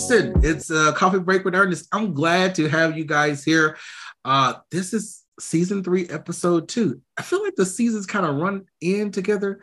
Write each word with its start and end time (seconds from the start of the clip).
listen, 0.00 0.32
it's 0.42 0.70
a 0.70 0.94
coffee 0.94 1.18
break 1.18 1.44
with 1.44 1.54
Ernest. 1.54 1.86
I'm 1.92 2.14
glad 2.14 2.54
to 2.54 2.68
have 2.68 2.96
you 2.96 3.04
guys 3.04 3.44
here. 3.44 3.76
Uh, 4.24 4.54
this 4.70 4.94
is 4.94 5.24
season 5.38 5.84
three, 5.84 6.08
episode 6.08 6.70
two. 6.70 7.02
I 7.18 7.22
feel 7.22 7.42
like 7.44 7.54
the 7.54 7.66
seasons 7.66 8.06
kind 8.06 8.24
of 8.24 8.36
run 8.36 8.64
in 8.80 9.10
together. 9.10 9.60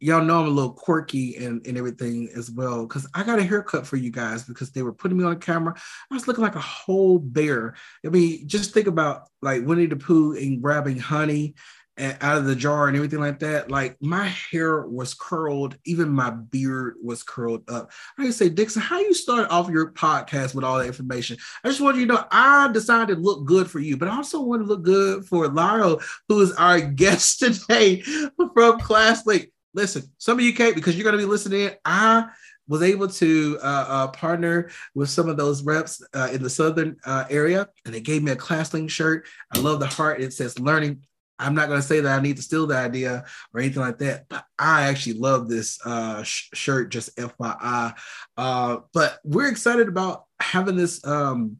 Y'all 0.00 0.24
know 0.24 0.40
I'm 0.40 0.46
a 0.46 0.50
little 0.50 0.72
quirky 0.72 1.36
and, 1.36 1.64
and 1.66 1.76
everything 1.76 2.30
as 2.34 2.50
well 2.50 2.86
because 2.86 3.06
I 3.12 3.22
got 3.22 3.38
a 3.38 3.44
haircut 3.44 3.86
for 3.86 3.96
you 3.96 4.10
guys 4.10 4.44
because 4.44 4.70
they 4.70 4.82
were 4.82 4.94
putting 4.94 5.18
me 5.18 5.24
on 5.24 5.40
camera. 5.40 5.74
I 6.10 6.14
was 6.14 6.26
looking 6.26 6.42
like 6.42 6.56
a 6.56 6.60
whole 6.60 7.18
bear. 7.18 7.74
I 8.04 8.08
mean, 8.08 8.48
just 8.48 8.72
think 8.72 8.86
about 8.86 9.24
like 9.42 9.66
Winnie 9.66 9.84
the 9.84 9.96
Pooh 9.96 10.32
and 10.32 10.62
grabbing 10.62 10.98
honey 10.98 11.54
out 11.98 12.38
of 12.38 12.44
the 12.44 12.56
jar 12.56 12.88
and 12.88 12.96
everything 12.96 13.20
like 13.20 13.38
that. 13.40 13.70
Like 13.70 13.96
my 14.00 14.26
hair 14.26 14.86
was 14.86 15.14
curled, 15.14 15.76
even 15.84 16.08
my 16.08 16.30
beard 16.30 16.96
was 17.02 17.22
curled 17.22 17.68
up. 17.70 17.90
I 18.18 18.30
say, 18.30 18.48
Dixon, 18.48 18.82
how 18.82 18.98
you 19.00 19.14
start 19.14 19.50
off 19.50 19.70
your 19.70 19.92
podcast 19.92 20.54
with 20.54 20.64
all 20.64 20.78
that 20.78 20.86
information? 20.86 21.38
I 21.64 21.68
just 21.68 21.80
want 21.80 21.96
you 21.96 22.06
to 22.06 22.14
know 22.14 22.24
I 22.30 22.68
decided 22.72 23.14
to 23.14 23.20
look 23.20 23.46
good 23.46 23.70
for 23.70 23.80
you, 23.80 23.96
but 23.96 24.08
I 24.08 24.16
also 24.16 24.42
want 24.42 24.62
to 24.62 24.68
look 24.68 24.82
good 24.82 25.24
for 25.26 25.48
Lyle, 25.48 26.00
who 26.28 26.40
is 26.40 26.52
our 26.52 26.80
guest 26.96 27.38
today 27.38 28.00
from 28.02 28.50
ClassLink. 28.54 29.50
Listen, 29.74 30.04
some 30.18 30.38
of 30.38 30.44
you 30.44 30.54
can't 30.54 30.74
because 30.74 30.96
you're 30.96 31.04
going 31.04 31.18
to 31.18 31.22
be 31.22 31.30
listening. 31.30 31.70
I 31.84 32.28
was 32.68 32.82
able 32.82 33.08
to 33.08 33.58
uh, 33.62 33.84
uh, 33.88 34.08
partner 34.08 34.70
with 34.94 35.08
some 35.08 35.28
of 35.28 35.36
those 35.36 35.62
reps 35.62 36.02
uh, 36.14 36.28
in 36.32 36.42
the 36.42 36.50
southern 36.50 36.96
uh, 37.04 37.24
area, 37.30 37.68
and 37.84 37.94
they 37.94 38.00
gave 38.00 38.22
me 38.22 38.32
a 38.32 38.36
ClassLink 38.36 38.90
shirt. 38.90 39.26
I 39.54 39.58
love 39.58 39.80
the 39.80 39.86
heart. 39.86 40.20
It 40.20 40.32
says 40.32 40.58
"Learning 40.58 41.02
I'm 41.38 41.54
not 41.54 41.68
going 41.68 41.80
to 41.80 41.86
say 41.86 42.00
that 42.00 42.18
I 42.18 42.22
need 42.22 42.36
to 42.36 42.42
steal 42.42 42.66
the 42.66 42.76
idea 42.76 43.24
or 43.52 43.60
anything 43.60 43.82
like 43.82 43.98
that, 43.98 44.28
but 44.28 44.44
I 44.58 44.82
actually 44.84 45.18
love 45.18 45.48
this 45.48 45.78
uh, 45.84 46.22
sh- 46.22 46.48
shirt, 46.54 46.90
just 46.90 47.16
FYI. 47.16 47.94
Uh, 48.36 48.78
but 48.92 49.18
we're 49.24 49.48
excited 49.48 49.88
about 49.88 50.24
having 50.40 50.76
this 50.76 51.04
um, 51.06 51.58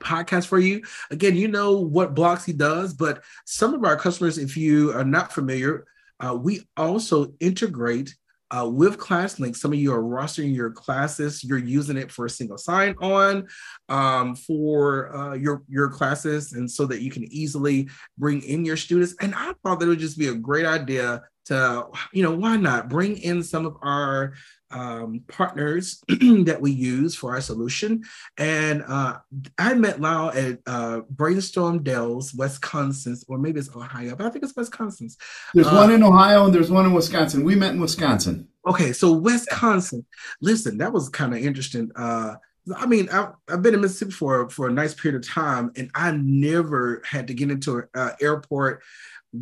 podcast 0.00 0.46
for 0.46 0.58
you. 0.58 0.82
Again, 1.10 1.36
you 1.36 1.48
know 1.48 1.80
what 1.80 2.14
Blocksi 2.14 2.56
does, 2.56 2.94
but 2.94 3.22
some 3.44 3.74
of 3.74 3.84
our 3.84 3.96
customers, 3.96 4.38
if 4.38 4.56
you 4.56 4.92
are 4.92 5.04
not 5.04 5.32
familiar, 5.32 5.86
uh, 6.20 6.34
we 6.34 6.62
also 6.76 7.34
integrate 7.40 8.14
uh, 8.50 8.68
with 8.68 8.98
ClassLink, 8.98 9.56
some 9.56 9.72
of 9.72 9.78
you 9.78 9.92
are 9.92 10.02
rostering 10.02 10.54
your 10.54 10.70
classes. 10.70 11.42
You're 11.42 11.58
using 11.58 11.96
it 11.96 12.12
for 12.12 12.26
a 12.26 12.30
single 12.30 12.58
sign-on 12.58 13.48
um, 13.88 14.36
for 14.36 15.14
uh, 15.16 15.34
your 15.34 15.62
your 15.68 15.88
classes, 15.88 16.52
and 16.52 16.70
so 16.70 16.86
that 16.86 17.02
you 17.02 17.10
can 17.10 17.24
easily 17.32 17.88
bring 18.18 18.42
in 18.42 18.64
your 18.64 18.76
students. 18.76 19.14
And 19.20 19.34
I 19.34 19.52
thought 19.62 19.80
that 19.80 19.88
would 19.88 19.98
just 19.98 20.18
be 20.18 20.28
a 20.28 20.34
great 20.34 20.66
idea 20.66 21.22
to, 21.46 21.86
you 22.12 22.22
know, 22.22 22.36
why 22.36 22.56
not 22.56 22.88
bring 22.88 23.16
in 23.18 23.42
some 23.42 23.66
of 23.66 23.76
our 23.82 24.34
um, 24.70 25.22
partners 25.28 26.02
that 26.08 26.58
we 26.60 26.70
use 26.70 27.14
for 27.14 27.34
our 27.34 27.40
solution. 27.40 28.04
And 28.38 28.82
uh, 28.86 29.18
I 29.58 29.74
met 29.74 30.00
Lyle 30.00 30.30
at 30.30 30.58
uh, 30.66 31.00
Brainstorm 31.10 31.82
Dells, 31.82 32.34
Wisconsin, 32.34 33.16
or 33.28 33.38
maybe 33.38 33.60
it's 33.60 33.74
Ohio, 33.74 34.16
but 34.16 34.26
I 34.26 34.30
think 34.30 34.44
it's 34.44 34.56
Wisconsin. 34.56 35.08
There's 35.54 35.66
uh, 35.66 35.74
one 35.74 35.92
in 35.92 36.02
Ohio 36.02 36.46
and 36.46 36.54
there's 36.54 36.70
one 36.70 36.86
in 36.86 36.92
Wisconsin. 36.92 37.44
We 37.44 37.54
met 37.54 37.74
in 37.74 37.80
Wisconsin. 37.80 38.48
Okay, 38.66 38.92
so 38.92 39.12
Wisconsin. 39.12 40.04
Listen, 40.40 40.78
that 40.78 40.92
was 40.92 41.08
kind 41.08 41.32
of 41.32 41.40
interesting. 41.40 41.90
Uh, 41.94 42.34
I 42.74 42.86
mean, 42.86 43.08
I, 43.12 43.30
have 43.48 43.62
been 43.62 43.74
in 43.74 43.80
Mississippi 43.80 44.10
for 44.10 44.50
for 44.50 44.66
a 44.66 44.72
nice 44.72 44.92
period 44.92 45.20
of 45.20 45.28
time, 45.28 45.70
and 45.76 45.90
I 45.94 46.10
never 46.10 47.00
had 47.04 47.28
to 47.28 47.34
get 47.34 47.50
into 47.50 47.78
an 47.78 47.88
uh, 47.94 48.10
airport 48.20 48.82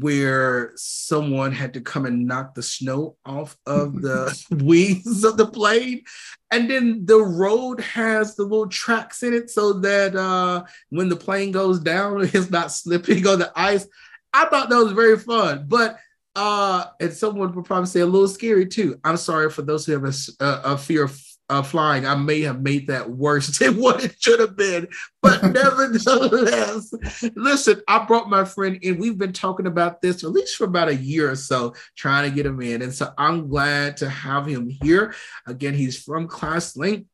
where 0.00 0.72
someone 0.76 1.52
had 1.52 1.74
to 1.74 1.80
come 1.80 2.06
and 2.06 2.26
knock 2.26 2.54
the 2.54 2.62
snow 2.62 3.16
off 3.24 3.56
of 3.66 3.94
the 4.02 4.44
wings 4.50 5.24
of 5.24 5.36
the 5.36 5.46
plane. 5.46 6.02
And 6.50 6.70
then 6.70 7.04
the 7.04 7.18
road 7.18 7.80
has 7.80 8.36
the 8.36 8.44
little 8.44 8.68
tracks 8.68 9.22
in 9.22 9.34
it 9.34 9.50
so 9.50 9.74
that 9.74 10.14
uh, 10.14 10.64
when 10.90 11.08
the 11.08 11.16
plane 11.16 11.52
goes 11.52 11.80
down, 11.80 12.22
it's 12.32 12.50
not 12.50 12.72
slipping 12.72 13.26
on 13.26 13.40
the 13.40 13.52
ice. 13.56 13.86
I 14.32 14.46
thought 14.46 14.68
that 14.68 14.82
was 14.82 14.92
very 14.92 15.18
fun, 15.18 15.66
but 15.68 15.98
uh, 16.36 16.86
and 17.00 17.12
someone 17.12 17.52
would 17.54 17.64
probably 17.64 17.86
say 17.86 18.00
a 18.00 18.06
little 18.06 18.26
scary 18.26 18.66
too. 18.66 18.98
I'm 19.04 19.16
sorry 19.16 19.50
for 19.50 19.62
those 19.62 19.86
who 19.86 19.92
have 19.92 20.04
a, 20.04 20.44
a, 20.44 20.72
a 20.72 20.78
fear 20.78 21.04
of 21.04 21.23
uh, 21.50 21.62
flying, 21.62 22.06
I 22.06 22.14
may 22.14 22.40
have 22.42 22.62
made 22.62 22.86
that 22.86 23.10
worse 23.10 23.46
than 23.58 23.76
what 23.76 24.04
it 24.04 24.16
should 24.18 24.40
have 24.40 24.56
been. 24.56 24.88
But 25.22 25.42
nevertheless, 25.52 26.92
listen, 27.34 27.82
I 27.88 28.04
brought 28.04 28.30
my 28.30 28.44
friend 28.44 28.78
in. 28.82 28.98
We've 28.98 29.18
been 29.18 29.32
talking 29.32 29.66
about 29.66 30.00
this 30.00 30.24
at 30.24 30.30
least 30.30 30.56
for 30.56 30.64
about 30.64 30.88
a 30.88 30.96
year 30.96 31.30
or 31.30 31.36
so, 31.36 31.74
trying 31.96 32.28
to 32.28 32.34
get 32.34 32.46
him 32.46 32.60
in. 32.60 32.82
And 32.82 32.94
so 32.94 33.12
I'm 33.18 33.48
glad 33.48 33.96
to 33.98 34.08
have 34.08 34.46
him 34.46 34.68
here. 34.68 35.14
Again, 35.46 35.74
he's 35.74 36.02
from 36.02 36.28
ClassLink. 36.28 37.06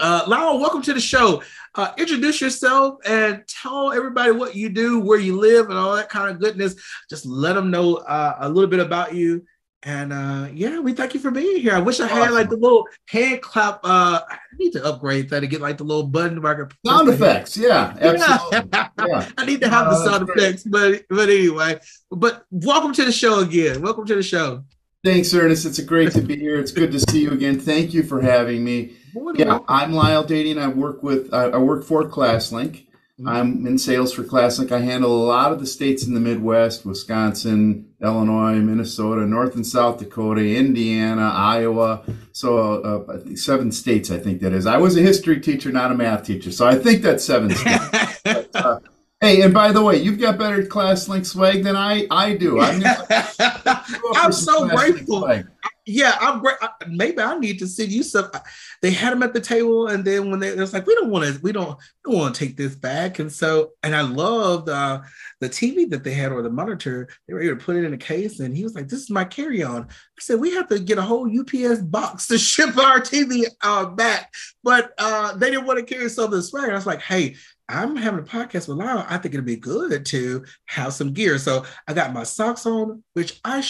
Uh, 0.00 0.22
Lyle, 0.28 0.60
welcome 0.60 0.80
to 0.82 0.94
the 0.94 1.00
show. 1.00 1.42
Uh, 1.74 1.92
introduce 1.98 2.40
yourself 2.40 3.00
and 3.04 3.42
tell 3.48 3.90
everybody 3.90 4.30
what 4.30 4.54
you 4.54 4.68
do, 4.68 5.00
where 5.00 5.18
you 5.18 5.36
live, 5.36 5.70
and 5.70 5.78
all 5.78 5.96
that 5.96 6.08
kind 6.08 6.30
of 6.30 6.38
goodness. 6.38 6.76
Just 7.10 7.26
let 7.26 7.54
them 7.54 7.72
know 7.72 7.96
uh, 7.96 8.36
a 8.38 8.48
little 8.48 8.70
bit 8.70 8.78
about 8.78 9.16
you 9.16 9.44
and 9.84 10.12
uh 10.12 10.48
yeah, 10.52 10.80
we 10.80 10.92
thank 10.92 11.14
you 11.14 11.20
for 11.20 11.30
being 11.30 11.60
here. 11.60 11.74
I 11.74 11.78
wish 11.78 12.00
I 12.00 12.08
had 12.08 12.32
like 12.32 12.48
the 12.48 12.56
little 12.56 12.86
hand 13.08 13.42
clap. 13.42 13.80
Uh 13.84 14.20
I 14.28 14.38
need 14.58 14.72
to 14.72 14.84
upgrade 14.84 15.30
that 15.30 15.40
to 15.40 15.46
get 15.46 15.60
like 15.60 15.78
the 15.78 15.84
little 15.84 16.06
button 16.06 16.42
where 16.42 16.52
I 16.52 16.56
can 16.56 16.76
sound 16.84 17.08
effects. 17.08 17.56
Yeah, 17.56 17.96
absolutely. 18.00 18.70
Yeah. 18.72 18.88
yeah. 19.06 19.28
I 19.38 19.44
need 19.44 19.60
to 19.60 19.68
have 19.68 19.86
uh, 19.86 19.90
the 19.90 20.04
sound 20.04 20.28
effects, 20.28 20.64
but 20.64 21.02
but 21.08 21.28
anyway. 21.28 21.78
But 22.10 22.44
welcome 22.50 22.92
to 22.94 23.04
the 23.04 23.12
show 23.12 23.40
again. 23.40 23.80
Welcome 23.80 24.06
to 24.06 24.16
the 24.16 24.22
show. 24.22 24.64
Thanks, 25.04 25.32
Ernest. 25.32 25.64
It's 25.64 25.78
a 25.78 25.84
great 25.84 26.10
to 26.12 26.22
be 26.22 26.36
here. 26.36 26.58
It's 26.58 26.72
good 26.72 26.90
to 26.90 26.98
see 26.98 27.22
you 27.22 27.30
again. 27.30 27.60
Thank 27.60 27.94
you 27.94 28.02
for 28.02 28.20
having 28.20 28.64
me. 28.64 28.96
Yeah, 29.34 29.60
I'm 29.68 29.92
Lyle 29.92 30.24
Dadian. 30.24 30.58
I 30.58 30.68
work 30.68 31.04
with 31.04 31.32
I 31.32 31.56
work 31.56 31.84
for 31.84 32.04
ClassLink. 32.04 32.87
Mm-hmm. 33.18 33.28
I'm 33.28 33.66
in 33.66 33.78
sales 33.78 34.12
for 34.12 34.22
ClassLink. 34.22 34.70
I 34.70 34.78
handle 34.78 35.10
a 35.10 35.26
lot 35.26 35.50
of 35.50 35.58
the 35.58 35.66
states 35.66 36.06
in 36.06 36.14
the 36.14 36.20
Midwest, 36.20 36.86
Wisconsin, 36.86 37.88
Illinois, 38.00 38.54
Minnesota, 38.60 39.22
North 39.26 39.56
and 39.56 39.66
South 39.66 39.98
Dakota, 39.98 40.40
Indiana, 40.40 41.32
Iowa. 41.34 42.04
So 42.30 42.80
uh, 42.82 43.34
seven 43.34 43.72
states, 43.72 44.12
I 44.12 44.18
think 44.18 44.40
that 44.42 44.52
is. 44.52 44.66
I 44.66 44.76
was 44.76 44.96
a 44.96 45.00
history 45.00 45.40
teacher, 45.40 45.72
not 45.72 45.90
a 45.90 45.96
math 45.96 46.26
teacher. 46.26 46.52
So 46.52 46.64
I 46.64 46.76
think 46.76 47.02
that's 47.02 47.24
seven 47.24 47.50
states. 47.50 47.84
but, 48.24 48.50
uh, 48.54 48.78
hey, 49.20 49.42
and 49.42 49.52
by 49.52 49.72
the 49.72 49.82
way, 49.82 49.96
you've 49.96 50.20
got 50.20 50.38
better 50.38 50.62
ClassLink 50.62 51.26
swag 51.26 51.64
than 51.64 51.74
I, 51.74 52.06
I 52.12 52.34
do. 52.36 52.60
I'm, 52.60 52.80
I'm 54.14 54.30
so 54.30 54.68
grateful. 54.68 55.28
Yeah, 55.90 56.14
I'm 56.20 56.40
great. 56.40 56.56
Maybe 56.86 57.18
I 57.18 57.38
need 57.38 57.58
to 57.60 57.66
send 57.66 57.90
you 57.90 58.02
some. 58.02 58.30
They 58.82 58.90
had 58.90 59.10
them 59.14 59.22
at 59.22 59.32
the 59.32 59.40
table, 59.40 59.86
and 59.86 60.04
then 60.04 60.30
when 60.30 60.38
they, 60.38 60.48
it 60.48 60.58
was 60.58 60.74
like, 60.74 60.86
we 60.86 60.94
don't 60.94 61.08
want 61.08 61.24
to, 61.24 61.40
we 61.40 61.50
don't, 61.50 61.78
don't 62.04 62.14
want 62.14 62.34
to 62.34 62.44
take 62.44 62.58
this 62.58 62.74
back. 62.74 63.20
And 63.20 63.32
so, 63.32 63.70
and 63.82 63.96
I 63.96 64.02
loved 64.02 64.68
uh, 64.68 65.00
the 65.40 65.48
TV 65.48 65.88
that 65.88 66.04
they 66.04 66.12
had 66.12 66.30
or 66.30 66.42
the 66.42 66.50
monitor. 66.50 67.08
They 67.26 67.32
were 67.32 67.40
able 67.40 67.56
to 67.56 67.64
put 67.64 67.76
it 67.76 67.84
in 67.84 67.94
a 67.94 67.98
case, 67.98 68.40
and 68.40 68.54
he 68.54 68.64
was 68.64 68.74
like, 68.74 68.88
"This 68.88 69.00
is 69.00 69.08
my 69.08 69.24
carry-on." 69.24 69.84
I 69.84 70.20
said, 70.20 70.40
"We 70.40 70.54
have 70.56 70.68
to 70.68 70.78
get 70.78 70.98
a 70.98 71.02
whole 71.02 71.26
UPS 71.26 71.80
box 71.80 72.26
to 72.26 72.36
ship 72.38 72.76
our 72.76 73.00
TV 73.00 73.46
uh, 73.62 73.86
back," 73.86 74.34
but 74.62 74.92
uh, 74.98 75.36
they 75.36 75.50
didn't 75.50 75.66
want 75.66 75.78
to 75.78 75.94
carry 75.94 76.10
some 76.10 76.26
of 76.26 76.32
the 76.32 76.42
swag. 76.42 76.70
I 76.70 76.74
was 76.74 76.86
like, 76.86 77.00
"Hey." 77.00 77.36
I'm 77.70 77.96
having 77.96 78.20
a 78.20 78.22
podcast 78.22 78.66
with 78.66 78.78
Lyle. 78.78 79.04
I 79.10 79.18
think 79.18 79.34
it'd 79.34 79.44
be 79.44 79.56
good 79.56 80.06
to 80.06 80.42
have 80.64 80.94
some 80.94 81.12
gear. 81.12 81.36
So 81.36 81.66
I 81.86 81.92
got 81.92 82.14
my 82.14 82.22
socks 82.22 82.64
on, 82.64 83.04
which 83.12 83.38
I 83.44 83.60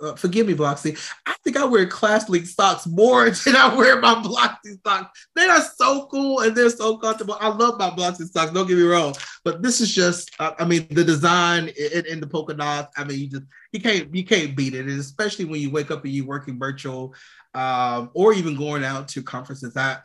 uh, 0.00 0.14
forgive 0.14 0.46
me, 0.46 0.54
Blocksi. 0.54 0.98
I 1.26 1.34
think 1.44 1.56
I 1.56 1.64
wear 1.64 1.86
Class 1.86 2.28
ClassLink 2.28 2.46
socks 2.46 2.86
more 2.86 3.30
than 3.44 3.56
I 3.56 3.74
wear 3.74 4.00
my 4.00 4.14
Blocksi 4.14 4.78
socks. 4.86 5.28
They 5.34 5.46
are 5.46 5.60
so 5.60 6.06
cool 6.10 6.40
and 6.40 6.56
they're 6.56 6.70
so 6.70 6.98
comfortable. 6.98 7.36
I 7.40 7.48
love 7.48 7.78
my 7.78 7.90
Blocksi 7.90 8.28
socks. 8.30 8.52
Don't 8.52 8.66
get 8.66 8.76
me 8.76 8.82
wrong, 8.84 9.14
but 9.44 9.62
this 9.62 9.80
is 9.80 9.94
just, 9.94 10.30
uh, 10.38 10.52
I 10.58 10.64
mean, 10.64 10.86
the 10.90 11.04
design 11.04 11.68
in, 11.68 12.06
in, 12.06 12.20
the 12.20 12.26
polka 12.26 12.54
dots. 12.54 12.92
I 12.96 13.04
mean, 13.04 13.18
you 13.18 13.28
just 13.28 13.44
you 13.72 13.80
can't 13.80 14.14
you 14.14 14.24
can't 14.24 14.56
beat 14.56 14.74
it, 14.74 14.86
and 14.86 15.00
especially 15.00 15.44
when 15.44 15.60
you 15.60 15.70
wake 15.70 15.90
up 15.90 16.04
and 16.04 16.12
you're 16.12 16.26
working 16.26 16.58
virtual, 16.58 17.14
um, 17.54 18.10
or 18.14 18.32
even 18.32 18.56
going 18.56 18.84
out 18.84 19.08
to 19.08 19.22
conferences. 19.22 19.76
I 19.76 19.98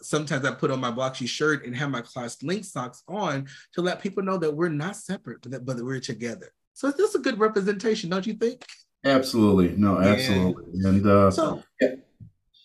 sometimes 0.00 0.44
I 0.44 0.52
put 0.52 0.70
on 0.70 0.80
my 0.80 0.90
Blocksi 0.90 1.28
shirt 1.28 1.66
and 1.66 1.76
have 1.76 1.90
my 1.90 2.02
ClassLink 2.02 2.64
socks 2.64 3.02
on 3.08 3.46
to 3.74 3.82
let 3.82 4.00
people 4.00 4.22
know 4.22 4.38
that 4.38 4.54
we're 4.54 4.68
not 4.68 4.96
separate, 4.96 5.42
but 5.42 5.50
that, 5.52 5.64
but 5.66 5.76
that 5.76 5.84
we're 5.84 6.00
together. 6.00 6.52
So 6.74 6.88
it's 6.88 6.98
just 6.98 7.14
a 7.14 7.18
good 7.18 7.38
representation, 7.38 8.10
don't 8.10 8.26
you 8.26 8.34
think? 8.34 8.64
Absolutely. 9.04 9.74
No, 9.76 9.98
absolutely. 9.98 10.64
Yeah. 10.74 10.88
And 10.88 11.06
uh, 11.06 11.30
so, 11.30 11.62
yeah. 11.80 11.94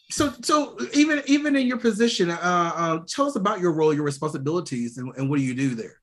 so, 0.09 0.33
so 0.41 0.77
even 0.93 1.23
even 1.25 1.55
in 1.55 1.65
your 1.65 1.77
position, 1.77 2.29
uh, 2.29 2.37
uh, 2.41 2.99
tell 3.07 3.25
us 3.25 3.35
about 3.35 3.59
your 3.59 3.71
role, 3.71 3.93
your 3.93 4.03
responsibilities, 4.03 4.97
and, 4.97 5.13
and 5.17 5.29
what 5.29 5.37
do 5.37 5.43
you 5.43 5.55
do 5.55 5.73
there? 5.73 5.95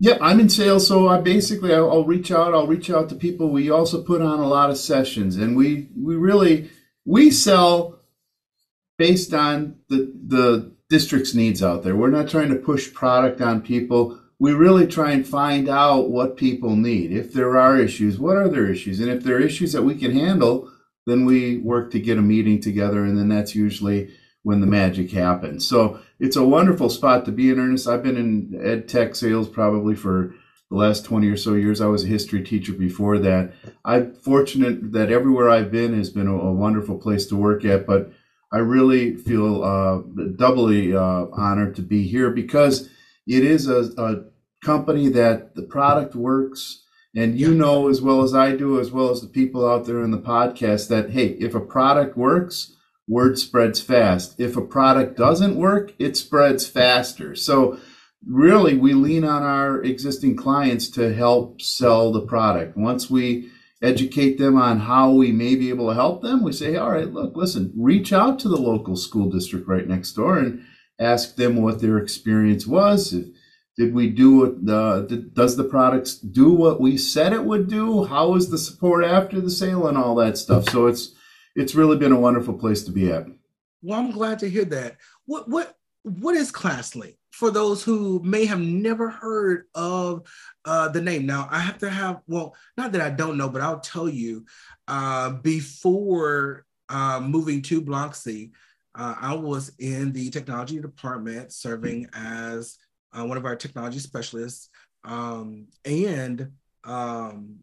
Yeah, 0.00 0.18
I'm 0.20 0.40
in 0.40 0.48
sales, 0.48 0.86
so 0.86 1.08
I 1.08 1.20
basically 1.20 1.72
I'll, 1.72 1.90
I'll, 1.90 2.04
reach 2.04 2.32
out. 2.32 2.52
I'll 2.52 2.66
reach 2.66 2.90
out 2.90 3.08
to 3.10 3.14
people. 3.14 3.50
We 3.50 3.70
also 3.70 4.02
put 4.02 4.22
on 4.22 4.40
a 4.40 4.48
lot 4.48 4.70
of 4.70 4.78
sessions, 4.78 5.36
and 5.36 5.56
we 5.56 5.88
we 5.96 6.16
really 6.16 6.70
we 7.04 7.30
sell 7.30 8.00
based 8.96 9.34
on 9.34 9.76
the 9.88 10.12
the 10.26 10.72
district's 10.88 11.34
needs 11.34 11.62
out 11.62 11.82
there. 11.82 11.94
We're 11.94 12.10
not 12.10 12.28
trying 12.28 12.48
to 12.50 12.56
push 12.56 12.92
product 12.92 13.40
on 13.40 13.60
people 13.60 14.18
we 14.38 14.52
really 14.52 14.86
try 14.86 15.12
and 15.12 15.26
find 15.26 15.68
out 15.68 16.10
what 16.10 16.36
people 16.36 16.76
need. 16.76 17.12
If 17.12 17.32
there 17.32 17.58
are 17.58 17.78
issues, 17.78 18.18
what 18.18 18.36
are 18.36 18.48
their 18.48 18.66
issues? 18.66 19.00
And 19.00 19.10
if 19.10 19.22
there 19.22 19.36
are 19.36 19.40
issues 19.40 19.72
that 19.72 19.82
we 19.82 19.94
can 19.94 20.12
handle, 20.12 20.70
then 21.06 21.24
we 21.24 21.58
work 21.58 21.90
to 21.92 22.00
get 22.00 22.18
a 22.18 22.22
meeting 22.22 22.60
together. 22.60 23.04
And 23.04 23.16
then 23.16 23.28
that's 23.28 23.54
usually 23.54 24.10
when 24.42 24.60
the 24.60 24.66
magic 24.66 25.10
happens. 25.10 25.66
So 25.66 26.00
it's 26.18 26.36
a 26.36 26.44
wonderful 26.44 26.90
spot 26.90 27.24
to 27.24 27.32
be 27.32 27.50
in 27.50 27.58
Ernest. 27.58 27.88
I've 27.88 28.02
been 28.02 28.16
in 28.16 28.60
ed 28.62 28.88
tech 28.88 29.14
sales 29.14 29.48
probably 29.48 29.94
for 29.94 30.34
the 30.70 30.76
last 30.76 31.04
20 31.04 31.28
or 31.28 31.36
so 31.36 31.54
years. 31.54 31.80
I 31.80 31.86
was 31.86 32.04
a 32.04 32.08
history 32.08 32.42
teacher 32.42 32.72
before 32.72 33.18
that. 33.20 33.52
I'm 33.84 34.14
fortunate 34.14 34.92
that 34.92 35.10
everywhere 35.10 35.48
I've 35.48 35.70
been 35.70 35.96
has 35.96 36.10
been 36.10 36.26
a, 36.26 36.36
a 36.36 36.52
wonderful 36.52 36.98
place 36.98 37.26
to 37.26 37.36
work 37.36 37.64
at, 37.64 37.86
but 37.86 38.12
I 38.52 38.58
really 38.58 39.16
feel 39.16 39.64
uh, 39.64 39.98
doubly 40.36 40.94
uh, 40.94 41.26
honored 41.32 41.74
to 41.76 41.82
be 41.82 42.06
here 42.06 42.30
because 42.30 42.88
it 43.26 43.44
is 43.44 43.68
a, 43.68 43.90
a 43.98 44.24
company 44.64 45.08
that 45.08 45.54
the 45.54 45.62
product 45.62 46.14
works. 46.14 46.82
And 47.16 47.38
you 47.38 47.54
know 47.54 47.88
as 47.88 48.02
well 48.02 48.22
as 48.22 48.34
I 48.34 48.56
do, 48.56 48.80
as 48.80 48.90
well 48.90 49.10
as 49.10 49.20
the 49.20 49.28
people 49.28 49.68
out 49.68 49.86
there 49.86 50.02
in 50.02 50.10
the 50.10 50.18
podcast, 50.18 50.88
that 50.88 51.10
hey, 51.10 51.28
if 51.38 51.54
a 51.54 51.60
product 51.60 52.16
works, 52.16 52.74
word 53.06 53.38
spreads 53.38 53.80
fast. 53.80 54.40
If 54.40 54.56
a 54.56 54.62
product 54.62 55.16
doesn't 55.16 55.56
work, 55.56 55.92
it 55.98 56.16
spreads 56.16 56.66
faster. 56.66 57.36
So 57.36 57.78
really 58.26 58.76
we 58.76 58.94
lean 58.94 59.24
on 59.24 59.42
our 59.42 59.82
existing 59.82 60.36
clients 60.36 60.88
to 60.90 61.14
help 61.14 61.60
sell 61.60 62.12
the 62.12 62.22
product. 62.22 62.76
Once 62.76 63.10
we 63.10 63.50
educate 63.82 64.38
them 64.38 64.56
on 64.56 64.80
how 64.80 65.10
we 65.10 65.30
may 65.30 65.54
be 65.54 65.68
able 65.68 65.88
to 65.88 65.94
help 65.94 66.22
them, 66.22 66.42
we 66.42 66.52
say, 66.52 66.76
all 66.76 66.90
right, 66.90 67.12
look, 67.12 67.36
listen, 67.36 67.72
reach 67.76 68.12
out 68.12 68.38
to 68.38 68.48
the 68.48 68.56
local 68.56 68.96
school 68.96 69.30
district 69.30 69.68
right 69.68 69.86
next 69.86 70.12
door 70.14 70.38
and 70.38 70.64
ask 70.98 71.36
them 71.36 71.62
what 71.62 71.80
their 71.80 71.98
experience 71.98 72.66
was. 72.66 73.12
If, 73.12 73.26
did 73.76 73.92
we 73.92 74.08
do 74.08 74.36
what 74.36 74.64
the, 74.64 75.30
does 75.32 75.56
the 75.56 75.64
products 75.64 76.14
do 76.14 76.52
what 76.52 76.80
we 76.80 76.96
said 76.96 77.32
it 77.32 77.44
would 77.44 77.68
do? 77.68 78.04
How 78.04 78.34
is 78.36 78.48
the 78.48 78.58
support 78.58 79.04
after 79.04 79.40
the 79.40 79.50
sale 79.50 79.88
and 79.88 79.98
all 79.98 80.14
that 80.16 80.38
stuff? 80.38 80.68
So 80.68 80.86
it's, 80.86 81.14
it's 81.56 81.74
really 81.74 81.96
been 81.96 82.12
a 82.12 82.20
wonderful 82.20 82.54
place 82.54 82.84
to 82.84 82.92
be 82.92 83.10
at. 83.10 83.26
Well, 83.82 83.98
I'm 83.98 84.12
glad 84.12 84.38
to 84.38 84.48
hear 84.48 84.64
that. 84.66 84.96
What 85.26 85.48
what 85.48 85.76
what 86.04 86.34
is 86.34 86.50
ClassLink 86.50 87.16
for 87.32 87.50
those 87.50 87.82
who 87.82 88.20
may 88.24 88.46
have 88.46 88.60
never 88.60 89.10
heard 89.10 89.64
of 89.74 90.26
uh, 90.64 90.88
the 90.88 91.02
name? 91.02 91.26
Now, 91.26 91.48
I 91.50 91.58
have 91.58 91.78
to 91.78 91.90
have 91.90 92.22
well, 92.26 92.54
not 92.78 92.92
that 92.92 93.02
I 93.02 93.10
don't 93.10 93.36
know, 93.36 93.50
but 93.50 93.60
I'll 93.60 93.80
tell 93.80 94.08
you. 94.08 94.46
Uh, 94.88 95.30
before 95.30 96.64
uh, 96.88 97.20
moving 97.20 97.60
to 97.62 97.80
Biloxi, 97.80 98.52
uh, 98.94 99.14
I 99.20 99.34
was 99.34 99.72
in 99.78 100.12
the 100.12 100.30
technology 100.30 100.80
department, 100.80 101.52
serving 101.52 102.08
as 102.14 102.78
uh, 103.12 103.24
one 103.24 103.36
of 103.36 103.44
our 103.44 103.56
technology 103.56 103.98
specialists, 103.98 104.68
um, 105.04 105.66
and 105.84 106.52
um, 106.84 107.56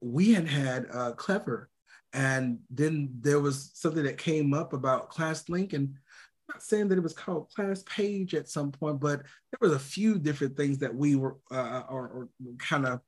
we 0.00 0.32
had 0.32 0.48
had 0.48 0.86
uh, 0.92 1.12
Clever. 1.12 1.70
And 2.12 2.60
then 2.70 3.10
there 3.20 3.40
was 3.40 3.72
something 3.74 4.04
that 4.04 4.18
came 4.18 4.54
up 4.54 4.72
about 4.72 5.10
ClassLink, 5.10 5.72
and 5.72 5.88
I'm 5.88 6.54
not 6.54 6.62
saying 6.62 6.88
that 6.88 6.98
it 6.98 7.02
was 7.02 7.12
called 7.12 7.50
Class 7.54 7.82
Page 7.86 8.34
at 8.34 8.48
some 8.48 8.70
point, 8.70 9.00
but 9.00 9.22
there 9.22 9.68
was 9.68 9.72
a 9.72 9.78
few 9.78 10.18
different 10.18 10.56
things 10.56 10.78
that 10.78 10.94
we 10.94 11.16
were 11.16 11.36
uh, 11.50 11.82
or 11.88 12.28
kind 12.58 12.86
of 12.86 13.00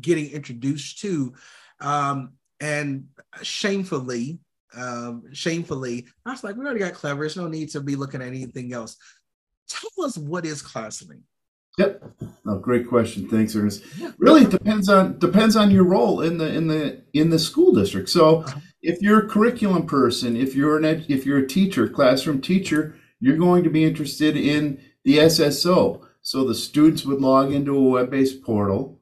getting 0.00 0.30
introduced 0.30 0.98
to, 1.00 1.34
um, 1.80 2.32
and 2.60 3.06
shamefully, 3.42 4.40
um, 4.76 5.24
shamefully, 5.32 6.06
I 6.26 6.30
was 6.30 6.44
like, 6.44 6.56
we 6.56 6.64
already 6.64 6.80
got 6.80 6.94
clever. 6.94 7.20
There's 7.20 7.36
no 7.36 7.48
need 7.48 7.70
to 7.70 7.80
be 7.80 7.96
looking 7.96 8.22
at 8.22 8.28
anything 8.28 8.72
else. 8.72 8.96
Tell 9.68 10.04
us 10.04 10.18
what 10.18 10.44
is 10.44 10.62
ClassLink. 10.62 11.22
Yep. 11.78 12.04
Oh, 12.46 12.58
great 12.58 12.88
question. 12.88 13.28
Thanks, 13.28 13.56
Ernest. 13.56 13.82
Really 14.18 14.44
depends 14.44 14.88
on 14.88 15.18
depends 15.18 15.56
on 15.56 15.72
your 15.72 15.84
role 15.84 16.20
in 16.20 16.38
the 16.38 16.54
in 16.54 16.68
the 16.68 17.02
in 17.14 17.30
the 17.30 17.38
school 17.38 17.72
district. 17.72 18.08
So, 18.10 18.42
uh-huh. 18.42 18.60
if 18.82 19.02
you're 19.02 19.26
a 19.26 19.28
curriculum 19.28 19.86
person, 19.86 20.36
if 20.36 20.54
you're 20.54 20.76
an 20.76 20.84
ed, 20.84 21.06
if 21.08 21.26
you're 21.26 21.38
a 21.38 21.48
teacher, 21.48 21.88
classroom 21.88 22.40
teacher, 22.40 22.94
you're 23.18 23.36
going 23.36 23.64
to 23.64 23.70
be 23.70 23.84
interested 23.84 24.36
in 24.36 24.80
the 25.04 25.18
SSO. 25.18 26.00
So 26.22 26.44
the 26.44 26.54
students 26.54 27.04
would 27.04 27.20
log 27.20 27.52
into 27.52 27.76
a 27.76 27.90
web-based 27.90 28.42
portal. 28.42 28.98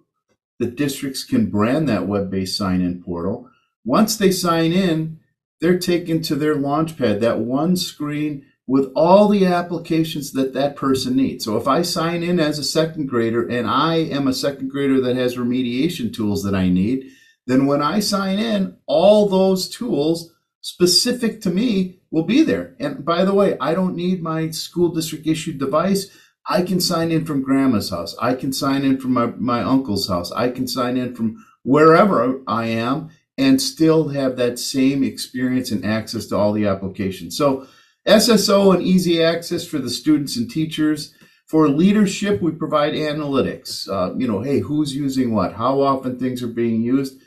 The 0.58 0.66
districts 0.66 1.24
can 1.24 1.50
brand 1.50 1.88
that 1.88 2.06
web-based 2.06 2.56
sign-in 2.56 3.02
portal. 3.02 3.48
Once 3.84 4.16
they 4.16 4.30
sign 4.30 4.72
in, 4.72 5.20
they're 5.62 5.78
taken 5.78 6.20
to 6.22 6.34
their 6.34 6.56
launchpad, 6.56 7.20
that 7.20 7.38
one 7.38 7.76
screen 7.76 8.44
with 8.66 8.90
all 8.96 9.28
the 9.28 9.46
applications 9.46 10.32
that 10.32 10.52
that 10.54 10.74
person 10.74 11.14
needs. 11.14 11.44
So 11.44 11.56
if 11.56 11.68
I 11.68 11.82
sign 11.82 12.24
in 12.24 12.40
as 12.40 12.58
a 12.58 12.64
second 12.64 13.06
grader 13.06 13.46
and 13.46 13.68
I 13.68 13.96
am 13.96 14.26
a 14.26 14.34
second 14.34 14.70
grader 14.70 15.00
that 15.00 15.14
has 15.14 15.36
remediation 15.36 16.12
tools 16.12 16.42
that 16.42 16.54
I 16.54 16.68
need, 16.68 17.12
then 17.46 17.66
when 17.66 17.80
I 17.80 18.00
sign 18.00 18.40
in, 18.40 18.76
all 18.86 19.28
those 19.28 19.68
tools 19.68 20.32
specific 20.62 21.40
to 21.42 21.50
me 21.50 22.00
will 22.10 22.24
be 22.24 22.42
there. 22.42 22.74
And 22.80 23.04
by 23.04 23.24
the 23.24 23.34
way, 23.34 23.56
I 23.60 23.72
don't 23.74 23.94
need 23.94 24.20
my 24.20 24.50
school 24.50 24.88
district 24.88 25.28
issued 25.28 25.58
device. 25.58 26.10
I 26.44 26.62
can 26.62 26.80
sign 26.80 27.12
in 27.12 27.24
from 27.24 27.42
grandma's 27.42 27.90
house. 27.90 28.16
I 28.20 28.34
can 28.34 28.52
sign 28.52 28.82
in 28.82 28.98
from 28.98 29.12
my, 29.12 29.26
my 29.26 29.62
uncle's 29.62 30.08
house. 30.08 30.32
I 30.32 30.50
can 30.50 30.66
sign 30.66 30.96
in 30.96 31.14
from 31.14 31.44
wherever 31.62 32.40
I 32.48 32.66
am 32.66 33.10
and 33.38 33.60
still 33.60 34.08
have 34.08 34.36
that 34.36 34.58
same 34.58 35.02
experience 35.02 35.70
and 35.70 35.84
access 35.84 36.26
to 36.26 36.36
all 36.36 36.52
the 36.52 36.66
applications. 36.66 37.36
So 37.36 37.66
SSO 38.06 38.74
and 38.74 38.82
easy 38.82 39.22
access 39.22 39.66
for 39.66 39.78
the 39.78 39.90
students 39.90 40.36
and 40.36 40.50
teachers. 40.50 41.14
For 41.46 41.68
leadership, 41.68 42.40
we 42.40 42.52
provide 42.52 42.94
analytics. 42.94 43.88
Uh, 43.88 44.14
you 44.16 44.26
know, 44.26 44.40
hey, 44.40 44.60
who's 44.60 44.94
using 44.94 45.34
what? 45.34 45.54
How 45.54 45.80
often 45.80 46.18
things 46.18 46.42
are 46.42 46.48
being 46.48 46.82
used? 46.82 47.20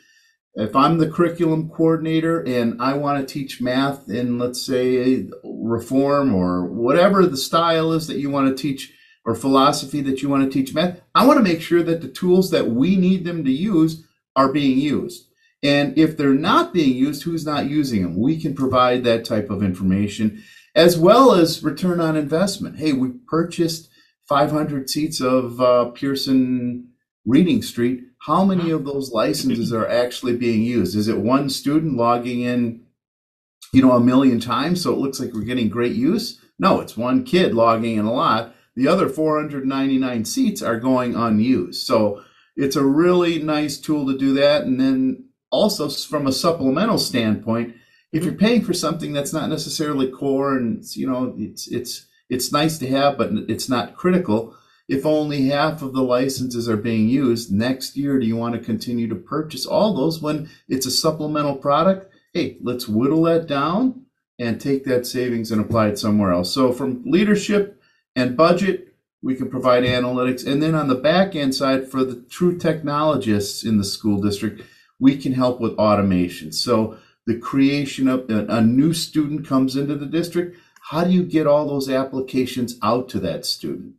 If 0.56 0.76
I'm 0.76 0.98
the 0.98 1.10
curriculum 1.10 1.70
coordinator 1.70 2.42
and 2.42 2.82
I 2.82 2.94
want 2.94 3.20
to 3.20 3.34
teach 3.34 3.62
math 3.62 4.10
in, 4.10 4.40
let's 4.40 4.66
say, 4.66 5.28
reform 5.44 6.34
or 6.34 6.66
whatever 6.66 7.26
the 7.26 7.38
style 7.38 7.92
is 7.92 8.08
that 8.08 8.18
you 8.18 8.30
want 8.30 8.48
to 8.48 8.62
teach, 8.62 8.94
or 9.26 9.36
philosophy 9.36 10.02
that 10.02 10.22
you 10.22 10.30
want 10.30 10.44
to 10.44 10.50
teach 10.50 10.74
math, 10.74 11.02
I 11.14 11.26
want 11.26 11.38
to 11.38 11.44
make 11.44 11.62
sure 11.62 11.84
that 11.84 12.02
the 12.02 12.08
tools 12.08 12.52
that 12.52 12.70
we 12.70 12.96
need 12.96 13.26
them 13.26 13.44
to 13.44 13.52
use 13.52 14.06
are 14.36 14.54
being 14.54 14.78
used. 14.78 15.28
And 15.66 15.98
if 15.98 16.16
they're 16.16 16.36
not 16.36 16.74
being 16.74 16.96
used, 16.96 17.24
who's 17.24 17.44
not 17.44 17.68
using 17.68 18.04
them? 18.04 18.20
We 18.20 18.40
can 18.40 18.54
provide 18.54 19.04
that 19.04 19.26
type 19.26 19.50
of 19.50 19.64
information 19.64 20.44
as 20.76 20.96
well 20.96 21.34
as 21.34 21.64
return 21.64 22.00
on 22.00 22.16
investment. 22.16 22.78
Hey, 22.78 22.94
we 22.94 23.14
purchased 23.28 23.90
500 24.30 24.88
seats 24.92 25.20
of 25.22 25.60
uh, 25.60 25.86
Pearson 25.86 26.90
Reading 27.26 27.64
Street. 27.64 28.04
How 28.20 28.46
many 28.46 28.70
of 28.70 28.86
those 28.86 29.12
licenses 29.12 29.74
are 29.74 29.88
actually 29.88 30.38
being 30.38 30.62
used? 30.62 30.96
Is 30.96 31.08
it 31.08 31.18
one 31.18 31.50
student 31.50 31.96
logging 31.96 32.42
in, 32.42 32.84
you 33.74 33.82
know, 33.82 33.94
a 33.94 34.00
million 34.00 34.40
times 34.40 34.84
so 34.84 34.94
it 34.94 35.00
looks 35.00 35.20
like 35.20 35.34
we're 35.34 35.42
getting 35.42 35.70
great 35.70 35.96
use? 35.96 36.40
No, 36.60 36.80
it's 36.80 36.96
one 36.96 37.24
kid 37.24 37.56
logging 37.56 37.98
in 37.98 38.06
a 38.06 38.14
lot. 38.14 38.54
The 38.76 38.88
other 38.88 39.10
499 39.10 40.26
seats 40.26 40.62
are 40.62 40.80
going 40.80 41.16
unused. 41.16 41.88
So 41.88 42.24
it's 42.56 42.76
a 42.76 42.86
really 42.86 43.42
nice 43.42 43.80
tool 43.80 44.06
to 44.06 44.16
do 44.16 44.36
that. 44.36 44.64
And 44.64 44.80
then 44.80 45.25
also 45.56 45.90
from 45.90 46.28
a 46.28 46.32
supplemental 46.32 46.98
standpoint, 46.98 47.76
if 48.12 48.24
you're 48.24 48.34
paying 48.34 48.64
for 48.64 48.74
something 48.74 49.12
that's 49.12 49.34
not 49.34 49.50
necessarily 49.50 50.10
core 50.10 50.56
and 50.58 50.78
it's, 50.78 50.96
you 50.96 51.06
know 51.06 51.34
it's 51.38 51.68
it's 51.68 52.06
it's 52.30 52.52
nice 52.52 52.78
to 52.78 52.88
have 52.88 53.18
but 53.18 53.32
it's 53.50 53.68
not 53.68 53.96
critical 53.96 54.56
if 54.88 55.06
only 55.06 55.48
half 55.48 55.82
of 55.82 55.94
the 55.94 56.04
licenses 56.04 56.70
are 56.70 56.78
being 56.78 57.10
used 57.10 57.52
next 57.52 57.98
year 57.98 58.20
do 58.20 58.26
you 58.26 58.38
want 58.38 58.56
to 58.56 58.62
continue 58.62 59.08
to 59.10 59.16
purchase 59.16 59.66
all 59.66 59.94
those 59.94 60.22
when 60.22 60.50
it's 60.70 60.86
a 60.86 60.92
supplemental 60.92 61.56
product? 61.56 62.14
Hey 62.34 62.58
let's 62.62 62.88
whittle 62.88 63.24
that 63.24 63.48
down 63.48 64.06
and 64.40 64.62
take 64.62 64.86
that 64.86 65.06
savings 65.06 65.52
and 65.52 65.60
apply 65.62 65.88
it 65.88 66.00
somewhere 66.00 66.32
else. 66.32 66.54
So 66.54 66.72
from 66.72 67.04
leadership 67.06 67.82
and 68.16 68.38
budget 68.38 68.96
we 69.22 69.36
can 69.36 69.50
provide 69.50 69.84
analytics 69.84 70.48
and 70.48 70.64
then 70.64 70.76
on 70.76 70.88
the 70.88 70.96
back 70.96 71.36
end 71.36 71.54
side 71.54 71.90
for 71.90 72.06
the 72.06 72.22
true 72.30 72.58
technologists 72.58 73.66
in 73.66 73.78
the 73.78 73.84
school 73.84 74.22
district 74.22 74.62
we 75.00 75.18
can 75.18 75.34
help 75.34 75.60
with 75.60 75.74
automation 75.74 76.52
so 76.52 76.98
the 77.26 77.38
creation 77.38 78.08
of 78.08 78.30
a, 78.30 78.46
a 78.48 78.62
new 78.62 78.94
student 78.94 79.48
comes 79.48 79.76
into 79.76 79.96
the 79.96 80.06
district. 80.06 80.58
How 80.90 81.04
do 81.04 81.12
you 81.12 81.24
get 81.24 81.48
all 81.48 81.68
those 81.68 81.90
applications 81.90 82.78
out 82.84 83.10
to 83.10 83.20
that 83.22 83.46
student? 83.46 83.96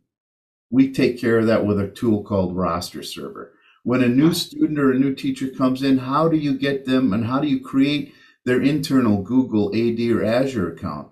We 0.69 0.91
take 0.91 1.19
care 1.19 1.39
of 1.39 1.47
that 1.47 1.65
with 1.65 1.79
a 1.79 1.87
tool 1.87 2.23
called 2.23 2.55
Roster 2.55 3.03
Server. 3.03 3.53
When 3.83 4.03
a 4.03 4.09
new 4.09 4.33
student 4.33 4.79
or 4.79 4.91
a 4.91 4.99
new 4.99 5.13
teacher 5.13 5.47
comes 5.49 5.83
in, 5.83 5.99
how 5.99 6.27
do 6.27 6.37
you 6.37 6.57
get 6.57 6.85
them 6.85 7.13
and 7.13 7.25
how 7.25 7.39
do 7.39 7.47
you 7.47 7.59
create 7.59 8.13
their 8.45 8.61
internal 8.61 9.21
Google 9.21 9.69
AD 9.75 9.99
or 10.09 10.23
Azure 10.23 10.71
account? 10.71 11.09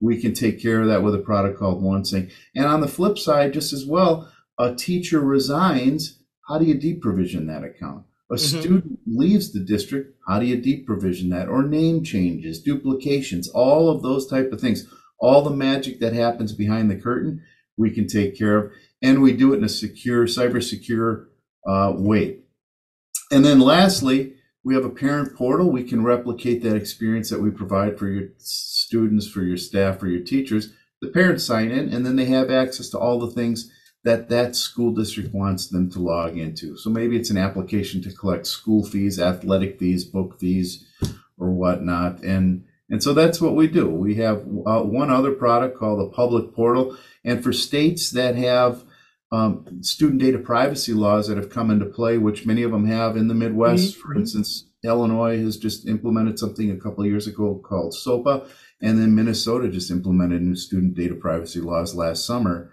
We 0.00 0.20
can 0.20 0.34
take 0.34 0.60
care 0.60 0.82
of 0.82 0.88
that 0.88 1.02
with 1.02 1.14
a 1.14 1.18
product 1.18 1.58
called 1.58 1.82
OneSync. 1.82 2.30
And 2.56 2.66
on 2.66 2.80
the 2.80 2.88
flip 2.88 3.18
side, 3.18 3.52
just 3.52 3.72
as 3.72 3.86
well, 3.86 4.32
a 4.58 4.74
teacher 4.74 5.20
resigns. 5.20 6.18
How 6.48 6.58
do 6.58 6.64
you 6.64 6.74
deprovision 6.74 7.46
that 7.46 7.62
account? 7.62 8.04
A 8.32 8.36
mm-hmm. 8.36 8.60
student 8.60 8.98
leaves 9.06 9.52
the 9.52 9.60
district, 9.60 10.16
how 10.26 10.38
do 10.38 10.46
you 10.46 10.56
deprovision 10.56 11.30
that? 11.30 11.48
Or 11.48 11.62
name 11.62 12.02
changes, 12.02 12.62
duplications, 12.62 13.48
all 13.50 13.90
of 13.90 14.02
those 14.02 14.26
type 14.26 14.52
of 14.52 14.60
things. 14.60 14.88
All 15.20 15.42
the 15.42 15.50
magic 15.50 16.00
that 16.00 16.14
happens 16.14 16.52
behind 16.52 16.90
the 16.90 16.96
curtain, 16.96 17.42
we 17.76 17.90
can 17.90 18.08
take 18.08 18.36
care 18.36 18.56
of. 18.56 18.72
And 19.02 19.20
we 19.20 19.32
do 19.32 19.52
it 19.52 19.58
in 19.58 19.64
a 19.64 19.68
secure, 19.68 20.26
cyber 20.26 20.62
secure 20.62 21.28
uh, 21.68 21.92
way. 21.94 22.38
And 23.30 23.44
then 23.44 23.60
lastly, 23.60 24.34
we 24.64 24.74
have 24.74 24.84
a 24.84 24.90
parent 24.90 25.36
portal. 25.36 25.70
We 25.70 25.84
can 25.84 26.02
replicate 26.02 26.62
that 26.62 26.76
experience 26.76 27.28
that 27.30 27.42
we 27.42 27.50
provide 27.50 27.98
for 27.98 28.08
your 28.08 28.28
students, 28.38 29.28
for 29.28 29.42
your 29.42 29.58
staff, 29.58 29.98
for 30.00 30.06
your 30.06 30.24
teachers. 30.24 30.72
The 31.02 31.08
parents 31.08 31.44
sign 31.44 31.70
in, 31.70 31.92
and 31.92 32.06
then 32.06 32.16
they 32.16 32.26
have 32.26 32.50
access 32.50 32.88
to 32.90 32.98
all 32.98 33.18
the 33.18 33.30
things 33.30 33.70
that 34.04 34.28
that 34.28 34.56
school 34.56 34.92
district 34.92 35.32
wants 35.32 35.68
them 35.68 35.90
to 35.90 36.00
log 36.00 36.36
into. 36.36 36.76
So 36.76 36.90
maybe 36.90 37.16
it's 37.16 37.30
an 37.30 37.38
application 37.38 38.02
to 38.02 38.12
collect 38.12 38.46
school 38.46 38.84
fees, 38.84 39.20
athletic 39.20 39.78
fees, 39.78 40.04
book 40.04 40.38
fees, 40.40 40.86
or 41.38 41.50
whatnot. 41.50 42.22
And 42.22 42.64
and 42.90 43.02
so 43.02 43.14
that's 43.14 43.40
what 43.40 43.54
we 43.54 43.68
do. 43.68 43.88
We 43.88 44.16
have 44.16 44.38
uh, 44.66 44.82
one 44.82 45.10
other 45.10 45.32
product 45.32 45.78
called 45.78 46.00
the 46.00 46.14
public 46.14 46.54
portal. 46.54 46.96
And 47.24 47.42
for 47.42 47.52
states 47.52 48.10
that 48.10 48.36
have 48.36 48.84
um, 49.32 49.82
student 49.82 50.20
data 50.20 50.38
privacy 50.38 50.92
laws 50.92 51.26
that 51.28 51.38
have 51.38 51.48
come 51.48 51.70
into 51.70 51.86
play, 51.86 52.18
which 52.18 52.44
many 52.44 52.62
of 52.62 52.70
them 52.70 52.86
have 52.86 53.16
in 53.16 53.28
the 53.28 53.34
Midwest. 53.34 53.94
Mm-hmm. 53.94 54.00
For 54.00 54.14
instance, 54.14 54.68
Illinois 54.84 55.42
has 55.42 55.56
just 55.56 55.88
implemented 55.88 56.38
something 56.38 56.70
a 56.70 56.76
couple 56.76 57.02
of 57.02 57.10
years 57.10 57.26
ago 57.26 57.60
called 57.64 57.94
SOPPA, 57.94 58.46
and 58.82 58.98
then 58.98 59.14
Minnesota 59.14 59.68
just 59.68 59.90
implemented 59.90 60.42
new 60.42 60.54
student 60.54 60.94
data 60.94 61.14
privacy 61.14 61.60
laws 61.60 61.94
last 61.94 62.26
summer. 62.26 62.72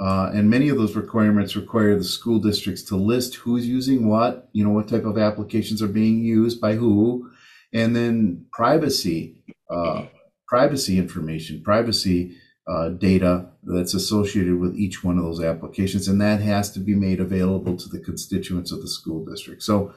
Uh, 0.00 0.30
and 0.32 0.48
many 0.48 0.70
of 0.70 0.78
those 0.78 0.96
requirements 0.96 1.56
require 1.56 1.94
the 1.94 2.04
school 2.04 2.38
districts 2.38 2.82
to 2.82 2.96
list 2.96 3.34
who's 3.34 3.68
using 3.68 4.08
what, 4.08 4.48
you 4.52 4.64
know, 4.64 4.70
what 4.70 4.88
type 4.88 5.04
of 5.04 5.18
applications 5.18 5.82
are 5.82 5.88
being 5.88 6.24
used 6.24 6.58
by 6.58 6.74
who, 6.74 7.30
and 7.74 7.94
then 7.94 8.46
privacy, 8.50 9.36
uh, 9.68 10.06
privacy 10.48 10.98
information, 10.98 11.62
privacy 11.62 12.34
uh, 12.66 12.88
data 12.88 13.46
that's 13.62 13.92
associated 13.92 14.58
with 14.58 14.74
each 14.74 15.04
one 15.04 15.18
of 15.18 15.24
those 15.24 15.42
applications, 15.42 16.08
and 16.08 16.18
that 16.20 16.40
has 16.40 16.70
to 16.72 16.78
be 16.78 16.94
made 16.94 17.20
available 17.20 17.76
to 17.76 17.88
the 17.90 18.00
constituents 18.00 18.72
of 18.72 18.80
the 18.80 18.88
school 18.88 19.22
district. 19.24 19.62
So 19.62 19.92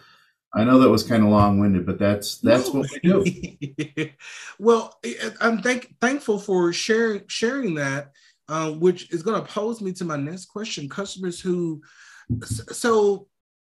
I 0.54 0.64
know 0.64 0.80
that 0.80 0.90
was 0.90 1.04
kind 1.04 1.24
of 1.24 1.30
long-winded, 1.30 1.86
but 1.86 1.98
that's 1.98 2.38
that's 2.40 2.74
no. 2.74 2.82
what 2.82 2.90
we 2.92 3.76
do. 3.88 4.10
well, 4.60 5.00
I'm 5.40 5.62
thank, 5.62 5.96
thankful 6.02 6.40
for 6.40 6.74
sharing 6.74 7.24
sharing 7.28 7.76
that, 7.76 8.12
uh, 8.50 8.72
which 8.72 9.12
is 9.12 9.24
going 9.24 9.42
to 9.42 9.48
pose 9.48 9.82
me 9.82 9.94
to 9.94 10.06
my 10.06 10.18
next 10.18 10.46
question. 10.46 10.90
Customers 10.90 11.40
who, 11.40 11.82
so 12.46 13.28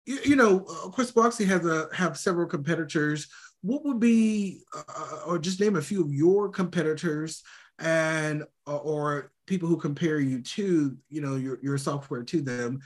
you, 0.05 0.19
you 0.25 0.35
know, 0.35 0.65
of 0.83 0.91
course, 0.91 1.11
Blocksi 1.11 1.45
has 1.47 1.65
a 1.65 1.87
have 1.93 2.17
several 2.17 2.47
competitors. 2.47 3.27
What 3.61 3.85
would 3.85 3.99
be, 3.99 4.63
uh, 4.75 5.19
or 5.27 5.37
just 5.37 5.59
name 5.59 5.75
a 5.75 5.81
few 5.81 6.01
of 6.01 6.11
your 6.11 6.49
competitors 6.49 7.43
and 7.81 8.43
uh, 8.67 8.77
or 8.77 9.31
people 9.47 9.67
who 9.67 9.77
compare 9.77 10.19
you 10.19 10.41
to 10.41 10.95
you 11.09 11.21
know 11.21 11.35
your, 11.35 11.59
your 11.61 11.77
software 11.77 12.23
to 12.23 12.41
them 12.41 12.79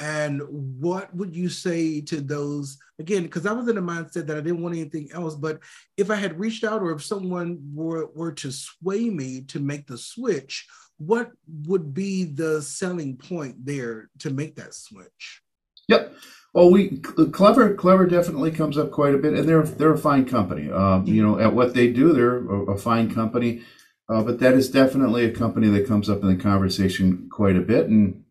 and 0.00 0.40
what 0.48 1.14
would 1.14 1.34
you 1.34 1.48
say 1.48 2.00
to 2.00 2.20
those 2.20 2.78
again 2.98 3.22
because 3.22 3.46
i 3.46 3.52
was 3.52 3.68
in 3.68 3.78
a 3.78 3.82
mindset 3.82 4.26
that 4.26 4.36
i 4.36 4.40
didn't 4.40 4.62
want 4.62 4.74
anything 4.74 5.08
else 5.12 5.34
but 5.34 5.60
if 5.96 6.10
i 6.10 6.14
had 6.14 6.38
reached 6.38 6.64
out 6.64 6.82
or 6.82 6.92
if 6.92 7.04
someone 7.04 7.58
were, 7.74 8.06
were 8.14 8.32
to 8.32 8.50
sway 8.50 9.10
me 9.10 9.42
to 9.42 9.60
make 9.60 9.86
the 9.86 9.98
switch 9.98 10.66
what 10.98 11.30
would 11.66 11.94
be 11.94 12.24
the 12.24 12.60
selling 12.60 13.16
point 13.16 13.54
there 13.64 14.10
to 14.18 14.30
make 14.30 14.56
that 14.56 14.74
switch 14.74 15.42
yep 15.88 16.12
well 16.52 16.70
we 16.70 16.98
clever 17.32 17.74
clever 17.74 18.06
definitely 18.06 18.50
comes 18.50 18.76
up 18.76 18.90
quite 18.90 19.14
a 19.14 19.18
bit 19.18 19.34
and 19.34 19.48
they're 19.48 19.62
they're 19.62 19.94
a 19.94 19.98
fine 19.98 20.24
company 20.24 20.70
um, 20.70 21.06
you 21.06 21.22
know 21.24 21.38
at 21.38 21.52
what 21.52 21.74
they 21.74 21.90
do 21.90 22.12
they're 22.12 22.38
a, 22.38 22.72
a 22.72 22.76
fine 22.76 23.12
company 23.12 23.62
uh, 24.08 24.22
but 24.22 24.38
that 24.40 24.54
is 24.54 24.70
definitely 24.70 25.24
a 25.26 25.30
company 25.30 25.68
that 25.68 25.86
comes 25.86 26.08
up 26.08 26.22
in 26.22 26.28
the 26.28 26.42
conversation 26.42 27.28
quite 27.30 27.56
a 27.56 27.60
bit. 27.60 27.88
And 27.88 28.24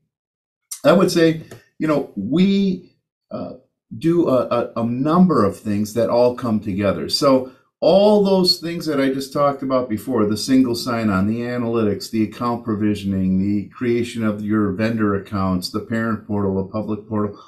I 0.84 0.92
would 0.92 1.12
say, 1.12 1.44
you 1.78 1.88
know, 1.88 2.12
we 2.16 2.96
uh, 3.30 3.54
do 3.98 4.28
a, 4.28 4.48
a, 4.48 4.82
a, 4.82 4.86
number 4.86 5.46
of 5.46 5.60
things 5.60 5.94
that 5.94 6.10
all 6.10 6.36
come 6.36 6.60
together. 6.60 7.10
So 7.10 7.52
all 7.80 8.24
those 8.24 8.60
things 8.60 8.86
that 8.88 9.00
I 9.00 9.10
just 9.10 9.32
talked 9.32 9.62
about 9.62 9.88
before, 9.88 10.26
the 10.26 10.38
single 10.38 10.76
sign-on, 10.76 11.28
the 11.28 11.42
analytics, 11.42 12.10
the 12.10 12.24
account 12.24 12.66
provisioning, 12.66 13.40
the 13.40 13.70
creation 13.70 14.24
of 14.24 14.44
your 14.44 14.72
vendor 14.72 15.16
accounts, 15.16 15.70
the 15.70 15.82
parent 15.82 16.26
portal, 16.26 16.56
the 16.56 16.72
public 16.72 17.08
portal, 17.08 17.40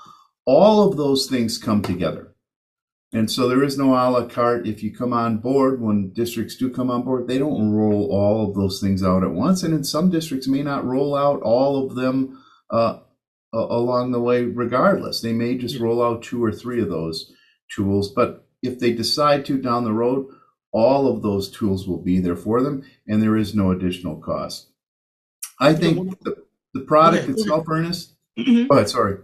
all 0.46 0.88
of 0.88 0.98
those 0.98 1.28
things 1.28 1.58
come 1.58 1.82
together. 1.82 2.36
And 3.12 3.30
so 3.32 3.48
there 3.48 3.64
is 3.64 3.76
no 3.76 3.96
a 3.96 4.06
la 4.10 4.28
carte. 4.28 4.68
If 4.68 4.84
you 4.84 4.96
come 4.96 5.14
on 5.14 5.40
board, 5.40 5.82
when 5.82 6.14
districts 6.14 6.56
do 6.56 6.70
come 6.70 6.92
on 6.92 7.02
board, 7.02 7.28
they 7.28 7.40
don't 7.40 7.72
roll 7.72 8.12
all 8.12 8.48
of 8.48 8.56
those 8.56 8.80
things 8.80 9.04
out 9.04 9.24
at 9.24 9.32
once. 9.32 9.64
And 9.64 9.74
in 9.74 9.84
some 9.84 10.12
districts, 10.12 10.48
may 10.48 10.62
not 10.62 10.86
roll 10.86 11.16
out 11.16 11.42
all 11.42 11.84
of 11.84 11.96
them 11.96 12.40
uh, 12.70 13.00
along 13.52 14.12
the 14.12 14.22
way, 14.22 14.44
regardless. 14.44 15.22
They 15.22 15.34
may 15.34 15.58
just 15.58 15.80
roll 15.80 16.04
out 16.04 16.22
two 16.22 16.44
or 16.44 16.52
three 16.52 16.80
of 16.82 16.90
those 16.90 17.32
tools. 17.76 18.14
But 18.14 18.48
if 18.62 18.80
they 18.80 18.94
decide 18.94 19.46
to 19.46 19.58
down 19.58 19.84
the 19.84 19.94
road, 19.94 20.28
all 20.72 21.08
of 21.08 21.22
those 21.22 21.50
tools 21.50 21.88
will 21.88 21.98
be 21.98 22.20
there 22.20 22.36
for 22.36 22.62
them, 22.62 22.84
and 23.08 23.22
there 23.22 23.38
is 23.38 23.56
no 23.56 23.72
additional 23.72 24.18
cost. 24.18 24.70
I 25.60 25.74
think 25.74 26.20
the, 26.22 26.44
the 26.74 26.82
product 26.82 27.24
okay. 27.24 27.34
itself, 27.34 27.66
Ernest. 27.68 28.16
Mm-hmm. 28.38 28.68
Go 28.68 28.76
ahead, 28.76 28.90
sorry. 28.90 29.18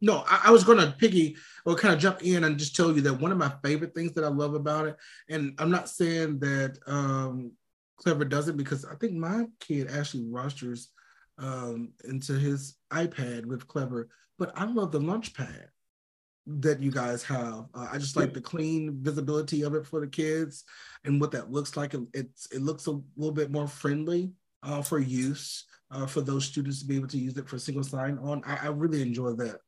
No, 0.00 0.24
I, 0.28 0.42
I 0.46 0.50
was 0.50 0.64
going 0.64 0.78
to 0.78 0.94
piggy 0.98 1.36
or 1.64 1.74
kind 1.74 1.94
of 1.94 2.00
jump 2.00 2.22
in 2.22 2.44
and 2.44 2.58
just 2.58 2.76
tell 2.76 2.94
you 2.94 3.00
that 3.02 3.20
one 3.20 3.32
of 3.32 3.38
my 3.38 3.52
favorite 3.64 3.94
things 3.94 4.12
that 4.12 4.24
I 4.24 4.28
love 4.28 4.54
about 4.54 4.86
it, 4.86 4.96
and 5.28 5.54
I'm 5.58 5.70
not 5.70 5.88
saying 5.88 6.40
that 6.40 6.78
um, 6.86 7.52
Clever 7.96 8.24
doesn't 8.24 8.56
because 8.56 8.84
I 8.84 8.94
think 8.96 9.14
my 9.14 9.46
kid 9.60 9.88
actually 9.90 10.24
rosters 10.28 10.90
um, 11.38 11.92
into 12.04 12.34
his 12.34 12.76
iPad 12.92 13.46
with 13.46 13.66
Clever, 13.66 14.08
but 14.38 14.52
I 14.54 14.64
love 14.64 14.92
the 14.92 15.00
Launchpad 15.00 15.66
that 16.48 16.82
you 16.82 16.90
guys 16.90 17.22
have. 17.22 17.66
Uh, 17.74 17.88
I 17.92 17.98
just 17.98 18.16
like 18.16 18.32
the 18.32 18.40
clean 18.40 18.98
visibility 19.02 19.62
of 19.62 19.74
it 19.74 19.86
for 19.86 20.00
the 20.00 20.06
kids 20.06 20.64
and 21.04 21.20
what 21.20 21.30
that 21.32 21.52
looks 21.52 21.76
like. 21.76 21.94
It's 22.14 22.46
it 22.50 22.62
looks 22.62 22.86
a 22.86 23.00
little 23.16 23.34
bit 23.34 23.50
more 23.50 23.68
friendly 23.68 24.32
uh, 24.62 24.82
for 24.82 24.98
use 24.98 25.64
uh, 25.90 26.06
for 26.06 26.22
those 26.22 26.46
students 26.46 26.80
to 26.80 26.86
be 26.86 26.96
able 26.96 27.08
to 27.08 27.18
use 27.18 27.36
it 27.36 27.48
for 27.48 27.58
single 27.58 27.84
sign 27.84 28.18
on. 28.18 28.42
I, 28.46 28.66
I 28.66 28.68
really 28.68 29.02
enjoy 29.02 29.32
that. 29.34 29.60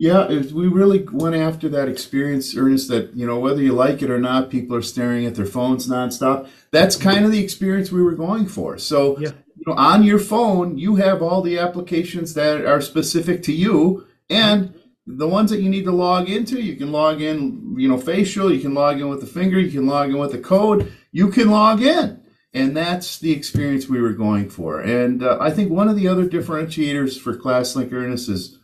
Yeah, 0.00 0.28
we 0.28 0.68
really 0.68 1.04
went 1.10 1.34
after 1.34 1.68
that 1.70 1.88
experience, 1.88 2.56
Ernest, 2.56 2.88
that, 2.88 3.16
you 3.16 3.26
know, 3.26 3.40
whether 3.40 3.60
you 3.60 3.72
like 3.72 4.00
it 4.00 4.10
or 4.10 4.20
not, 4.20 4.48
people 4.48 4.76
are 4.76 4.82
staring 4.82 5.26
at 5.26 5.34
their 5.34 5.44
phones 5.44 5.88
nonstop. 5.88 6.48
That's 6.70 6.94
kind 6.94 7.24
of 7.24 7.32
the 7.32 7.42
experience 7.42 7.90
we 7.90 8.02
were 8.02 8.14
going 8.14 8.46
for. 8.46 8.78
So, 8.78 9.18
yeah. 9.18 9.32
you 9.56 9.64
know, 9.66 9.72
on 9.72 10.04
your 10.04 10.20
phone, 10.20 10.78
you 10.78 10.94
have 10.96 11.20
all 11.20 11.42
the 11.42 11.58
applications 11.58 12.32
that 12.34 12.64
are 12.64 12.80
specific 12.80 13.42
to 13.44 13.52
you 13.52 14.06
and 14.30 14.72
the 15.10 15.26
ones 15.26 15.50
that 15.50 15.62
you 15.62 15.70
need 15.70 15.84
to 15.84 15.92
log 15.92 16.28
into, 16.28 16.60
you 16.60 16.76
can 16.76 16.92
log 16.92 17.22
in, 17.22 17.74
you 17.78 17.88
know, 17.88 17.98
facial, 17.98 18.52
you 18.52 18.60
can 18.60 18.74
log 18.74 19.00
in 19.00 19.08
with 19.08 19.22
the 19.22 19.26
finger, 19.26 19.58
you 19.58 19.70
can 19.70 19.86
log 19.86 20.10
in 20.10 20.18
with 20.18 20.32
the 20.32 20.38
code, 20.38 20.92
you 21.12 21.30
can 21.30 21.50
log 21.50 21.80
in. 21.80 22.22
And 22.52 22.76
that's 22.76 23.18
the 23.18 23.32
experience 23.32 23.88
we 23.88 24.02
were 24.02 24.12
going 24.12 24.50
for. 24.50 24.80
And 24.80 25.22
uh, 25.22 25.38
I 25.40 25.50
think 25.50 25.70
one 25.70 25.88
of 25.88 25.96
the 25.96 26.08
other 26.08 26.28
differentiators 26.28 27.18
for 27.18 27.36
ClassLink 27.36 27.90
Ernest 27.90 28.28
is 28.28 28.58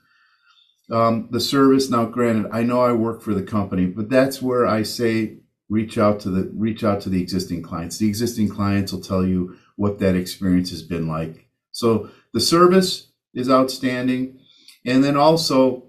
um, 0.90 1.28
the 1.30 1.40
service. 1.40 1.88
Now, 1.88 2.04
granted, 2.04 2.50
I 2.52 2.62
know 2.62 2.82
I 2.82 2.92
work 2.92 3.22
for 3.22 3.32
the 3.32 3.42
company, 3.42 3.86
but 3.86 4.10
that's 4.10 4.42
where 4.42 4.66
I 4.66 4.82
say 4.82 5.38
reach 5.70 5.96
out 5.96 6.20
to 6.20 6.30
the 6.30 6.50
reach 6.54 6.84
out 6.84 7.00
to 7.02 7.08
the 7.08 7.22
existing 7.22 7.62
clients. 7.62 7.96
The 7.96 8.08
existing 8.08 8.50
clients 8.50 8.92
will 8.92 9.00
tell 9.00 9.24
you 9.24 9.56
what 9.76 9.98
that 10.00 10.14
experience 10.14 10.70
has 10.70 10.82
been 10.82 11.08
like. 11.08 11.48
So 11.72 12.10
the 12.32 12.40
service 12.40 13.08
is 13.32 13.50
outstanding, 13.50 14.40
and 14.84 15.02
then 15.02 15.16
also 15.16 15.84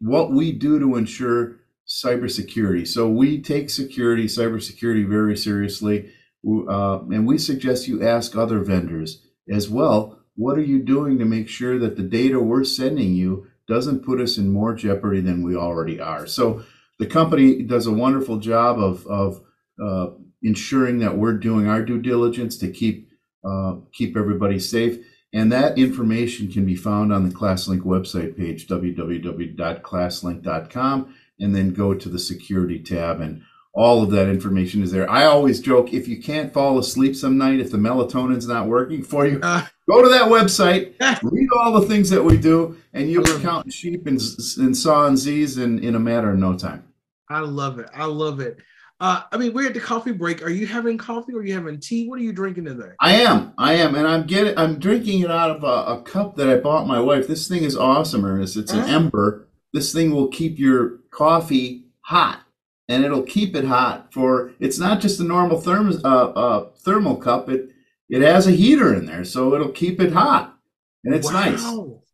what 0.00 0.32
we 0.32 0.52
do 0.52 0.78
to 0.78 0.96
ensure 0.96 1.56
cybersecurity. 1.86 2.86
So 2.86 3.08
we 3.08 3.40
take 3.40 3.70
security, 3.70 4.26
cybersecurity, 4.26 5.08
very 5.08 5.36
seriously, 5.36 6.12
uh, 6.46 7.00
and 7.00 7.26
we 7.26 7.38
suggest 7.38 7.88
you 7.88 8.06
ask 8.06 8.36
other 8.36 8.60
vendors 8.60 9.24
as 9.48 9.68
well. 9.68 10.20
What 10.34 10.58
are 10.58 10.62
you 10.62 10.82
doing 10.82 11.18
to 11.18 11.24
make 11.24 11.48
sure 11.48 11.78
that 11.78 11.96
the 11.96 12.02
data 12.02 12.40
we're 12.40 12.64
sending 12.64 13.14
you 13.14 13.46
doesn't 13.66 14.04
put 14.04 14.20
us 14.20 14.38
in 14.38 14.52
more 14.52 14.74
jeopardy 14.74 15.20
than 15.20 15.42
we 15.42 15.56
already 15.56 16.00
are. 16.00 16.26
So 16.26 16.64
the 16.98 17.06
company 17.06 17.62
does 17.62 17.86
a 17.86 17.92
wonderful 17.92 18.38
job 18.38 18.78
of, 18.78 19.06
of 19.06 19.40
uh, 19.82 20.12
ensuring 20.42 21.00
that 21.00 21.16
we're 21.16 21.36
doing 21.36 21.68
our 21.68 21.82
due 21.82 22.00
diligence 22.00 22.56
to 22.58 22.70
keep 22.70 23.10
uh, 23.44 23.76
keep 23.92 24.16
everybody 24.16 24.58
safe. 24.58 24.98
And 25.32 25.50
that 25.52 25.78
information 25.78 26.50
can 26.50 26.64
be 26.64 26.76
found 26.76 27.12
on 27.12 27.28
the 27.28 27.34
ClassLink 27.34 27.82
website 27.82 28.36
page, 28.36 28.68
www.classlink.com, 28.68 31.14
and 31.40 31.54
then 31.54 31.74
go 31.74 31.94
to 31.94 32.08
the 32.08 32.18
security 32.18 32.78
tab 32.78 33.20
and 33.20 33.42
all 33.76 34.02
of 34.02 34.10
that 34.10 34.28
information 34.28 34.82
is 34.82 34.90
there. 34.90 35.08
I 35.08 35.26
always 35.26 35.60
joke 35.60 35.92
if 35.92 36.08
you 36.08 36.20
can't 36.20 36.52
fall 36.52 36.78
asleep 36.78 37.14
some 37.14 37.36
night, 37.36 37.60
if 37.60 37.70
the 37.70 37.76
melatonin's 37.76 38.48
not 38.48 38.66
working 38.66 39.02
for 39.02 39.26
you, 39.26 39.38
uh, 39.42 39.66
go 39.88 40.02
to 40.02 40.08
that 40.08 40.30
website, 40.30 40.94
read 41.22 41.48
all 41.54 41.78
the 41.78 41.86
things 41.86 42.08
that 42.08 42.24
we 42.24 42.38
do, 42.38 42.78
and 42.94 43.10
you'll 43.10 43.22
be 43.22 43.38
counting 43.42 43.70
sheep 43.70 44.06
and, 44.06 44.18
and 44.56 44.74
sawing 44.74 45.16
Z's 45.16 45.58
in, 45.58 45.78
in 45.80 45.94
a 45.94 46.00
matter 46.00 46.30
of 46.30 46.38
no 46.38 46.56
time. 46.56 46.84
I 47.28 47.40
love 47.40 47.78
it. 47.78 47.86
I 47.94 48.06
love 48.06 48.40
it. 48.40 48.60
Uh, 48.98 49.22
I 49.30 49.36
mean, 49.36 49.52
we're 49.52 49.66
at 49.66 49.74
the 49.74 49.80
coffee 49.80 50.12
break. 50.12 50.42
Are 50.42 50.48
you 50.48 50.66
having 50.66 50.96
coffee 50.96 51.34
or 51.34 51.40
are 51.40 51.44
you 51.44 51.52
having 51.52 51.78
tea? 51.78 52.08
What 52.08 52.18
are 52.18 52.22
you 52.22 52.32
drinking 52.32 52.64
today? 52.64 52.92
I 53.00 53.16
am. 53.16 53.52
I 53.58 53.74
am, 53.74 53.94
and 53.94 54.08
I'm 54.08 54.26
getting. 54.26 54.56
I'm 54.56 54.78
drinking 54.78 55.20
it 55.20 55.30
out 55.30 55.50
of 55.50 55.64
a, 55.64 55.98
a 55.98 56.02
cup 56.02 56.36
that 56.36 56.48
I 56.48 56.56
bought 56.56 56.86
my 56.86 56.98
wife. 56.98 57.28
This 57.28 57.46
thing 57.46 57.62
is 57.62 57.76
awesome, 57.76 58.24
Ernest. 58.24 58.56
It's 58.56 58.72
an 58.72 58.80
uh-huh. 58.80 58.94
ember. 58.94 59.48
This 59.74 59.92
thing 59.92 60.12
will 60.12 60.28
keep 60.28 60.58
your 60.58 61.00
coffee 61.10 61.84
hot 62.00 62.40
and 62.88 63.04
it'll 63.04 63.22
keep 63.22 63.54
it 63.56 63.64
hot 63.64 64.12
for. 64.12 64.52
It's 64.60 64.78
not 64.78 65.00
just 65.00 65.20
a 65.20 65.24
normal 65.24 65.60
therm, 65.60 66.00
uh, 66.04 66.08
uh, 66.08 66.70
thermal 66.78 67.16
cup. 67.16 67.48
It 67.48 67.70
it 68.08 68.22
has 68.22 68.46
a 68.46 68.52
heater 68.52 68.94
in 68.94 69.06
there, 69.06 69.24
so 69.24 69.54
it'll 69.54 69.72
keep 69.72 70.00
it 70.00 70.12
hot, 70.12 70.56
and 71.04 71.14
it's 71.14 71.32
wow. 71.32 71.44
nice. 71.44 71.64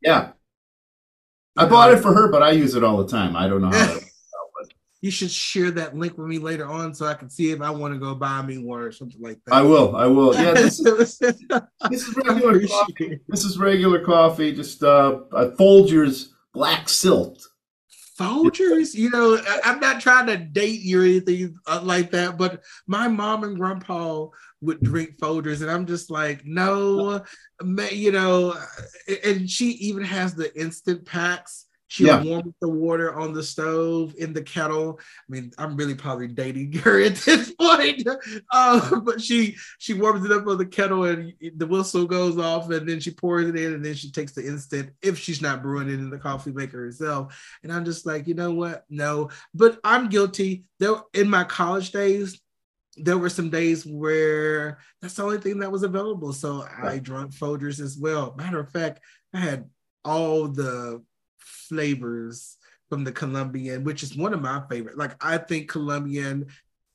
Yeah, 0.02 0.32
I 1.56 1.66
bought 1.66 1.92
it 1.92 2.00
for 2.00 2.14
her, 2.14 2.28
but 2.28 2.42
I 2.42 2.52
use 2.52 2.74
it 2.74 2.84
all 2.84 2.98
the 2.98 3.08
time. 3.08 3.36
I 3.36 3.48
don't 3.48 3.62
know 3.62 3.70
how. 3.70 3.98
you 5.02 5.11
should 5.11 5.30
share 5.30 5.73
that 5.73 5.97
link 5.97 6.16
with 6.16 6.28
me 6.28 6.38
later 6.38 6.64
on 6.64 6.94
so 6.94 7.06
I 7.06 7.14
can 7.14 7.28
see 7.28 7.50
if 7.50 7.61
I 7.61 7.71
want 7.71 7.92
to 7.92 7.99
go 7.99 8.14
buy 8.14 8.40
me 8.40 8.59
one 8.59 8.80
or 8.80 8.92
something 8.92 9.21
like 9.21 9.40
that. 9.44 9.54
I 9.54 9.61
will. 9.61 9.97
I 9.97 10.06
will. 10.06 10.32
Yeah, 10.32 10.52
this 10.52 10.78
is, 10.78 11.18
this 11.18 12.09
is 12.09 12.16
regular 12.16 12.66
coffee. 12.66 13.21
This 13.28 13.44
is 13.44 13.59
regular 13.59 14.04
coffee. 14.04 14.54
Just 14.54 14.82
uh, 14.85 15.23
Folgers 15.59 16.28
Black 16.54 16.88
Silk. 16.88 17.37
Folgers, 18.16 18.94
you 18.94 19.11
know, 19.11 19.40
I'm 19.64 19.80
not 19.80 20.00
trying 20.00 20.26
to 20.28 20.37
date 20.37 20.82
you 20.82 21.00
or 21.00 21.04
anything 21.04 21.56
uh, 21.66 21.80
like 21.82 22.12
that, 22.12 22.38
but 22.38 22.62
my 22.87 23.09
mom 23.09 23.42
and 23.42 23.56
grandpa 23.56 24.26
would 24.61 24.80
drink 24.82 25.18
Folgers, 25.18 25.62
and 25.62 25.71
I'm 25.71 25.87
just 25.87 26.11
like, 26.11 26.44
no, 26.44 27.25
you 27.90 28.12
know, 28.12 28.54
and 29.25 29.50
she 29.50 29.71
even 29.71 30.04
has 30.04 30.35
the 30.35 30.54
instant 30.61 31.04
packs. 31.04 31.66
She'll 31.92 32.06
yeah. 32.06 32.22
warm 32.22 32.54
the 32.58 32.70
water 32.70 33.14
on 33.14 33.34
the 33.34 33.42
stove 33.42 34.14
in 34.16 34.32
the 34.32 34.40
kettle. 34.40 34.99
I 34.99 35.04
mean, 35.28 35.52
I'm 35.58 35.76
really 35.76 35.94
probably 35.94 36.26
dating 36.26 36.72
her 36.84 37.02
at 37.02 37.16
this 37.16 37.52
point. 37.52 38.08
Uh, 38.50 39.00
but 39.00 39.20
she 39.20 39.56
she 39.76 39.92
warms 39.92 40.25
it 40.25 40.32
up 40.32 40.46
on 40.46 40.56
the 40.56 40.64
kettle 40.64 41.04
and 41.04 41.34
the 41.54 41.66
whistle 41.66 42.06
goes 42.06 42.38
off 42.38 42.70
and 42.70 42.88
then 42.88 42.99
she 42.99 43.11
pours 43.11 43.46
it 43.46 43.56
in 43.56 43.75
and 43.75 43.84
then 43.84 43.92
she 43.92 44.11
takes 44.11 44.32
the 44.32 44.42
instant 44.42 44.88
if 45.02 45.18
she's 45.18 45.42
not 45.42 45.61
brewing 45.61 45.90
it 45.90 46.00
in 46.00 46.08
the 46.08 46.16
coffee 46.16 46.50
maker 46.50 46.78
herself. 46.78 47.38
And 47.62 47.70
I'm 47.70 47.84
just 47.84 48.06
like, 48.06 48.26
you 48.26 48.32
know 48.32 48.54
what? 48.54 48.87
No, 48.88 49.28
but 49.52 49.78
I'm 49.84 50.08
guilty. 50.08 50.64
There 50.78 50.94
in 51.12 51.28
my 51.28 51.44
college 51.44 51.90
days, 51.92 52.40
there 52.96 53.18
were 53.18 53.28
some 53.28 53.50
days 53.50 53.84
where 53.84 54.78
that's 55.02 55.16
the 55.16 55.25
only 55.25 55.40
thing 55.40 55.58
that 55.58 55.70
was 55.70 55.82
available. 55.82 56.32
So 56.32 56.66
I 56.82 57.00
drank 57.00 57.32
Folgers 57.32 57.80
as 57.80 57.99
well. 57.99 58.34
Matter 58.38 58.61
of 58.61 58.72
fact, 58.72 59.00
I 59.34 59.40
had 59.40 59.68
all 60.06 60.49
the 60.49 61.02
flavors 61.44 62.56
from 62.88 63.04
the 63.04 63.12
Colombian, 63.12 63.84
which 63.84 64.02
is 64.02 64.16
one 64.16 64.34
of 64.34 64.42
my 64.42 64.62
favorite. 64.68 64.99
Like 64.99 65.22
I 65.25 65.38
think 65.38 65.68
Colombian, 65.68 66.46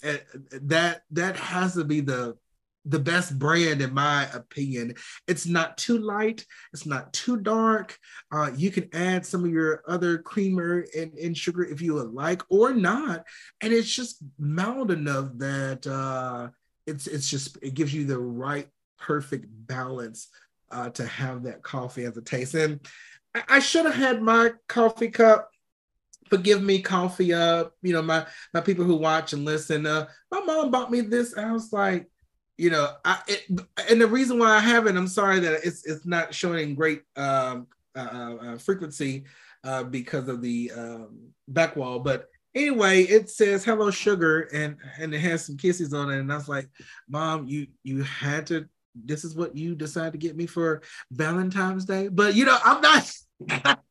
uh, 0.04 0.18
that 0.62 1.01
that 1.12 1.36
has 1.38 1.74
to 1.74 1.84
be 1.84 2.01
the 2.01 2.38
the 2.86 3.00
best 3.00 3.38
brand 3.38 3.82
in 3.82 3.94
my 3.94 4.27
opinion. 4.34 4.94
It's 5.27 5.46
not 5.46 5.77
too 5.77 5.98
light, 5.98 6.46
it's 6.74 6.86
not 6.86 7.12
too 7.13 7.38
dark. 7.38 7.98
Uh, 8.32 8.51
you 8.56 8.72
can 8.72 8.89
add 8.94 9.25
some 9.25 9.44
of 9.44 9.51
your 9.51 9.84
other 9.88 10.20
creamer 10.20 10.86
and, 10.96 11.13
and, 11.18 11.38
sugar 11.38 11.63
if 11.63 11.82
you 11.82 11.96
would 11.96 12.13
like 12.13 12.44
or 12.50 12.74
not, 12.74 13.25
and 13.62 13.74
it's 13.74 13.94
just 13.94 14.24
mild 14.39 14.92
enough 14.92 15.30
that 15.38 15.86
uh, 15.86 16.50
it's 16.86 17.08
it's 17.08 17.30
just 17.30 17.58
it 17.62 17.74
gives 17.74 17.94
you 17.94 18.06
the 18.06 18.20
right 18.20 18.70
perfect 18.98 19.46
balance 19.50 20.30
uh, 20.72 20.89
to 20.89 21.06
have 21.06 21.44
that 21.44 21.63
coffee 21.63 22.06
as 22.06 22.18
a 22.18 22.22
taste. 22.22 22.54
And 22.54 22.80
I, 23.48 23.60
should 23.60 23.86
have 23.86 23.96
had 23.96 24.22
my 24.22 24.51
coffee 24.67 25.10
cup 25.10 25.50
forgive 26.29 26.62
me 26.62 26.82
coffee 26.82 27.34
up 27.34 27.74
you 27.82 27.94
know 27.94 28.01
my 28.01 28.25
my 28.53 28.60
people 28.60 28.84
who 28.84 28.96
watch 28.96 29.32
and 29.32 29.46
listen 29.46 29.86
uh 29.86 30.06
my 30.29 30.41
mom 30.41 30.72
bought 30.72 30.91
me 30.91 31.00
this 31.00 31.38
i 31.38 31.51
was 31.51 31.72
like 31.72 32.08
you 32.58 32.72
know, 32.72 32.89
I 33.06 33.20
it, 33.27 33.46
and 33.89 34.01
the 34.01 34.08
reason 34.08 34.39
why 34.39 34.50
I 34.50 34.60
haven't, 34.60 34.98
I'm 34.98 35.08
sorry 35.08 35.39
that 35.39 35.62
it's 35.63 35.86
it's 35.86 36.06
not 36.06 36.34
showing 36.34 36.75
great 36.75 37.03
um, 37.15 37.67
uh, 37.96 38.00
uh, 38.41 38.58
frequency 38.58 39.25
uh, 39.63 39.84
because 39.84 40.27
of 40.27 40.41
the 40.41 40.72
um, 40.75 41.29
back 41.48 41.75
wall. 41.75 42.00
But 42.00 42.27
anyway, 42.56 43.03
it 43.03 43.29
says 43.29 43.63
"Hello 43.63 43.91
Sugar" 43.91 44.50
and 44.53 44.77
and 45.00 45.13
it 45.13 45.20
has 45.20 45.46
some 45.46 45.58
kisses 45.58 45.94
on 45.94 46.12
it, 46.12 46.20
and 46.20 46.34
I 46.34 46.36
was 46.36 46.50
like, 46.50 46.67
"Mom, 47.08 47.48
you 47.48 47.67
you 47.84 48.01
had 48.03 48.48
to. 48.48 48.67
This 49.06 49.24
is 49.24 49.36
what 49.36 49.55
you 49.55 49.75
decide 49.75 50.12
to 50.14 50.18
get 50.18 50.36
me 50.36 50.46
for 50.46 50.81
Valentine's 51.12 51.86
Day." 51.86 52.07
But 52.07 52.36
you 52.36 52.46
know, 52.46 52.57
I'm 52.64 52.81
not. 52.81 53.12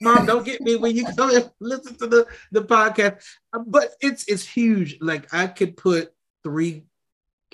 Mom, 0.00 0.26
don't 0.26 0.46
get 0.46 0.60
me 0.62 0.76
when 0.76 0.96
you 0.96 1.04
come 1.16 1.34
and 1.34 1.50
listen 1.60 1.96
to 1.96 2.06
the 2.06 2.26
the 2.52 2.62
podcast. 2.62 3.22
Uh, 3.52 3.60
but 3.66 3.90
it's 4.00 4.26
it's 4.28 4.46
huge. 4.46 4.98
Like 5.00 5.32
I 5.32 5.46
could 5.46 5.76
put 5.76 6.12
three 6.42 6.84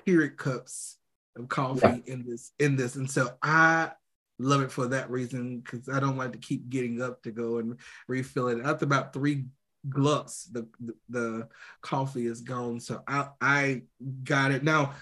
Keurig 0.07 0.37
cups 0.37 0.99
of 1.37 1.49
coffee 1.49 1.81
yeah. 1.83 2.12
in 2.12 2.25
this 2.27 2.53
in 2.59 2.77
this, 2.77 2.94
and 2.96 3.11
so 3.11 3.31
I 3.42 3.92
love 4.38 4.62
it 4.62 4.73
for 4.73 4.87
that 4.88 5.11
reason 5.11 5.61
because 5.61 5.88
I 5.88 6.01
don't 6.01 6.16
like 6.16 6.33
to 6.33 6.38
keep 6.38 6.68
getting 6.70 7.03
up 7.03 7.23
to 7.23 7.31
go 7.31 7.59
and 7.59 7.79
refill 8.09 8.49
it. 8.49 8.64
After 8.64 8.85
about 8.85 9.12
three 9.12 9.46
glucks, 9.88 10.44
the, 10.44 10.66
the, 10.81 10.94
the 11.09 11.49
coffee 11.83 12.27
is 12.27 12.40
gone. 12.40 12.81
So 12.81 13.03
I 13.07 13.29
I 13.40 13.83
got 14.25 14.53
it 14.53 14.64
now 14.64 14.94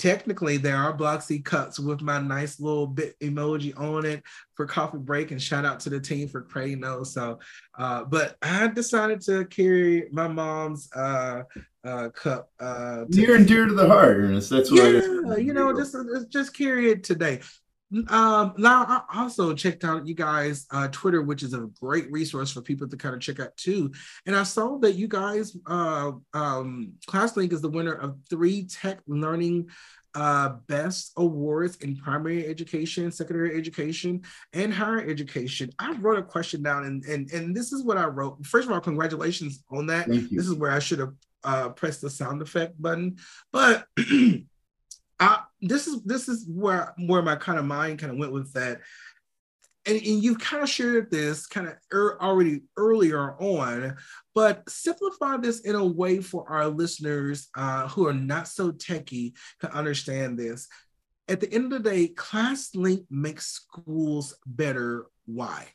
technically 0.00 0.56
there 0.56 0.76
are 0.76 0.96
Blocksi 0.96 1.44
cups 1.44 1.78
with 1.78 2.00
my 2.00 2.18
nice 2.18 2.58
little 2.58 2.88
Bitmoji 2.88 3.78
on 3.78 4.06
it 4.06 4.22
for 4.54 4.64
coffee 4.64 4.96
break 4.96 5.30
and 5.30 5.40
shout 5.40 5.66
out 5.66 5.78
to 5.80 5.90
the 5.90 6.00
team 6.00 6.26
for 6.26 6.40
creating 6.40 6.80
those. 6.80 7.12
So 7.12 7.38
uh, 7.78 8.04
but 8.04 8.36
i 8.42 8.66
decided 8.68 9.20
to 9.22 9.44
carry 9.46 10.08
my 10.10 10.26
mom's 10.26 10.90
uh, 10.94 11.42
uh, 11.84 12.08
cup 12.10 12.50
uh, 12.60 13.04
near 13.08 13.36
and 13.36 13.46
dear 13.46 13.66
to 13.66 13.74
the 13.74 13.86
heart 13.86 14.16
Ernest. 14.16 14.50
that's 14.50 14.70
what 14.70 14.92
yeah, 14.92 15.36
you 15.36 15.52
know 15.52 15.76
just 15.76 15.94
just 16.30 16.56
carry 16.56 16.90
it 16.90 17.04
today 17.04 17.40
um, 18.08 18.54
now 18.56 18.84
I 18.88 19.02
also 19.16 19.52
checked 19.54 19.84
out 19.84 20.06
you 20.06 20.14
guys 20.14 20.66
uh, 20.70 20.88
Twitter, 20.88 21.22
which 21.22 21.42
is 21.42 21.54
a 21.54 21.68
great 21.80 22.10
resource 22.10 22.52
for 22.52 22.62
people 22.62 22.88
to 22.88 22.96
kind 22.96 23.14
of 23.14 23.20
check 23.20 23.40
out 23.40 23.56
too. 23.56 23.90
And 24.26 24.36
I 24.36 24.44
saw 24.44 24.78
that 24.78 24.94
you 24.94 25.08
guys, 25.08 25.56
uh, 25.66 26.12
um, 26.32 26.92
ClassLink 27.08 27.52
is 27.52 27.60
the 27.60 27.68
winner 27.68 27.94
of 27.94 28.16
three 28.28 28.64
tech 28.66 29.00
learning 29.06 29.70
uh, 30.14 30.50
best 30.66 31.12
awards 31.16 31.76
in 31.76 31.96
primary 31.96 32.46
education, 32.46 33.10
secondary 33.10 33.56
education, 33.56 34.22
and 34.52 34.72
higher 34.72 35.00
education. 35.00 35.70
I 35.78 35.92
wrote 35.94 36.18
a 36.18 36.22
question 36.22 36.62
down, 36.62 36.84
and 36.84 37.04
and 37.04 37.30
and 37.32 37.56
this 37.56 37.72
is 37.72 37.84
what 37.84 37.96
I 37.96 38.06
wrote. 38.06 38.44
First 38.44 38.66
of 38.66 38.72
all, 38.72 38.80
congratulations 38.80 39.62
on 39.70 39.86
that. 39.86 40.08
This 40.08 40.46
is 40.46 40.54
where 40.54 40.72
I 40.72 40.80
should 40.80 40.98
have 40.98 41.14
uh, 41.44 41.68
pressed 41.70 42.02
the 42.02 42.10
sound 42.10 42.40
effect 42.42 42.80
button, 42.80 43.16
but. 43.52 43.86
I, 45.22 45.42
this 45.60 45.86
is 45.86 46.02
this 46.04 46.28
is 46.28 46.46
where 46.48 46.94
where 46.98 47.22
my 47.22 47.36
kind 47.36 47.58
of 47.58 47.64
mind 47.64 47.98
kind 47.98 48.12
of 48.12 48.18
went 48.18 48.32
with 48.32 48.52
that 48.54 48.80
and, 49.86 49.96
and 49.96 50.22
you've 50.22 50.38
kind 50.38 50.62
of 50.62 50.68
shared 50.68 51.10
this 51.10 51.46
kind 51.46 51.66
of 51.66 51.74
er, 51.92 52.18
already 52.20 52.62
earlier 52.76 53.32
on, 53.40 53.96
but 54.34 54.68
simplify 54.68 55.36
this 55.36 55.60
in 55.60 55.74
a 55.74 55.84
way 55.84 56.20
for 56.20 56.48
our 56.48 56.68
listeners 56.68 57.48
uh, 57.56 57.88
who 57.88 58.06
are 58.06 58.14
not 58.14 58.46
so 58.48 58.70
techy 58.70 59.34
to 59.60 59.72
understand 59.72 60.38
this. 60.38 60.68
At 61.28 61.40
the 61.40 61.52
end 61.52 61.72
of 61.72 61.82
the 61.82 61.90
day, 61.90 62.08
ClassLink 62.08 63.06
makes 63.10 63.46
schools 63.46 64.36
better. 64.44 65.06
Why? 65.26 65.68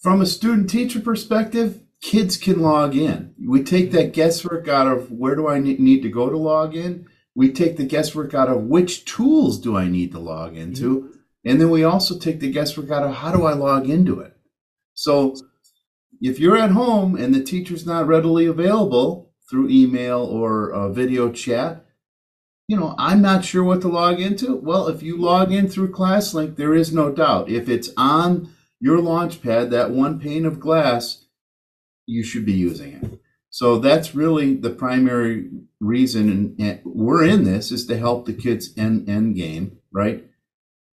From 0.00 0.22
a 0.22 0.26
student 0.26 0.70
teacher 0.70 1.00
perspective, 1.00 1.82
kids 2.00 2.38
can 2.38 2.60
log 2.60 2.96
in. 2.96 3.34
We 3.46 3.62
take 3.62 3.92
that 3.92 4.14
guesswork 4.14 4.66
out 4.66 4.88
of 4.88 5.12
where 5.12 5.36
do 5.36 5.46
I 5.46 5.58
need 5.58 6.02
to 6.02 6.08
go 6.08 6.30
to 6.30 6.38
log 6.38 6.74
in. 6.74 7.06
We 7.34 7.52
take 7.52 7.76
the 7.76 7.86
guesswork 7.86 8.34
out 8.34 8.48
of 8.48 8.64
which 8.64 9.04
tools 9.04 9.60
do 9.60 9.76
I 9.76 9.88
need 9.88 10.12
to 10.12 10.18
log 10.18 10.56
into. 10.56 11.02
Mm-hmm 11.02 11.16
and 11.44 11.60
then 11.60 11.70
we 11.70 11.84
also 11.84 12.18
take 12.18 12.40
the 12.40 12.50
guesswork 12.50 12.90
out 12.90 13.02
of 13.02 13.14
how 13.16 13.32
do 13.32 13.44
I 13.44 13.54
log 13.54 13.88
into 13.88 14.20
it. 14.20 14.36
So 14.94 15.36
if 16.20 16.38
you're 16.38 16.58
at 16.58 16.72
home 16.72 17.16
and 17.16 17.34
the 17.34 17.42
teacher's 17.42 17.86
not 17.86 18.06
readily 18.06 18.46
available 18.46 19.32
through 19.48 19.70
email 19.70 20.20
or 20.20 20.70
a 20.70 20.92
video 20.92 21.30
chat, 21.30 21.86
you 22.68 22.76
know, 22.76 22.94
I'm 22.98 23.22
not 23.22 23.44
sure 23.44 23.64
what 23.64 23.80
to 23.80 23.88
log 23.88 24.20
into. 24.20 24.54
Well, 24.56 24.88
if 24.88 25.02
you 25.02 25.16
log 25.16 25.50
in 25.50 25.68
through 25.68 25.92
ClassLink, 25.92 26.56
there 26.56 26.74
is 26.74 26.92
no 26.92 27.10
doubt. 27.10 27.48
If 27.48 27.68
it's 27.68 27.90
on 27.96 28.52
your 28.78 28.98
launchpad, 28.98 29.70
that 29.70 29.90
one 29.90 30.20
pane 30.20 30.44
of 30.44 30.60
glass, 30.60 31.24
you 32.06 32.22
should 32.22 32.46
be 32.46 32.52
using 32.52 32.92
it. 32.92 33.20
So 33.50 33.78
that's 33.78 34.14
really 34.14 34.54
the 34.54 34.70
primary 34.70 35.50
reason, 35.80 36.56
and 36.58 36.80
we're 36.84 37.24
in 37.24 37.44
this 37.44 37.72
is 37.72 37.86
to 37.86 37.98
help 37.98 38.26
the 38.26 38.32
kids 38.32 38.70
end 38.76 39.08
end 39.08 39.34
game, 39.34 39.78
right? 39.92 40.24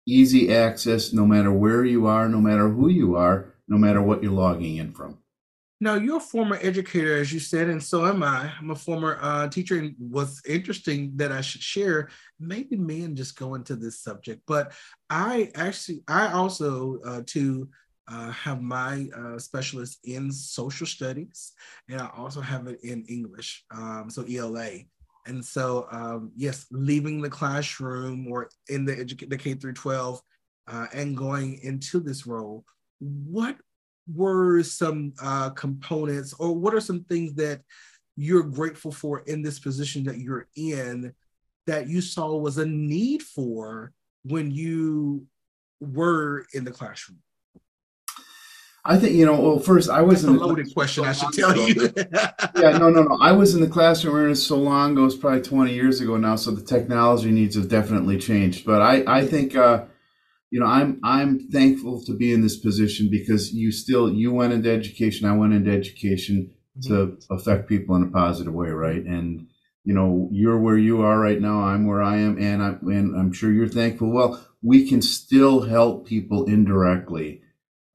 easy 0.08 0.54
access 0.54 1.12
no 1.12 1.26
matter 1.26 1.52
where 1.52 1.84
you 1.84 2.06
are, 2.06 2.28
no 2.28 2.40
matter 2.40 2.68
who 2.68 2.88
you 2.88 3.16
are, 3.16 3.54
no 3.68 3.76
matter 3.76 4.00
what 4.00 4.22
you're 4.22 4.32
logging 4.32 4.78
in 4.78 4.92
from. 4.92 5.18
Now, 5.80 5.94
you're 5.94 6.16
a 6.16 6.20
former 6.20 6.58
educator, 6.60 7.18
as 7.18 7.32
you 7.32 7.38
said, 7.38 7.68
and 7.68 7.80
so 7.80 8.04
am 8.04 8.22
I. 8.22 8.50
I'm 8.58 8.70
a 8.70 8.74
former 8.74 9.18
uh, 9.20 9.48
teacher, 9.48 9.78
and 9.78 9.94
what's 9.98 10.44
interesting 10.44 11.12
that 11.16 11.30
I 11.30 11.40
should 11.40 11.62
share, 11.62 12.08
maybe 12.40 12.76
me 12.76 13.04
and 13.04 13.16
just 13.16 13.38
go 13.38 13.54
into 13.54 13.76
this 13.76 14.00
subject, 14.00 14.42
but 14.46 14.72
I 15.08 15.52
actually, 15.54 16.02
I 16.08 16.32
also, 16.32 16.98
uh, 17.06 17.22
too, 17.24 17.68
uh, 18.10 18.30
have 18.30 18.62
my 18.62 19.08
uh, 19.16 19.38
specialist 19.38 19.98
in 20.04 20.32
social 20.32 20.86
studies, 20.86 21.52
and 21.88 22.00
I 22.00 22.08
also 22.16 22.40
have 22.40 22.66
it 22.66 22.82
in 22.82 23.04
English, 23.08 23.64
um, 23.70 24.08
so 24.08 24.24
ELA. 24.24 24.70
And 25.26 25.44
so, 25.44 25.86
um, 25.90 26.32
yes, 26.34 26.66
leaving 26.70 27.20
the 27.20 27.28
classroom 27.28 28.26
or 28.32 28.48
in 28.68 28.86
the, 28.86 28.96
edu- 28.96 29.28
the 29.28 29.36
K 29.36 29.54
through 29.54 29.74
12 29.74 30.22
uh, 30.68 30.86
and 30.94 31.16
going 31.16 31.60
into 31.62 32.00
this 32.00 32.26
role, 32.26 32.64
what 32.98 33.56
were 34.12 34.62
some 34.62 35.12
uh, 35.22 35.50
components, 35.50 36.32
or 36.38 36.54
what 36.54 36.74
are 36.74 36.80
some 36.80 37.04
things 37.04 37.34
that 37.34 37.60
you're 38.16 38.42
grateful 38.42 38.90
for 38.90 39.20
in 39.20 39.42
this 39.42 39.58
position 39.58 40.02
that 40.04 40.18
you're 40.18 40.48
in 40.56 41.12
that 41.66 41.88
you 41.88 42.00
saw 42.00 42.34
was 42.34 42.56
a 42.56 42.66
need 42.66 43.22
for 43.22 43.92
when 44.24 44.50
you 44.50 45.26
were 45.80 46.46
in 46.54 46.64
the 46.64 46.70
classroom? 46.70 47.18
I 48.88 48.96
think 48.96 49.12
you 49.12 49.26
know. 49.26 49.38
Well, 49.38 49.58
first, 49.58 49.90
I 49.90 50.00
was 50.00 50.22
That's 50.22 50.32
in 50.32 50.40
a 50.40 50.46
loaded 50.46 50.72
question. 50.72 51.04
I 51.04 51.12
should 51.12 51.34
tell 51.34 51.54
you. 51.54 51.92
yeah, 52.56 52.78
no, 52.78 52.88
no, 52.88 53.02
no. 53.02 53.18
I 53.20 53.32
was 53.32 53.54
in 53.54 53.60
the 53.60 53.68
classroom 53.68 54.16
earnest 54.16 54.48
so 54.48 54.56
long 54.56 54.92
ago. 54.92 55.04
It's 55.04 55.14
probably 55.14 55.42
twenty 55.42 55.74
years 55.74 56.00
ago 56.00 56.16
now. 56.16 56.36
So 56.36 56.52
the 56.52 56.64
technology 56.64 57.30
needs 57.30 57.54
have 57.54 57.68
definitely 57.68 58.16
changed. 58.16 58.64
But 58.64 58.80
I, 58.80 59.04
I 59.06 59.26
think, 59.26 59.54
uh, 59.54 59.84
you 60.50 60.58
know, 60.58 60.64
I'm, 60.64 60.98
I'm 61.04 61.50
thankful 61.50 62.02
to 62.06 62.16
be 62.16 62.32
in 62.32 62.40
this 62.40 62.56
position 62.56 63.10
because 63.10 63.52
you 63.52 63.72
still, 63.72 64.10
you 64.10 64.32
went 64.32 64.54
into 64.54 64.72
education. 64.72 65.28
I 65.28 65.36
went 65.36 65.52
into 65.52 65.70
education 65.70 66.54
mm-hmm. 66.78 66.88
to 66.88 67.18
affect 67.30 67.68
people 67.68 67.94
in 67.94 68.04
a 68.04 68.10
positive 68.10 68.54
way, 68.54 68.70
right? 68.70 69.04
And 69.04 69.48
you 69.84 69.92
know, 69.92 70.30
you're 70.32 70.58
where 70.58 70.78
you 70.78 71.02
are 71.02 71.18
right 71.18 71.40
now. 71.40 71.60
I'm 71.60 71.86
where 71.86 72.02
I 72.02 72.16
am, 72.16 72.38
and 72.38 72.62
I'm, 72.62 72.78
and 72.88 73.14
I'm 73.14 73.32
sure 73.34 73.52
you're 73.52 73.68
thankful. 73.68 74.10
Well, 74.10 74.42
we 74.62 74.88
can 74.88 75.02
still 75.02 75.60
help 75.60 76.06
people 76.06 76.46
indirectly 76.46 77.42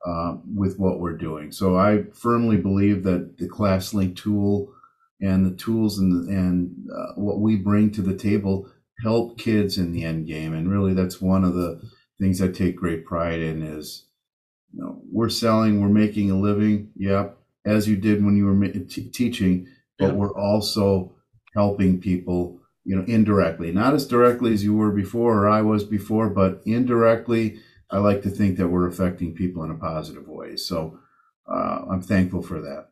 uh, 0.06 0.36
with 0.54 0.78
what 0.78 1.00
we're 1.00 1.18
doing. 1.18 1.52
So 1.52 1.78
I 1.78 2.04
firmly 2.14 2.58
believe 2.58 3.04
that 3.04 3.38
the 3.38 3.48
ClassLink 3.48 4.16
tool 4.16 4.74
and 5.22 5.46
the 5.46 5.56
tools 5.56 6.00
and 6.00 6.28
and 6.28 6.76
uh, 6.94 7.14
what 7.16 7.40
we 7.40 7.56
bring 7.56 7.92
to 7.92 8.02
the 8.02 8.16
table 8.16 8.70
help 9.02 9.38
kids 9.38 9.78
in 9.78 9.92
the 9.92 10.04
end 10.04 10.28
game. 10.28 10.54
And 10.54 10.70
really, 10.70 10.94
that's 10.94 11.22
one 11.22 11.44
of 11.44 11.54
the 11.54 11.82
things 12.20 12.42
I 12.42 12.50
take 12.50 12.76
great 12.76 13.06
pride 13.06 13.40
in. 13.40 13.62
Is 13.62 14.06
you 14.74 14.82
know 14.82 15.02
we're 15.12 15.30
selling, 15.30 15.82
we're 15.82 15.88
making 15.88 16.30
a 16.30 16.40
living. 16.40 16.92
Yep, 16.96 17.38
as 17.66 17.88
you 17.88 17.96
did 17.96 18.24
when 18.24 18.36
you 18.36 18.46
were 18.46 18.68
t- 18.68 19.10
teaching, 19.10 19.68
but 19.98 20.08
yeah. 20.08 20.14
we're 20.14 20.38
also 20.38 21.16
helping 21.56 22.00
people. 22.00 22.60
You 22.86 22.98
know, 22.98 23.06
indirectly, 23.08 23.72
not 23.72 23.94
as 23.94 24.06
directly 24.06 24.52
as 24.52 24.62
you 24.62 24.76
were 24.76 24.92
before 24.92 25.38
or 25.38 25.50
I 25.50 25.62
was 25.62 25.86
before, 25.86 26.30
but 26.30 26.62
indirectly 26.66 27.62
I 27.94 28.00
like 28.00 28.24
to 28.24 28.30
think 28.32 28.58
that 28.58 28.68
we're 28.68 28.88
affecting 28.88 29.36
people 29.36 29.64
in 29.64 29.70
a 29.70 29.76
positive 29.76 30.28
way. 30.28 30.56
So 30.56 30.98
uh, 31.48 31.82
I'm 31.92 32.02
thankful 32.02 32.42
for 32.42 32.60
that. 32.62 32.88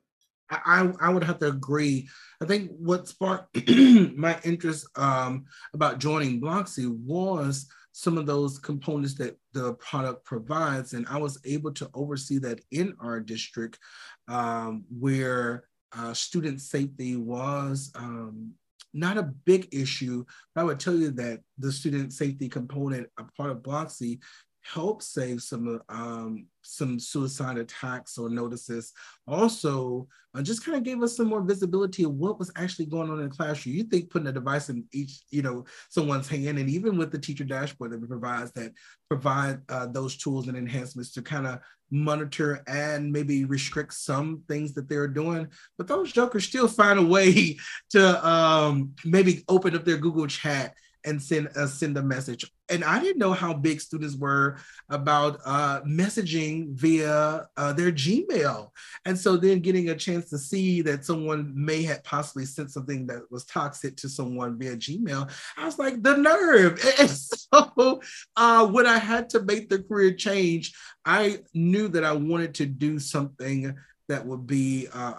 I, 0.51 0.91
I 0.99 1.09
would 1.09 1.23
have 1.23 1.39
to 1.39 1.47
agree. 1.47 2.07
I 2.39 2.45
think 2.45 2.71
what 2.77 3.07
sparked 3.07 3.67
my 4.15 4.39
interest 4.43 4.87
um, 4.95 5.45
about 5.73 5.97
joining 5.97 6.39
Blocksi 6.39 6.95
was 7.03 7.67
some 7.93 8.17
of 8.17 8.27
those 8.27 8.59
components 8.59 9.15
that 9.15 9.37
the 9.53 9.73
product 9.75 10.23
provides. 10.23 10.93
And 10.93 11.07
I 11.09 11.17
was 11.17 11.39
able 11.45 11.71
to 11.73 11.89
oversee 11.95 12.37
that 12.39 12.61
in 12.69 12.95
our 12.99 13.19
district 13.19 13.79
um, 14.27 14.85
where 14.99 15.63
uh, 15.97 16.13
student 16.13 16.61
safety 16.61 17.15
was 17.15 17.91
um, 17.95 18.51
not 18.93 19.17
a 19.17 19.33
big 19.45 19.67
issue. 19.73 20.25
But 20.53 20.61
I 20.61 20.63
would 20.65 20.79
tell 20.79 20.95
you 20.95 21.09
that 21.11 21.41
the 21.57 21.71
student 21.71 22.13
safety 22.13 22.47
component, 22.49 23.07
a 23.17 23.23
part 23.35 23.49
of 23.49 23.63
Blocksi, 23.63 24.19
help 24.61 25.01
save 25.01 25.41
some 25.41 25.81
um, 25.89 26.45
some 26.61 26.99
suicide 26.99 27.57
attacks 27.57 28.17
or 28.17 28.29
notices. 28.29 28.93
Also, 29.27 30.07
uh, 30.35 30.41
just 30.41 30.63
kind 30.63 30.77
of 30.77 30.83
gave 30.83 31.01
us 31.01 31.17
some 31.17 31.27
more 31.27 31.41
visibility 31.41 32.03
of 32.03 32.13
what 32.13 32.39
was 32.39 32.51
actually 32.55 32.85
going 32.85 33.09
on 33.09 33.19
in 33.19 33.29
the 33.29 33.35
classroom. 33.35 33.75
You 33.75 33.83
think 33.83 34.09
putting 34.09 34.27
a 34.27 34.31
device 34.31 34.69
in 34.69 34.85
each, 34.93 35.21
you 35.31 35.41
know, 35.41 35.65
someone's 35.89 36.27
hand, 36.27 36.59
and 36.59 36.69
even 36.69 36.97
with 36.97 37.11
the 37.11 37.19
teacher 37.19 37.43
dashboard 37.43 37.91
that 37.91 38.07
provides 38.07 38.51
that 38.53 38.71
provide 39.09 39.61
uh, 39.69 39.87
those 39.87 40.17
tools 40.17 40.47
and 40.47 40.57
enhancements 40.57 41.11
to 41.13 41.21
kind 41.21 41.47
of 41.47 41.59
monitor 41.89 42.63
and 42.67 43.11
maybe 43.11 43.43
restrict 43.43 43.93
some 43.93 44.43
things 44.47 44.73
that 44.73 44.87
they're 44.87 45.07
doing. 45.07 45.47
But 45.77 45.87
those 45.87 46.11
jokers 46.11 46.45
still 46.45 46.67
find 46.67 46.99
a 46.99 47.03
way 47.03 47.57
to 47.91 48.27
um, 48.27 48.93
maybe 49.03 49.43
open 49.49 49.75
up 49.75 49.85
their 49.85 49.97
Google 49.97 50.27
chat 50.27 50.73
and 51.05 51.21
send 51.21 51.49
uh, 51.55 51.67
send 51.67 51.97
a 51.97 52.01
message. 52.01 52.51
And 52.69 52.83
I 52.85 52.99
didn't 53.01 53.17
know 53.17 53.33
how 53.33 53.53
big 53.53 53.81
students 53.81 54.15
were 54.15 54.57
about 54.89 55.39
uh, 55.45 55.81
messaging 55.81 56.73
via 56.73 57.47
uh, 57.57 57.73
their 57.73 57.91
Gmail. 57.91 58.69
And 59.05 59.17
so 59.17 59.35
then 59.35 59.59
getting 59.59 59.89
a 59.89 59.95
chance 59.95 60.29
to 60.29 60.37
see 60.37 60.81
that 60.83 61.03
someone 61.03 61.51
may 61.53 61.83
have 61.83 62.03
possibly 62.03 62.45
sent 62.45 62.71
something 62.71 63.07
that 63.07 63.23
was 63.29 63.45
toxic 63.45 63.97
to 63.97 64.09
someone 64.09 64.57
via 64.57 64.77
Gmail, 64.77 65.29
I 65.57 65.65
was 65.65 65.79
like, 65.79 66.01
the 66.01 66.17
nerve. 66.17 66.81
And 66.99 67.09
so 67.09 68.01
uh, 68.35 68.67
when 68.67 68.85
I 68.85 68.97
had 68.97 69.29
to 69.31 69.41
make 69.41 69.69
the 69.69 69.81
career 69.83 70.13
change, 70.13 70.73
I 71.03 71.39
knew 71.53 71.87
that 71.89 72.03
I 72.03 72.13
wanted 72.13 72.55
to 72.55 72.65
do 72.65 72.99
something 72.99 73.75
that 74.07 74.25
would 74.25 74.45
be 74.45 74.87
uh, 74.93 75.15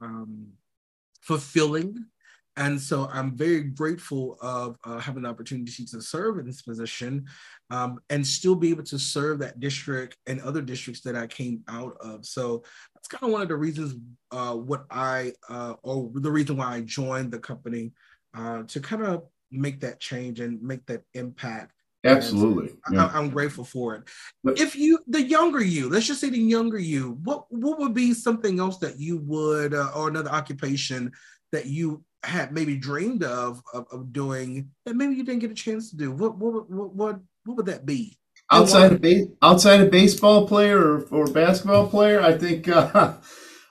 um, 0.00 0.52
fulfilling 1.20 2.06
and 2.56 2.80
so 2.80 3.08
I'm 3.12 3.36
very 3.36 3.62
grateful 3.62 4.38
of 4.40 4.76
uh, 4.84 4.98
having 4.98 5.24
the 5.24 5.28
opportunity 5.28 5.84
to 5.86 6.00
serve 6.00 6.38
in 6.38 6.46
this 6.46 6.62
position 6.62 7.26
um, 7.70 7.98
and 8.10 8.24
still 8.24 8.54
be 8.54 8.70
able 8.70 8.84
to 8.84 8.98
serve 8.98 9.40
that 9.40 9.58
district 9.58 10.16
and 10.26 10.40
other 10.40 10.62
districts 10.62 11.00
that 11.02 11.16
I 11.16 11.26
came 11.26 11.62
out 11.68 11.96
of. 12.00 12.24
So 12.24 12.62
that's 12.94 13.08
kind 13.08 13.24
of 13.24 13.32
one 13.32 13.42
of 13.42 13.48
the 13.48 13.56
reasons 13.56 13.96
uh, 14.30 14.54
what 14.54 14.84
I, 14.90 15.32
uh, 15.48 15.74
or 15.82 16.10
the 16.14 16.30
reason 16.30 16.56
why 16.56 16.76
I 16.76 16.80
joined 16.82 17.32
the 17.32 17.40
company 17.40 17.92
uh, 18.36 18.62
to 18.64 18.80
kind 18.80 19.02
of 19.02 19.24
make 19.50 19.80
that 19.80 19.98
change 19.98 20.38
and 20.38 20.62
make 20.62 20.86
that 20.86 21.02
impact. 21.14 21.72
Absolutely. 22.04 22.74
Yeah. 22.92 23.06
I, 23.06 23.18
am 23.18 23.30
grateful 23.30 23.64
for 23.64 23.94
it. 23.94 24.02
But, 24.44 24.60
if 24.60 24.76
you, 24.76 24.98
the 25.08 25.22
younger 25.22 25.64
you, 25.64 25.88
let's 25.88 26.06
just 26.06 26.20
say 26.20 26.28
the 26.28 26.38
younger 26.38 26.78
you, 26.78 27.18
what, 27.24 27.46
what 27.48 27.78
would 27.78 27.94
be 27.94 28.12
something 28.12 28.60
else 28.60 28.76
that 28.78 29.00
you 29.00 29.18
would, 29.18 29.74
uh, 29.74 29.90
or 29.96 30.08
another 30.08 30.30
occupation 30.30 31.12
that 31.50 31.66
you 31.66 32.04
had 32.24 32.52
maybe 32.52 32.76
dreamed 32.76 33.22
of, 33.22 33.62
of, 33.72 33.86
of 33.92 34.12
doing 34.12 34.70
that 34.84 34.96
maybe 34.96 35.14
you 35.14 35.24
didn't 35.24 35.40
get 35.40 35.50
a 35.50 35.54
chance 35.54 35.90
to 35.90 35.96
do? 35.96 36.12
What 36.12 36.36
what 36.38 36.70
what 36.70 36.94
what, 36.94 37.20
what 37.44 37.56
would 37.56 37.66
that 37.66 37.86
be? 37.86 38.18
Outside 38.50 38.92
of 38.92 39.00
ba- 39.00 39.26
outside 39.42 39.80
of 39.80 39.90
baseball 39.90 40.46
player 40.46 40.78
or, 40.78 41.02
or 41.10 41.26
basketball 41.26 41.88
player, 41.88 42.20
I 42.20 42.36
think 42.36 42.68
uh, 42.68 43.14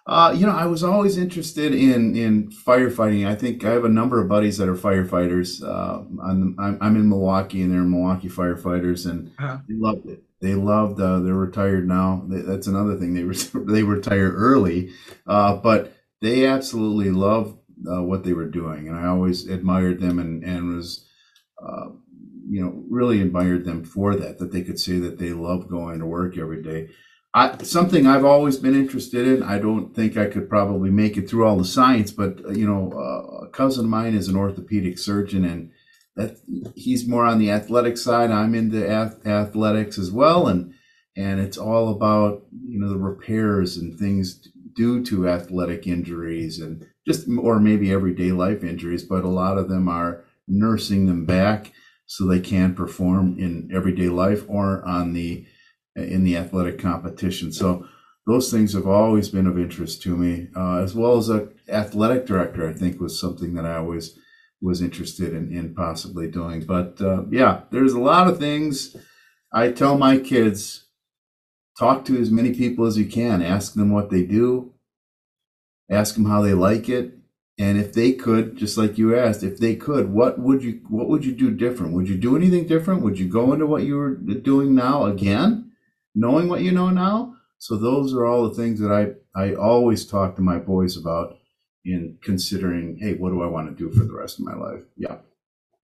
uh, 0.06 0.34
you 0.36 0.46
know 0.46 0.54
I 0.54 0.66
was 0.66 0.84
always 0.84 1.18
interested 1.18 1.74
in 1.74 2.16
in 2.16 2.50
firefighting. 2.50 3.28
I 3.28 3.36
think 3.36 3.64
I 3.64 3.72
have 3.72 3.86
a 3.86 3.90
number 3.90 4.22
of 4.22 4.28
buddies 4.28 4.58
that 4.58 4.68
are 4.68 4.76
firefighters. 4.76 5.64
Uh, 5.64 6.04
I'm, 6.24 6.56
I'm 6.60 6.96
in 6.96 7.08
Milwaukee 7.08 7.62
and 7.62 7.72
they're 7.72 7.82
Milwaukee 7.82 8.30
firefighters, 8.30 9.10
and 9.10 9.32
uh-huh. 9.40 9.60
they 9.68 9.76
loved 9.76 10.10
it. 10.10 10.24
They 10.42 10.56
loved. 10.56 11.00
Uh, 11.00 11.20
they're 11.20 11.34
retired 11.34 11.88
now. 11.88 12.26
They, 12.28 12.42
that's 12.42 12.68
another 12.68 12.98
thing. 12.98 13.14
They 13.14 13.24
re- 13.24 13.38
they 13.54 13.84
retire 13.84 14.32
early, 14.32 14.92
uh, 15.26 15.58
but 15.58 15.94
they 16.22 16.48
absolutely 16.48 17.12
love 17.12 17.58
uh, 17.90 18.04
what 18.04 18.24
they 18.24 18.34
were 18.34 18.50
doing, 18.50 18.88
and 18.88 18.98
I 18.98 19.08
always 19.08 19.48
admired 19.48 20.00
them 20.00 20.20
and 20.20 20.44
and 20.44 20.76
was, 20.76 21.08
uh, 21.66 21.90
you 22.50 22.64
know, 22.64 22.84
really 22.90 23.22
admired 23.22 23.66
them 23.66 23.84
for 23.84 24.16
that. 24.16 24.40
That 24.40 24.52
they 24.52 24.62
could 24.62 24.80
say 24.80 25.00
that 25.00 25.20
they 25.20 25.34
love 25.34 25.70
going 25.70 26.00
to 26.00 26.06
work 26.06 26.38
every 26.38 26.62
day. 26.62 26.90
I, 27.36 27.58
something 27.64 28.06
I've 28.06 28.26
always 28.26 28.58
been 28.58 28.76
interested 28.76 29.28
in. 29.28 29.42
I 29.42 29.58
don't 29.58 29.96
think 29.96 30.18
I 30.18 30.28
could 30.28 30.48
probably 30.48 30.92
make 30.92 31.18
it 31.18 31.28
through 31.28 31.48
all 31.48 31.58
the 31.58 31.66
science, 31.66 32.12
but 32.12 32.46
uh, 32.46 32.52
you 32.52 32.68
know, 32.68 32.92
uh, 32.94 33.46
a 33.46 33.50
cousin 33.50 33.86
of 33.86 33.90
mine 33.90 34.14
is 34.14 34.28
an 34.28 34.36
orthopedic 34.38 35.00
surgeon, 35.00 35.44
and 35.44 35.72
that 36.16 36.38
he's 36.76 37.08
more 37.08 37.26
on 37.26 37.40
the 37.40 37.50
athletic 37.50 37.98
side. 37.98 38.30
I'm 38.30 38.54
into 38.54 38.88
ath- 38.88 39.26
athletics 39.26 39.98
as 39.98 40.12
well, 40.12 40.48
and 40.48 40.74
and 41.18 41.40
it's 41.40 41.58
all 41.58 41.90
about 41.90 42.44
you 42.68 42.80
know 42.80 42.90
the 42.90 42.98
repairs 42.98 43.78
and 43.78 43.98
things 43.98 44.48
due 44.76 45.04
to 45.06 45.28
athletic 45.28 45.88
injuries 45.88 46.60
and 46.60 46.86
just 47.06 47.28
or 47.40 47.60
maybe 47.60 47.92
everyday 47.92 48.32
life 48.32 48.64
injuries, 48.64 49.04
but 49.04 49.24
a 49.24 49.30
lot 49.30 49.58
of 49.58 49.70
them 49.70 49.88
are 49.88 50.24
nursing 50.48 51.06
them 51.06 51.26
back 51.26 51.72
so 52.06 52.26
they 52.26 52.40
can 52.40 52.76
perform 52.76 53.38
in 53.40 53.70
everyday 53.74 54.10
life 54.10 54.44
or 54.48 54.84
on 54.86 55.14
the 55.14 55.46
in 55.96 56.24
the 56.24 56.38
athletic 56.38 56.80
competition. 56.80 57.52
So 57.52 57.88
those 58.26 58.50
things 58.50 58.74
have 58.74 58.88
always 58.88 59.30
been 59.30 59.48
of 59.48 59.60
interest 59.60 60.02
to 60.04 60.16
me, 60.16 60.48
uh, 60.56 60.78
as 60.78 60.96
well 60.96 61.18
as 61.18 61.30
a 61.30 61.50
athletic 61.70 62.26
director. 62.26 62.68
I 62.68 62.74
think 62.74 63.00
was 63.00 63.20
something 63.20 63.54
that 63.56 63.66
I 63.66 63.78
always 63.78 64.18
was 64.62 64.82
interested 64.82 65.34
in, 65.34 65.52
in 65.52 65.76
possibly 65.76 66.32
doing. 66.32 66.64
But 66.64 67.02
uh, 67.02 67.24
yeah, 67.30 67.64
there's 67.72 67.94
a 67.94 68.00
lot 68.00 68.28
of 68.28 68.40
things. 68.40 68.96
I 69.52 69.72
tell 69.72 69.98
my 69.98 70.18
kids, 70.18 70.86
talk 71.78 72.06
to 72.06 72.20
as 72.20 72.32
many 72.32 72.54
people 72.54 72.86
as 72.86 72.98
you 72.98 73.06
can. 73.06 73.42
Ask 73.42 73.74
them 73.74 73.92
what 73.92 74.10
they 74.10 74.24
do 74.24 74.73
ask 75.94 76.16
them 76.16 76.26
how 76.26 76.42
they 76.42 76.54
like 76.54 76.90
it. 76.90 77.18
And 77.60 77.78
if 77.78 77.94
they 77.94 78.14
could 78.14 78.58
just 78.58 78.78
like 78.78 78.98
you 78.98 79.16
asked 79.16 79.44
if 79.44 79.60
they 79.60 79.76
could 79.76 80.12
what 80.12 80.40
would 80.40 80.64
you 80.64 80.82
what 80.90 81.08
would 81.08 81.24
you 81.24 81.34
do 81.34 81.52
different? 81.52 81.94
Would 81.94 82.10
you 82.10 82.18
do 82.18 82.36
anything 82.36 82.66
different? 82.66 83.04
Would 83.04 83.20
you 83.20 83.28
go 83.28 83.54
into 83.54 83.68
what 83.68 83.84
you 83.84 83.96
were 83.98 84.16
doing 84.16 84.74
now 84.74 85.06
again 85.06 85.72
knowing 86.16 86.48
what 86.48 86.62
you 86.62 86.72
know 86.72 86.90
now? 86.90 87.36
So 87.58 87.78
those 87.78 88.14
are 88.14 88.26
all 88.26 88.50
the 88.50 88.56
things 88.56 88.80
that 88.80 88.92
i 88.92 89.14
i 89.40 89.54
always 89.54 90.06
talk 90.06 90.36
to 90.36 90.42
my 90.42 90.58
boys 90.60 90.98
about 90.98 91.38
in 91.86 92.18
considering 92.22 92.98
hey 93.00 93.14
what 93.14 93.30
do 93.30 93.42
i 93.42 93.48
want 93.48 93.68
to 93.68 93.76
do 93.76 93.92
for 93.92 94.06
the 94.06 94.14
rest 94.14 94.40
of 94.40 94.46
my 94.46 94.56
life? 94.56 94.84
Yeah. 94.98 95.18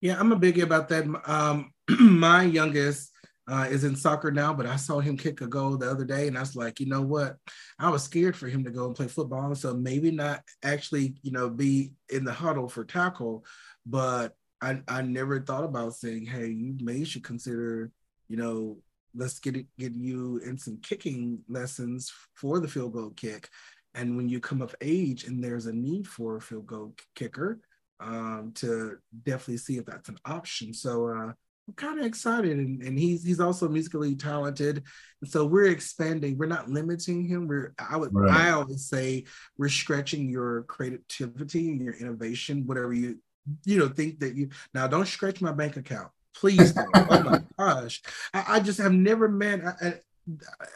Yeah 0.01 0.19
i'm 0.19 0.31
a 0.31 0.39
biggie 0.39 0.63
about 0.63 0.89
that. 0.89 1.05
Um 1.25 1.73
my 1.99 2.43
youngest 2.43 3.11
uh, 3.49 3.67
is 3.69 3.83
in 3.83 3.95
soccer 3.95 4.31
now, 4.31 4.53
but 4.53 4.67
I 4.67 4.75
saw 4.75 4.99
him 4.99 5.17
kick 5.17 5.41
a 5.41 5.47
goal 5.47 5.75
the 5.75 5.89
other 5.89 6.05
day, 6.05 6.27
and 6.27 6.37
I 6.37 6.41
was 6.41 6.55
like, 6.55 6.79
you 6.79 6.85
know 6.85 7.01
what? 7.01 7.37
I 7.79 7.89
was 7.89 8.03
scared 8.03 8.35
for 8.35 8.47
him 8.47 8.63
to 8.63 8.71
go 8.71 8.85
and 8.85 8.95
play 8.95 9.07
football, 9.07 9.53
so 9.55 9.73
maybe 9.73 10.11
not 10.11 10.43
actually, 10.63 11.15
you 11.23 11.31
know, 11.31 11.49
be 11.49 11.93
in 12.09 12.23
the 12.23 12.31
huddle 12.31 12.69
for 12.69 12.85
tackle, 12.85 13.43
but 13.85 14.35
I, 14.61 14.81
I 14.87 15.01
never 15.01 15.39
thought 15.39 15.63
about 15.63 15.95
saying, 15.95 16.27
hey, 16.27 16.47
you 16.47 16.75
may 16.81 17.03
should 17.03 17.23
consider, 17.23 17.91
you 18.27 18.37
know, 18.37 18.77
let's 19.15 19.39
get 19.39 19.55
it, 19.55 19.65
get 19.79 19.93
you 19.95 20.39
in 20.45 20.57
some 20.57 20.77
kicking 20.81 21.39
lessons 21.47 22.13
for 22.35 22.59
the 22.59 22.67
field 22.67 22.93
goal 22.93 23.11
kick. 23.15 23.49
And 23.95 24.15
when 24.15 24.29
you 24.29 24.39
come 24.39 24.61
of 24.61 24.75
age 24.81 25.23
and 25.23 25.43
there's 25.43 25.65
a 25.65 25.73
need 25.73 26.07
for 26.07 26.37
a 26.37 26.41
field 26.41 26.67
goal 26.67 26.93
kicker, 27.15 27.59
um, 27.99 28.51
to 28.55 28.97
definitely 29.23 29.57
see 29.57 29.77
if 29.77 29.85
that's 29.85 30.09
an 30.09 30.17
option. 30.25 30.73
So 30.73 31.07
uh, 31.07 31.33
kind 31.75 31.99
of 31.99 32.05
excited, 32.05 32.57
and, 32.57 32.81
and 32.81 32.97
he's 32.97 33.23
he's 33.23 33.39
also 33.39 33.67
musically 33.67 34.15
talented, 34.15 34.83
and 35.21 35.29
so 35.29 35.45
we're 35.45 35.71
expanding. 35.71 36.37
We're 36.37 36.45
not 36.45 36.69
limiting 36.69 37.25
him. 37.25 37.47
We're 37.47 37.73
I 37.77 37.97
would 37.97 38.13
right. 38.13 38.31
I 38.31 38.51
always 38.51 38.85
say 38.85 39.25
we're 39.57 39.69
stretching 39.69 40.29
your 40.29 40.63
creativity 40.63 41.71
and 41.71 41.81
your 41.81 41.93
innovation, 41.93 42.65
whatever 42.65 42.93
you 42.93 43.19
you 43.65 43.77
know 43.77 43.87
think 43.87 44.19
that 44.19 44.35
you 44.35 44.49
now 44.73 44.87
don't 44.87 45.07
stretch 45.07 45.41
my 45.41 45.51
bank 45.51 45.77
account 45.77 46.09
please 46.35 46.77
oh 46.77 47.23
my 47.23 47.41
gosh 47.57 48.01
I, 48.33 48.45
I, 48.47 48.59
just 48.59 48.79
have 48.79 48.93
never 48.93 49.27
met 49.27 49.61
I, 49.81 49.95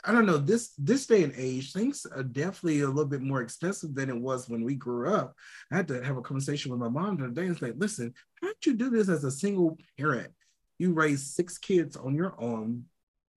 I 0.04 0.12
don't 0.12 0.26
know 0.26 0.38
this 0.38 0.74
this 0.78 1.06
day 1.06 1.24
and 1.24 1.34
age 1.38 1.74
things 1.74 2.06
are 2.06 2.24
definitely 2.24 2.82
a 2.82 2.88
little 2.88 3.06
bit 3.06 3.22
more 3.22 3.42
expensive 3.42 3.94
than 3.94 4.10
it 4.10 4.18
was 4.18 4.50
when 4.50 4.64
we 4.64 4.76
grew 4.76 5.14
up 5.14 5.36
i 5.72 5.76
had 5.76 5.88
to 5.90 6.04
have 6.04 6.18
a 6.18 6.22
conversation 6.22 6.72
with 6.72 6.80
my 6.80 6.90
mom 6.90 7.18
the 7.18 7.26
other 7.26 7.34
day 7.34 7.48
and 7.48 7.58
say 7.58 7.72
listen 7.76 8.14
how 8.42 8.48
did 8.48 8.66
you 8.66 8.74
do 8.74 8.90
this 8.90 9.10
as 9.10 9.24
a 9.24 9.32
single 9.32 9.78
parent 9.98 10.32
you 10.84 10.94
raised 10.94 11.28
six 11.28 11.58
kids 11.58 11.96
on 11.96 12.14
your 12.14 12.36
own 12.38 12.84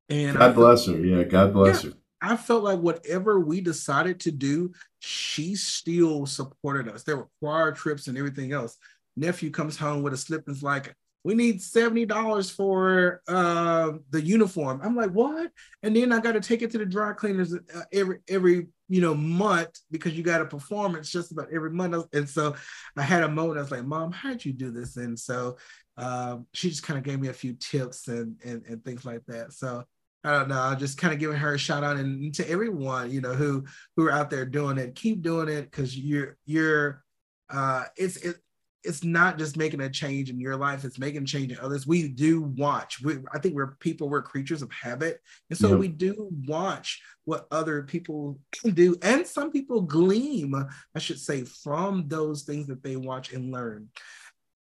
and 0.09 0.37
god 0.37 0.54
bless 0.54 0.87
her 0.87 0.98
yeah 0.98 1.22
god 1.22 1.52
bless 1.52 1.85
yeah, 1.85 1.90
her 1.90 1.96
i 2.20 2.37
felt 2.37 2.64
like 2.64 2.80
whatever 2.80 3.38
we 3.38 3.61
decided 3.61 4.18
to 4.18 4.32
do 4.32 4.72
she 4.98 5.54
still 5.54 6.26
supported 6.26 6.88
us 6.88 7.04
there 7.04 7.16
were 7.16 7.28
choir 7.40 7.70
trips 7.70 8.09
and 8.09 8.18
everything 8.18 8.52
else 8.52 8.76
nephew 9.16 9.50
comes 9.50 9.76
home 9.76 10.02
with 10.02 10.12
a 10.12 10.16
slip 10.16 10.46
and 10.46 10.56
is 10.56 10.62
like 10.62 10.94
we 11.26 11.35
need 11.35 11.59
$70 11.59 12.54
for 12.54 13.20
uh, 13.26 13.94
the 14.11 14.22
uniform. 14.22 14.80
I'm 14.80 14.94
like, 14.94 15.11
what? 15.11 15.50
And 15.82 15.96
then 15.96 16.12
I 16.12 16.20
got 16.20 16.35
to 16.35 16.40
take 16.40 16.62
it 16.62 16.70
to 16.70 16.78
the 16.78 16.87
dry 16.87 17.14
cleaners 17.14 17.52
uh, 17.52 17.80
every, 17.92 18.18
every, 18.28 18.68
you 18.88 19.00
know, 19.00 19.12
month 19.12 19.76
because 19.90 20.12
you 20.16 20.22
got 20.22 20.40
a 20.40 20.44
performance 20.44 21.11
just 21.11 21.32
about 21.32 21.48
every 21.52 21.72
month. 21.72 22.06
And 22.12 22.28
so 22.28 22.54
I 22.96 23.02
had 23.02 23.24
a 23.24 23.28
moment, 23.28 23.59
I 23.59 23.62
was 23.62 23.72
like, 23.72 23.85
mom, 23.85 24.12
how'd 24.12 24.44
you 24.44 24.52
do 24.52 24.70
this? 24.70 24.98
And 24.98 25.18
so 25.18 25.56
um, 25.96 26.46
she 26.52 26.68
just 26.68 26.82
kind 26.82 26.98
of 26.98 27.04
gave 27.04 27.20
me 27.20 27.28
a 27.28 27.32
few 27.32 27.54
tips 27.54 28.09
and, 28.09 28.37
and, 28.44 28.62
and 28.68 28.85
things 28.85 29.04
like 29.04 29.24
that. 29.26 29.52
So 29.52 29.85
I 30.24 30.32
don't 30.32 30.48
know. 30.48 30.61
I'm 30.61 30.78
just 30.78 30.98
kind 30.98 31.14
of 31.14 31.20
giving 31.20 31.37
her 31.37 31.54
a 31.54 31.59
shout 31.59 31.85
out 31.85 31.96
and, 31.96 32.35
to 32.35 32.50
everyone, 32.50 33.11
you 33.11 33.20
know, 33.20 33.35
who, 33.35 33.64
who 33.96 34.06
are 34.06 34.12
out 34.12 34.30
there 34.30 34.44
doing 34.44 34.78
it, 34.78 34.94
keep 34.94 35.22
doing 35.22 35.48
it. 35.48 35.70
Cause 35.72 35.96
you're, 35.96 36.37
you're, 36.44 37.02
uh, 37.48 37.85
it's, 37.96 38.16
it, 38.16 38.37
it's 38.87 39.02
not 39.02 39.37
just 39.37 39.56
making 39.56 39.80
a 39.80 39.90
change 39.90 40.30
in 40.30 40.38
your 40.38 40.56
life 40.56 40.85
it's 40.85 40.98
making 40.98 41.26
change 41.26 41.52
in 41.52 41.59
others 41.59 41.87
we 41.87 42.09
do 42.09 42.42
watch 42.56 43.02
we, 43.02 43.16
i 43.35 43.38
think 43.38 43.54
we're 43.54 43.74
people 43.76 44.09
we're 44.09 44.22
creatures 44.22 44.62
of 44.62 44.70
habit 44.70 45.20
and 45.50 45.59
so 45.59 45.76
we 45.76 45.88
do 45.88 46.28
watch 46.46 47.02
what 47.24 47.46
other 47.50 47.82
people 47.82 48.38
do 48.74 48.96
and 49.02 49.26
some 49.26 49.50
people 49.50 49.80
gleam 49.80 50.54
i 50.94 50.98
should 50.98 51.18
say 51.18 51.42
from 51.42 52.06
those 52.06 52.44
things 52.44 52.66
that 52.68 52.82
they 52.82 52.96
watch 52.96 53.32
and 53.32 53.52
learn 53.52 53.88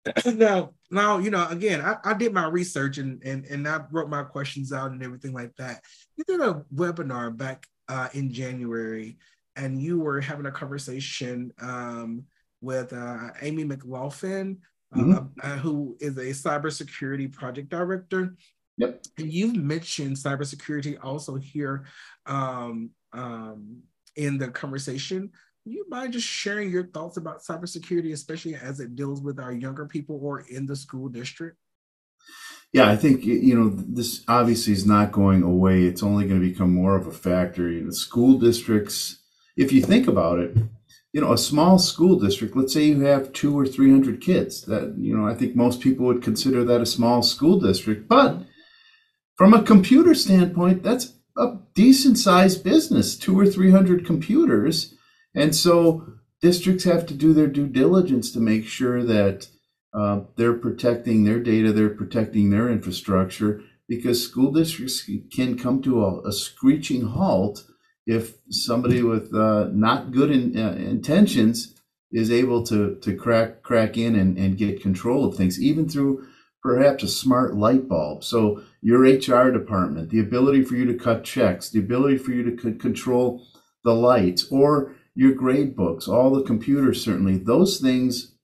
now 0.26 0.70
now 0.90 1.18
you 1.18 1.30
know 1.30 1.46
again 1.48 1.80
I, 1.80 1.96
I 2.04 2.14
did 2.14 2.32
my 2.32 2.46
research 2.48 2.98
and, 2.98 3.22
and 3.22 3.44
and 3.46 3.68
i 3.68 3.80
wrote 3.92 4.08
my 4.08 4.24
questions 4.24 4.72
out 4.72 4.90
and 4.90 5.02
everything 5.02 5.32
like 5.32 5.54
that 5.56 5.80
you 6.16 6.24
did 6.24 6.40
a 6.40 6.64
webinar 6.74 7.36
back 7.36 7.66
uh, 7.88 8.08
in 8.12 8.32
january 8.32 9.16
and 9.56 9.80
you 9.80 10.00
were 10.00 10.20
having 10.20 10.46
a 10.46 10.50
conversation 10.50 11.52
um, 11.60 12.24
with 12.60 12.92
uh, 12.92 13.30
Amy 13.42 13.64
McLaughlin, 13.64 14.58
uh, 14.94 14.98
mm-hmm. 14.98 15.26
uh, 15.42 15.56
who 15.56 15.96
is 16.00 16.16
a 16.16 16.30
cybersecurity 16.30 17.30
project 17.32 17.68
director. 17.68 18.34
Yep. 18.78 19.04
And 19.18 19.32
you've 19.32 19.56
mentioned 19.56 20.16
cybersecurity 20.16 20.96
also 21.02 21.36
here 21.36 21.84
um, 22.26 22.90
um, 23.12 23.82
in 24.16 24.38
the 24.38 24.48
conversation. 24.48 25.32
You 25.64 25.86
mind 25.88 26.12
just 26.12 26.26
sharing 26.26 26.70
your 26.70 26.86
thoughts 26.86 27.16
about 27.16 27.42
cybersecurity, 27.42 28.12
especially 28.12 28.56
as 28.56 28.80
it 28.80 28.96
deals 28.96 29.22
with 29.22 29.38
our 29.38 29.52
younger 29.52 29.86
people 29.86 30.18
or 30.22 30.40
in 30.40 30.66
the 30.66 30.74
school 30.74 31.08
district? 31.08 31.56
Yeah, 32.72 32.88
I 32.88 32.96
think 32.96 33.24
you 33.24 33.54
know 33.54 33.68
this 33.68 34.24
obviously 34.28 34.72
is 34.72 34.86
not 34.86 35.12
going 35.12 35.42
away. 35.42 35.84
It's 35.84 36.02
only 36.02 36.26
going 36.26 36.40
to 36.40 36.48
become 36.48 36.74
more 36.74 36.96
of 36.96 37.06
a 37.06 37.12
factor. 37.12 37.70
You 37.70 37.82
know, 37.82 37.90
school 37.90 38.38
districts, 38.38 39.18
if 39.56 39.72
you 39.72 39.82
think 39.82 40.08
about 40.08 40.38
it, 40.38 40.56
you 41.12 41.20
know, 41.20 41.32
a 41.32 41.38
small 41.38 41.78
school 41.78 42.18
district, 42.18 42.56
let's 42.56 42.72
say 42.72 42.84
you 42.84 43.02
have 43.02 43.32
two 43.32 43.56
or 43.58 43.66
300 43.66 44.20
kids, 44.20 44.62
that, 44.62 44.94
you 44.96 45.16
know, 45.16 45.26
I 45.26 45.34
think 45.34 45.54
most 45.54 45.80
people 45.80 46.06
would 46.06 46.22
consider 46.22 46.64
that 46.64 46.80
a 46.80 46.86
small 46.86 47.22
school 47.22 47.60
district. 47.60 48.08
But 48.08 48.42
from 49.36 49.52
a 49.52 49.62
computer 49.62 50.14
standpoint, 50.14 50.82
that's 50.82 51.12
a 51.36 51.58
decent 51.74 52.18
sized 52.18 52.64
business, 52.64 53.16
two 53.16 53.38
or 53.38 53.46
300 53.46 54.06
computers. 54.06 54.94
And 55.34 55.54
so 55.54 56.06
districts 56.40 56.84
have 56.84 57.06
to 57.06 57.14
do 57.14 57.32
their 57.32 57.46
due 57.46 57.66
diligence 57.66 58.32
to 58.32 58.40
make 58.40 58.66
sure 58.66 59.02
that 59.04 59.48
uh, 59.94 60.20
they're 60.36 60.54
protecting 60.54 61.24
their 61.24 61.40
data, 61.40 61.72
they're 61.72 61.90
protecting 61.90 62.50
their 62.50 62.68
infrastructure, 62.68 63.62
because 63.88 64.22
school 64.24 64.52
districts 64.52 65.08
can 65.34 65.58
come 65.58 65.82
to 65.82 66.04
a, 66.04 66.28
a 66.28 66.32
screeching 66.32 67.08
halt 67.08 67.64
if 68.06 68.34
somebody 68.50 69.02
with 69.02 69.34
uh, 69.34 69.68
not 69.72 70.12
good 70.12 70.30
in, 70.30 70.56
uh, 70.56 70.72
intentions 70.72 71.74
is 72.10 72.30
able 72.30 72.62
to 72.64 72.96
to 72.96 73.16
crack 73.16 73.62
crack 73.62 73.96
in 73.96 74.16
and, 74.16 74.36
and 74.36 74.58
get 74.58 74.82
control 74.82 75.24
of 75.24 75.36
things, 75.36 75.60
even 75.60 75.88
through 75.88 76.26
perhaps 76.62 77.02
a 77.02 77.08
smart 77.08 77.56
light 77.56 77.88
bulb. 77.88 78.22
So 78.24 78.62
your 78.80 79.00
HR 79.02 79.50
department, 79.50 80.10
the 80.10 80.20
ability 80.20 80.62
for 80.62 80.74
you 80.74 80.84
to 80.86 80.94
cut 80.94 81.24
checks, 81.24 81.70
the 81.70 81.80
ability 81.80 82.18
for 82.18 82.30
you 82.32 82.50
to 82.50 82.62
c- 82.62 82.78
control 82.78 83.44
the 83.84 83.94
lights, 83.94 84.46
or 84.50 84.94
your 85.14 85.32
grade 85.32 85.76
books, 85.76 86.08
all 86.08 86.30
the 86.30 86.42
computers, 86.42 87.04
certainly, 87.04 87.38
those 87.38 87.78
things 87.78 88.34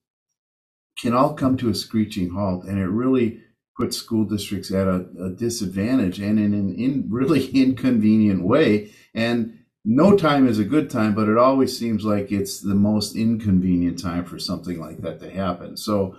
can 0.99 1.13
all 1.13 1.33
come 1.33 1.57
to 1.57 1.69
a 1.69 1.75
screeching 1.75 2.31
halt, 2.31 2.65
and 2.65 2.79
it 2.79 2.87
really 2.87 3.41
puts 3.77 3.97
school 3.97 4.25
districts 4.25 4.71
at 4.71 4.87
a, 4.87 5.05
a 5.23 5.29
disadvantage 5.29 6.19
and 6.19 6.37
in 6.37 6.53
an 6.53 6.75
in 6.75 7.07
really 7.09 7.47
inconvenient 7.51 8.43
way 8.43 8.91
and 9.13 9.59
no 9.85 10.15
time 10.17 10.47
is 10.47 10.59
a 10.59 10.65
good 10.65 10.89
time, 10.89 11.15
but 11.15 11.29
it 11.29 11.37
always 11.37 11.77
seems 11.77 12.03
like 12.03 12.31
it's 12.31 12.59
the 12.59 12.75
most 12.75 13.15
inconvenient 13.15 13.99
time 13.99 14.25
for 14.25 14.37
something 14.37 14.79
like 14.79 14.97
that 14.99 15.19
to 15.21 15.31
happen. 15.31 15.77
So 15.77 16.17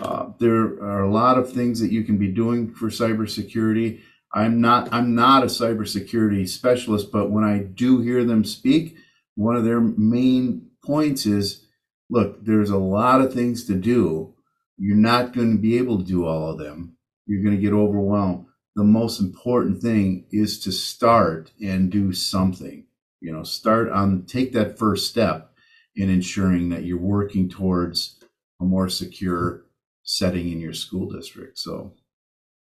uh, 0.00 0.30
there 0.38 0.82
are 0.82 1.02
a 1.02 1.10
lot 1.10 1.38
of 1.38 1.50
things 1.50 1.80
that 1.80 1.92
you 1.92 2.04
can 2.04 2.18
be 2.18 2.28
doing 2.28 2.74
for 2.74 2.88
cybersecurity. 2.88 4.00
I'm 4.32 4.60
not 4.60 4.92
I'm 4.92 5.14
not 5.14 5.44
a 5.44 5.46
cybersecurity 5.46 6.48
specialist, 6.48 7.10
but 7.10 7.30
when 7.30 7.44
I 7.44 7.58
do 7.58 8.00
hear 8.00 8.24
them 8.24 8.44
speak, 8.44 8.96
one 9.36 9.56
of 9.56 9.64
their 9.64 9.80
main 9.80 10.70
points 10.84 11.26
is, 11.26 11.66
look, 12.10 12.44
there's 12.44 12.70
a 12.70 12.78
lot 12.78 13.20
of 13.20 13.32
things 13.32 13.64
to 13.66 13.74
do. 13.74 14.34
You're 14.76 14.96
not 14.96 15.32
going 15.32 15.52
to 15.52 15.62
be 15.62 15.78
able 15.78 15.98
to 15.98 16.04
do 16.04 16.26
all 16.26 16.50
of 16.50 16.58
them. 16.58 16.96
You're 17.26 17.42
going 17.42 17.56
to 17.56 17.62
get 17.62 17.72
overwhelmed 17.72 18.46
the 18.74 18.84
most 18.84 19.20
important 19.20 19.80
thing 19.80 20.26
is 20.30 20.58
to 20.60 20.72
start 20.72 21.52
and 21.62 21.90
do 21.90 22.12
something. 22.12 22.86
You 23.20 23.32
know, 23.32 23.42
start 23.42 23.90
on 23.90 24.24
take 24.26 24.52
that 24.52 24.78
first 24.78 25.08
step 25.08 25.52
in 25.96 26.10
ensuring 26.10 26.70
that 26.70 26.84
you're 26.84 26.98
working 26.98 27.48
towards 27.48 28.18
a 28.60 28.64
more 28.64 28.88
secure 28.88 29.64
setting 30.02 30.50
in 30.50 30.60
your 30.60 30.72
school 30.72 31.08
district. 31.08 31.58
So 31.58 31.94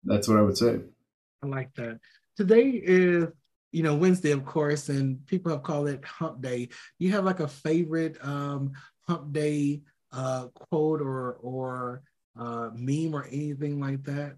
that's 0.04 0.28
what 0.28 0.38
I 0.38 0.42
would 0.42 0.58
say. 0.58 0.80
I 1.42 1.46
like 1.46 1.74
that. 1.76 2.00
Today 2.36 2.70
is, 2.70 3.26
you 3.74 3.82
know, 3.82 3.96
Wednesday, 3.96 4.30
of 4.30 4.44
course, 4.44 4.88
and 4.88 5.26
people 5.26 5.50
have 5.50 5.64
called 5.64 5.88
it 5.88 6.04
hump 6.04 6.40
day. 6.40 6.68
You 7.00 7.10
have 7.12 7.24
like 7.24 7.40
a 7.40 7.48
favorite 7.48 8.16
um, 8.22 8.72
hump 9.08 9.32
day 9.32 9.82
uh, 10.12 10.46
quote 10.54 11.00
or 11.00 11.38
or 11.42 12.02
uh, 12.38 12.70
meme 12.72 13.14
or 13.14 13.24
anything 13.26 13.80
like 13.80 14.04
that? 14.04 14.36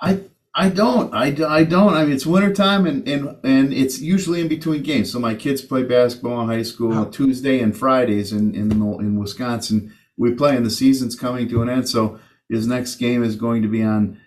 I 0.00 0.20
I 0.54 0.68
don't. 0.68 1.12
I, 1.12 1.34
I 1.48 1.64
don't. 1.64 1.94
I 1.94 2.04
mean, 2.04 2.12
it's 2.12 2.26
wintertime 2.26 2.86
and, 2.86 3.08
and, 3.08 3.36
and 3.42 3.72
it's 3.72 4.00
usually 4.00 4.42
in 4.42 4.48
between 4.48 4.82
games. 4.82 5.10
So 5.10 5.18
my 5.18 5.34
kids 5.34 5.62
play 5.62 5.82
basketball 5.82 6.42
in 6.42 6.48
high 6.48 6.62
school 6.62 6.92
oh. 6.92 7.04
Tuesday 7.06 7.60
and 7.60 7.76
Fridays 7.76 8.32
in, 8.32 8.54
in, 8.54 8.70
in 8.70 9.18
Wisconsin. 9.18 9.94
We 10.18 10.34
play 10.34 10.54
and 10.54 10.66
the 10.66 10.70
season's 10.70 11.18
coming 11.18 11.48
to 11.48 11.62
an 11.62 11.70
end. 11.70 11.88
So 11.88 12.20
his 12.50 12.66
next 12.66 12.96
game 12.96 13.24
is 13.24 13.34
going 13.34 13.62
to 13.62 13.68
be 13.68 13.82
on 13.82 14.20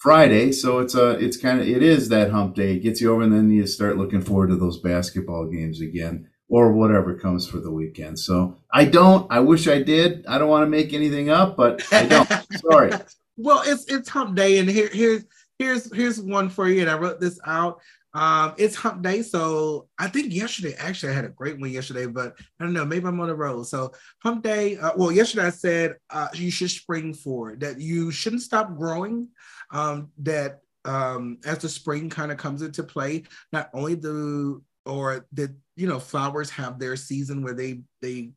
Friday. 0.00 0.50
So 0.50 0.78
it's 0.78 0.94
a, 0.94 1.10
it's 1.10 1.36
kind 1.36 1.60
of, 1.60 1.68
it 1.68 1.82
is 1.82 2.08
that 2.08 2.30
hump 2.30 2.56
day. 2.56 2.74
It 2.74 2.80
gets 2.80 3.00
you 3.00 3.12
over 3.12 3.22
and 3.22 3.32
then 3.32 3.50
you 3.50 3.66
start 3.66 3.98
looking 3.98 4.22
forward 4.22 4.48
to 4.48 4.56
those 4.56 4.80
basketball 4.80 5.46
games 5.46 5.80
again 5.80 6.26
or 6.48 6.72
whatever 6.72 7.14
comes 7.14 7.46
for 7.46 7.58
the 7.58 7.70
weekend. 7.70 8.18
So 8.18 8.56
I 8.72 8.86
don't, 8.86 9.30
I 9.30 9.40
wish 9.40 9.68
I 9.68 9.82
did. 9.82 10.26
I 10.26 10.38
don't 10.38 10.48
want 10.48 10.64
to 10.64 10.70
make 10.70 10.92
anything 10.92 11.28
up, 11.28 11.56
but 11.56 11.86
I 11.92 12.06
don't. 12.06 12.28
Sorry. 12.70 12.90
Well, 13.36 13.62
it's, 13.64 13.84
it's 13.84 14.08
hump 14.08 14.36
day 14.36 14.58
and 14.58 14.68
here, 14.68 14.88
here's, 14.90 15.24
here's 15.60 15.94
here's 15.94 16.20
one 16.20 16.48
for 16.48 16.68
you, 16.68 16.80
and 16.80 16.90
I 16.90 16.96
wrote 16.96 17.20
this 17.20 17.38
out. 17.44 17.80
Um, 18.12 18.54
it's 18.58 18.74
hump 18.74 19.02
day, 19.02 19.22
so 19.22 19.86
I 19.98 20.08
think 20.08 20.32
yesterday 20.34 20.74
actually 20.78 21.12
I 21.12 21.14
had 21.14 21.26
a 21.26 21.28
great 21.28 21.60
one 21.60 21.70
yesterday, 21.70 22.06
but 22.06 22.34
I 22.58 22.64
don't 22.64 22.72
know, 22.72 22.84
maybe 22.84 23.06
I'm 23.06 23.20
on 23.20 23.28
the 23.28 23.36
road. 23.36 23.64
So 23.68 23.92
hump 24.20 24.42
day. 24.42 24.78
Uh, 24.78 24.92
well, 24.96 25.12
yesterday 25.12 25.46
I 25.46 25.50
said 25.50 25.96
uh, 26.08 26.28
you 26.34 26.50
should 26.50 26.70
spring 26.70 27.14
forward, 27.14 27.60
that 27.60 27.80
you 27.80 28.10
shouldn't 28.10 28.42
stop 28.42 28.76
growing. 28.76 29.28
Um, 29.72 30.10
that 30.18 30.60
um, 30.84 31.38
as 31.44 31.58
the 31.58 31.68
spring 31.68 32.10
kind 32.10 32.32
of 32.32 32.38
comes 32.38 32.62
into 32.62 32.82
play, 32.82 33.24
not 33.52 33.70
only 33.72 33.94
the 33.94 34.60
or 34.86 35.26
that 35.32 35.50
you 35.76 35.86
know 35.86 35.98
flowers 35.98 36.50
have 36.50 36.78
their 36.78 36.96
season 36.96 37.42
where 37.42 37.54
they 37.54 37.82
they 38.00 38.30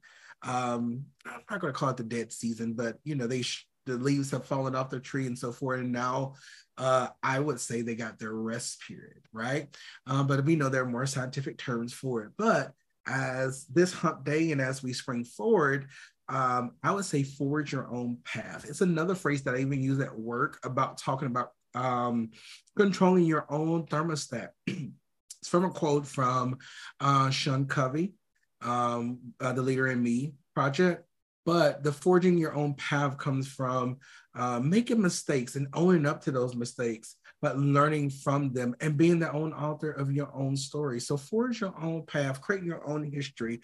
um, 0.44 1.06
I'm 1.26 1.42
not 1.50 1.62
going 1.62 1.74
to 1.74 1.78
call 1.78 1.90
it 1.90 1.98
the 1.98 2.04
dead 2.04 2.34
season, 2.34 2.74
but 2.74 2.98
you 3.04 3.16
know 3.16 3.28
they 3.28 3.42
sh- 3.42 3.68
the 3.86 3.96
leaves 3.96 4.32
have 4.32 4.46
fallen 4.46 4.76
off 4.76 4.90
the 4.90 5.00
tree 5.00 5.26
and 5.26 5.38
so 5.38 5.52
forth, 5.52 5.80
and 5.80 5.92
now 5.92 6.36
uh, 6.78 7.08
I 7.22 7.40
would 7.40 7.60
say 7.60 7.82
they 7.82 7.96
got 7.96 8.20
their 8.20 8.34
rest 8.34 8.82
period, 8.88 9.22
right? 9.32 9.68
Um, 10.08 10.28
but 10.28 10.44
we 10.46 10.56
know 10.56 10.70
there 10.70 10.84
are 10.84 10.90
more 10.90 11.06
scientific 11.06 11.58
terms 11.58 11.94
for 11.94 12.24
it. 12.24 12.32
But 12.38 12.74
as 13.06 13.66
this 13.66 13.94
hump 13.94 14.24
day 14.24 14.52
and 14.52 14.62
as 14.62 14.82
we 14.82 14.94
spring 14.94 15.24
forward, 15.24 15.88
um, 16.30 16.72
I 16.82 16.92
would 16.92 17.06
say 17.06 17.24
forge 17.24 17.72
your 17.72 17.88
own 17.94 18.18
path. 18.24 18.66
It's 18.68 18.82
another 18.82 19.16
phrase 19.16 19.44
that 19.44 19.56
I 19.56 19.60
even 19.60 19.82
use 19.82 20.00
at 20.00 20.18
work 20.18 20.60
about 20.64 20.98
talking 20.98 21.28
about 21.28 21.50
um, 21.76 22.32
controlling 22.78 23.26
your 23.26 23.46
own 23.50 23.86
thermostat. 23.88 24.50
it's 24.68 25.50
from 25.50 25.66
a 25.66 25.70
quote 25.70 26.08
from 26.08 26.58
uh, 27.00 27.30
Sean 27.30 27.66
Covey, 27.66 28.14
um, 28.62 29.20
uh, 29.42 29.54
the 29.54 29.62
Leader 29.62 29.88
in 29.88 30.02
Me 30.02 30.34
project. 30.54 31.06
But 31.46 31.84
the 31.84 31.92
forging 31.92 32.38
your 32.38 32.56
own 32.56 32.76
path 32.76 33.18
comes 33.18 33.50
from 33.50 33.98
uh, 34.34 34.62
making 34.62 35.02
mistakes 35.02 35.58
and 35.58 35.68
owning 35.74 36.06
up 36.06 36.24
to 36.24 36.32
those 36.32 36.56
mistakes, 36.56 37.18
but 37.44 37.60
learning 37.60 38.10
from 38.10 38.54
them 38.54 38.74
and 38.80 38.96
being 38.96 39.20
the 39.20 39.30
own 39.34 39.52
author 39.52 39.92
of 39.92 40.14
your 40.14 40.34
own 40.34 40.56
story. 40.56 40.98
So 41.02 41.18
forge 41.18 41.60
your 41.60 41.74
own 41.78 42.06
path, 42.06 42.40
create 42.40 42.64
your 42.64 42.88
own 42.88 43.04
history, 43.04 43.60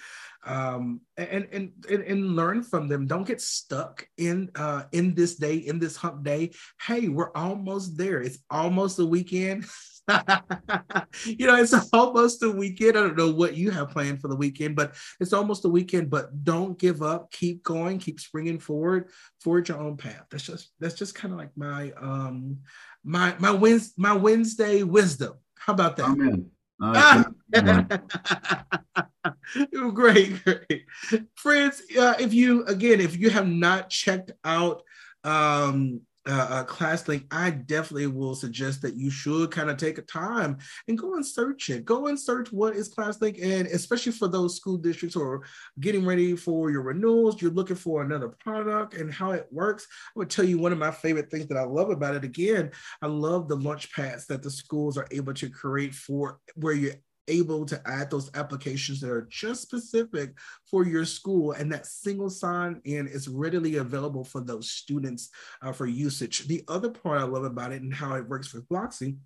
um, 0.45 0.99
and, 1.15 1.47
and, 1.53 1.71
and 1.89 2.03
and 2.03 2.35
learn 2.35 2.61
from 2.61 2.89
them. 2.89 3.07
Don't 3.07 3.25
get 3.25 3.39
stuck 3.39 4.05
in 4.17 4.51
uh, 4.55 4.83
in 4.91 5.15
this 5.15 5.37
day, 5.37 5.55
in 5.55 5.79
this 5.79 5.95
hump 5.95 6.25
day. 6.25 6.51
Hey, 6.81 7.07
we're 7.07 7.31
almost 7.31 7.97
there. 7.97 8.21
It's 8.21 8.39
almost 8.51 8.97
the 8.97 9.05
weekend. 9.05 9.65
you 11.25 11.47
know, 11.47 11.55
it's 11.55 11.73
almost 11.93 12.41
the 12.41 12.51
weekend. 12.51 12.97
I 12.97 13.01
don't 13.01 13.17
know 13.17 13.31
what 13.31 13.55
you 13.55 13.71
have 13.71 13.91
planned 13.91 14.19
for 14.19 14.27
the 14.27 14.35
weekend, 14.35 14.75
but 14.75 14.95
it's 15.21 15.33
almost 15.33 15.61
the 15.61 15.69
weekend. 15.69 16.09
But 16.09 16.43
don't 16.43 16.77
give 16.77 17.01
up. 17.01 17.31
Keep 17.31 17.63
going. 17.63 17.99
Keep 17.99 18.19
springing 18.19 18.59
forward. 18.59 19.09
Forge 19.39 19.69
your 19.69 19.79
own 19.79 19.95
path. 19.95 20.25
That's 20.31 20.45
just 20.45 20.71
that's 20.79 20.95
just 20.95 21.15
kind 21.15 21.33
of 21.33 21.39
like 21.39 21.55
my 21.55 21.93
um 21.93 22.57
my 23.03 23.35
my 23.39 23.51
Wednesday 23.51 23.93
my 23.97 24.13
Wednesday 24.13 24.83
wisdom. 24.83 25.33
How 25.57 25.73
about 25.73 25.97
that? 25.97 26.09
Amen. 26.09 26.51
Uh, 26.81 27.25
great, 29.93 30.41
great, 30.45 30.85
friends. 31.35 31.81
Uh, 31.99 32.13
if 32.17 32.33
you 32.33 32.63
again, 32.67 33.01
if 33.01 33.17
you 33.17 33.29
have 33.29 33.49
not 33.49 33.89
checked 33.89 34.31
out 34.45 34.81
um 35.25 35.99
uh, 36.29 36.47
uh, 36.49 36.63
ClassLink, 36.63 37.25
I 37.31 37.49
definitely 37.49 38.07
will 38.07 38.35
suggest 38.35 38.81
that 38.83 38.95
you 38.95 39.09
should 39.09 39.51
kind 39.51 39.69
of 39.69 39.77
take 39.77 39.97
a 39.97 40.03
time 40.03 40.57
and 40.87 40.97
go 40.97 41.15
and 41.15 41.25
search 41.25 41.69
it. 41.69 41.85
Go 41.85 42.07
and 42.07 42.19
search 42.19 42.51
what 42.51 42.75
is 42.75 42.93
ClassLink, 42.93 43.43
and 43.43 43.67
especially 43.67 44.11
for 44.11 44.27
those 44.27 44.55
school 44.55 44.77
districts 44.77 45.15
who 45.15 45.23
are 45.23 45.41
getting 45.79 46.05
ready 46.05 46.35
for 46.35 46.69
your 46.69 46.83
renewals, 46.83 47.41
you're 47.41 47.51
looking 47.51 47.75
for 47.75 48.03
another 48.03 48.29
product 48.29 48.93
and 48.93 49.11
how 49.11 49.31
it 49.31 49.47
works. 49.51 49.87
I 50.15 50.19
would 50.19 50.29
tell 50.29 50.45
you 50.45 50.59
one 50.59 50.71
of 50.71 50.77
my 50.77 50.91
favorite 50.91 51.31
things 51.31 51.47
that 51.47 51.57
I 51.57 51.63
love 51.63 51.89
about 51.89 52.15
it. 52.15 52.23
Again, 52.23 52.71
I 53.01 53.07
love 53.07 53.47
the 53.47 53.55
launch 53.55 53.91
pads 53.93 54.27
that 54.27 54.43
the 54.43 54.51
schools 54.51 54.97
are 54.97 55.07
able 55.11 55.33
to 55.33 55.49
create 55.49 55.95
for 55.95 56.39
where 56.55 56.73
you're 56.73 56.93
able 57.29 57.65
to 57.65 57.81
add 57.85 58.09
those 58.09 58.29
applications 58.33 58.99
that 59.01 59.09
are 59.09 59.27
just 59.29 59.61
specific 59.61 60.37
for 60.69 60.85
your 60.85 61.05
school 61.05 61.53
and 61.53 61.71
that 61.71 61.85
single 61.85 62.29
sign 62.29 62.81
in 62.85 63.07
is 63.07 63.27
readily 63.27 63.77
available 63.77 64.23
for 64.23 64.41
those 64.41 64.71
students 64.71 65.29
uh, 65.61 65.71
for 65.71 65.85
usage. 65.85 66.47
The 66.47 66.63
other 66.67 66.89
part 66.89 67.19
I 67.19 67.23
love 67.23 67.43
about 67.43 67.71
it 67.71 67.81
and 67.81 67.93
how 67.93 68.15
it 68.15 68.27
works 68.27 68.53
with 68.53 68.67
Blocksi 68.67 69.17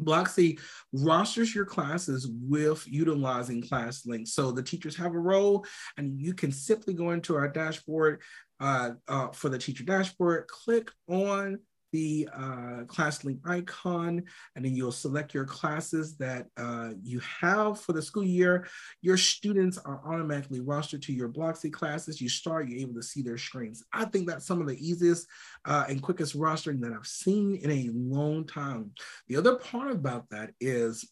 Blocksi 0.00 0.60
rosters 0.92 1.54
your 1.54 1.64
classes 1.64 2.28
with 2.30 2.86
utilizing 2.86 3.62
ClassLink. 3.62 4.28
So 4.28 4.52
the 4.52 4.62
teachers 4.62 4.96
have 4.96 5.14
a 5.14 5.18
role, 5.18 5.66
and 5.96 6.20
you 6.20 6.34
can 6.34 6.52
simply 6.52 6.94
go 6.94 7.10
into 7.10 7.36
our 7.36 7.48
dashboard 7.48 8.22
uh, 8.60 8.90
uh, 9.06 9.28
for 9.28 9.48
the 9.48 9.58
teacher 9.58 9.84
dashboard, 9.84 10.46
click 10.48 10.90
on 11.08 11.58
the 11.92 12.28
uh, 12.34 12.84
ClassLink 12.86 13.40
icon, 13.46 14.22
and 14.54 14.64
then 14.64 14.74
you'll 14.74 14.92
select 14.92 15.34
your 15.34 15.44
classes 15.44 16.16
that 16.16 16.46
uh, 16.56 16.90
you 17.02 17.20
have 17.20 17.80
for 17.80 17.92
the 17.92 18.02
school 18.02 18.24
year. 18.24 18.66
Your 19.00 19.16
students 19.16 19.78
are 19.78 20.00
automatically 20.06 20.60
rostered 20.60 21.02
to 21.02 21.12
your 21.12 21.28
Blocksi 21.28 21.72
classes. 21.72 22.20
You 22.20 22.28
start, 22.28 22.68
you're 22.68 22.80
able 22.80 22.94
to 22.94 23.02
see 23.02 23.22
their 23.22 23.38
screens. 23.38 23.84
I 23.92 24.04
think 24.04 24.26
that's 24.26 24.46
some 24.46 24.60
of 24.60 24.66
the 24.66 24.78
easiest 24.78 25.26
uh, 25.64 25.84
and 25.88 26.02
quickest 26.02 26.38
rostering 26.38 26.80
that 26.80 26.92
I've 26.92 27.06
seen 27.06 27.56
in 27.56 27.70
a 27.70 27.90
long 27.92 28.46
time. 28.46 28.92
The 29.28 29.36
other 29.36 29.56
part 29.56 29.90
about 29.90 30.28
that 30.30 30.52
is 30.60 31.10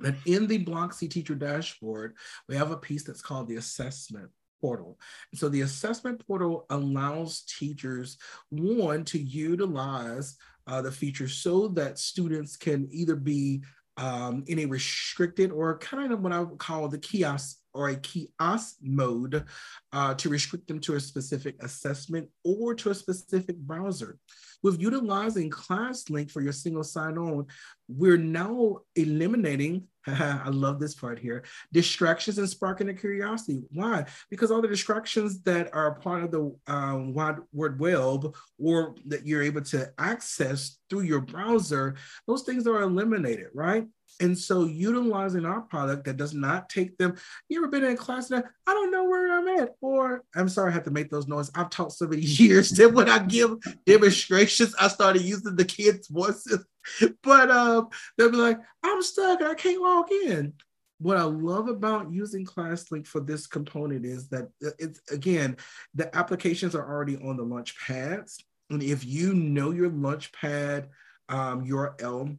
that 0.00 0.14
in 0.26 0.46
the 0.46 0.64
Blocksi 0.64 1.10
teacher 1.10 1.34
dashboard, 1.34 2.14
we 2.48 2.56
have 2.56 2.70
a 2.70 2.76
piece 2.76 3.04
that's 3.04 3.22
called 3.22 3.48
the 3.48 3.56
assessment 3.56 4.30
portal. 4.64 4.98
So 5.34 5.50
the 5.50 5.60
assessment 5.60 6.26
portal 6.26 6.64
allows 6.70 7.42
teachers, 7.42 8.16
one, 8.48 9.04
to 9.04 9.18
utilize 9.18 10.38
uh, 10.66 10.80
the 10.80 10.90
feature 10.90 11.28
so 11.28 11.68
that 11.68 11.98
students 11.98 12.56
can 12.56 12.88
either 12.90 13.14
be 13.14 13.62
um, 13.98 14.42
in 14.46 14.60
a 14.60 14.64
restricted 14.64 15.52
or 15.52 15.76
kind 15.78 16.14
of 16.14 16.20
what 16.22 16.32
I 16.32 16.40
would 16.40 16.58
call 16.58 16.88
the 16.88 16.96
kiosk 16.98 17.58
or 17.74 17.88
a 17.88 17.96
kiosk 17.96 18.76
mode 18.80 19.44
uh, 19.92 20.14
to 20.14 20.28
restrict 20.28 20.68
them 20.68 20.80
to 20.80 20.94
a 20.94 21.00
specific 21.00 21.62
assessment 21.62 22.28
or 22.44 22.74
to 22.74 22.90
a 22.90 22.94
specific 22.94 23.56
browser. 23.58 24.18
With 24.62 24.80
utilizing 24.80 25.50
ClassLink 25.50 26.30
for 26.30 26.40
your 26.40 26.52
single 26.52 26.84
sign-on, 26.84 27.46
we're 27.86 28.16
now 28.16 28.78
eliminating, 28.96 29.88
I 30.06 30.48
love 30.48 30.80
this 30.80 30.94
part 30.94 31.18
here, 31.18 31.44
distractions 31.72 32.38
and 32.38 32.48
sparking 32.48 32.86
the 32.86 32.94
curiosity. 32.94 33.62
Why? 33.72 34.06
Because 34.30 34.50
all 34.50 34.62
the 34.62 34.68
distractions 34.68 35.42
that 35.42 35.68
are 35.74 35.96
part 35.96 36.24
of 36.24 36.30
the 36.30 36.56
um, 36.66 37.12
wide 37.12 37.36
word 37.52 37.78
web 37.78 38.34
or 38.58 38.94
that 39.06 39.26
you're 39.26 39.42
able 39.42 39.62
to 39.62 39.92
access 39.98 40.78
through 40.88 41.02
your 41.02 41.20
browser, 41.20 41.96
those 42.26 42.42
things 42.42 42.66
are 42.66 42.80
eliminated, 42.80 43.48
right? 43.52 43.86
And 44.20 44.38
so 44.38 44.64
utilizing 44.64 45.44
our 45.44 45.60
product 45.60 46.04
that 46.04 46.16
does 46.16 46.34
not 46.34 46.68
take 46.68 46.96
them, 46.98 47.16
you 47.48 47.58
ever 47.58 47.68
been 47.68 47.84
in 47.84 47.96
class 47.96 48.28
that 48.28 48.44
I 48.66 48.72
don't 48.72 48.92
know 48.92 49.04
where 49.04 49.36
I'm 49.36 49.60
at, 49.60 49.70
or 49.80 50.22
I'm 50.34 50.48
sorry, 50.48 50.70
I 50.70 50.74
have 50.74 50.84
to 50.84 50.90
make 50.90 51.10
those 51.10 51.26
noises. 51.26 51.52
I've 51.54 51.70
taught 51.70 51.92
so 51.92 52.06
many 52.06 52.22
years 52.22 52.70
that 52.70 52.92
when 52.92 53.08
I 53.08 53.18
give 53.18 53.56
demonstrations, 53.86 54.74
I 54.78 54.88
started 54.88 55.22
using 55.22 55.56
the 55.56 55.64
kids' 55.64 56.08
voices. 56.08 56.64
But 57.22 57.50
um, 57.50 57.88
they'll 58.18 58.30
be 58.30 58.36
like, 58.36 58.58
I'm 58.82 59.00
stuck, 59.00 59.40
and 59.40 59.48
I 59.48 59.54
can't 59.54 59.80
log 59.80 60.12
in. 60.12 60.52
What 60.98 61.16
I 61.16 61.22
love 61.22 61.68
about 61.68 62.12
using 62.12 62.44
ClassLink 62.44 63.06
for 63.06 63.20
this 63.20 63.46
component 63.46 64.04
is 64.04 64.28
that 64.28 64.50
uh, 64.64 64.70
it's 64.78 65.00
again, 65.10 65.56
the 65.94 66.14
applications 66.14 66.74
are 66.74 66.86
already 66.86 67.16
on 67.16 67.38
the 67.38 67.42
launch 67.42 67.74
pads. 67.78 68.44
And 68.68 68.82
if 68.82 69.02
you 69.02 69.32
know 69.32 69.70
your 69.70 69.88
launchpad 69.88 70.88
um, 71.30 71.64
URL, 71.64 72.36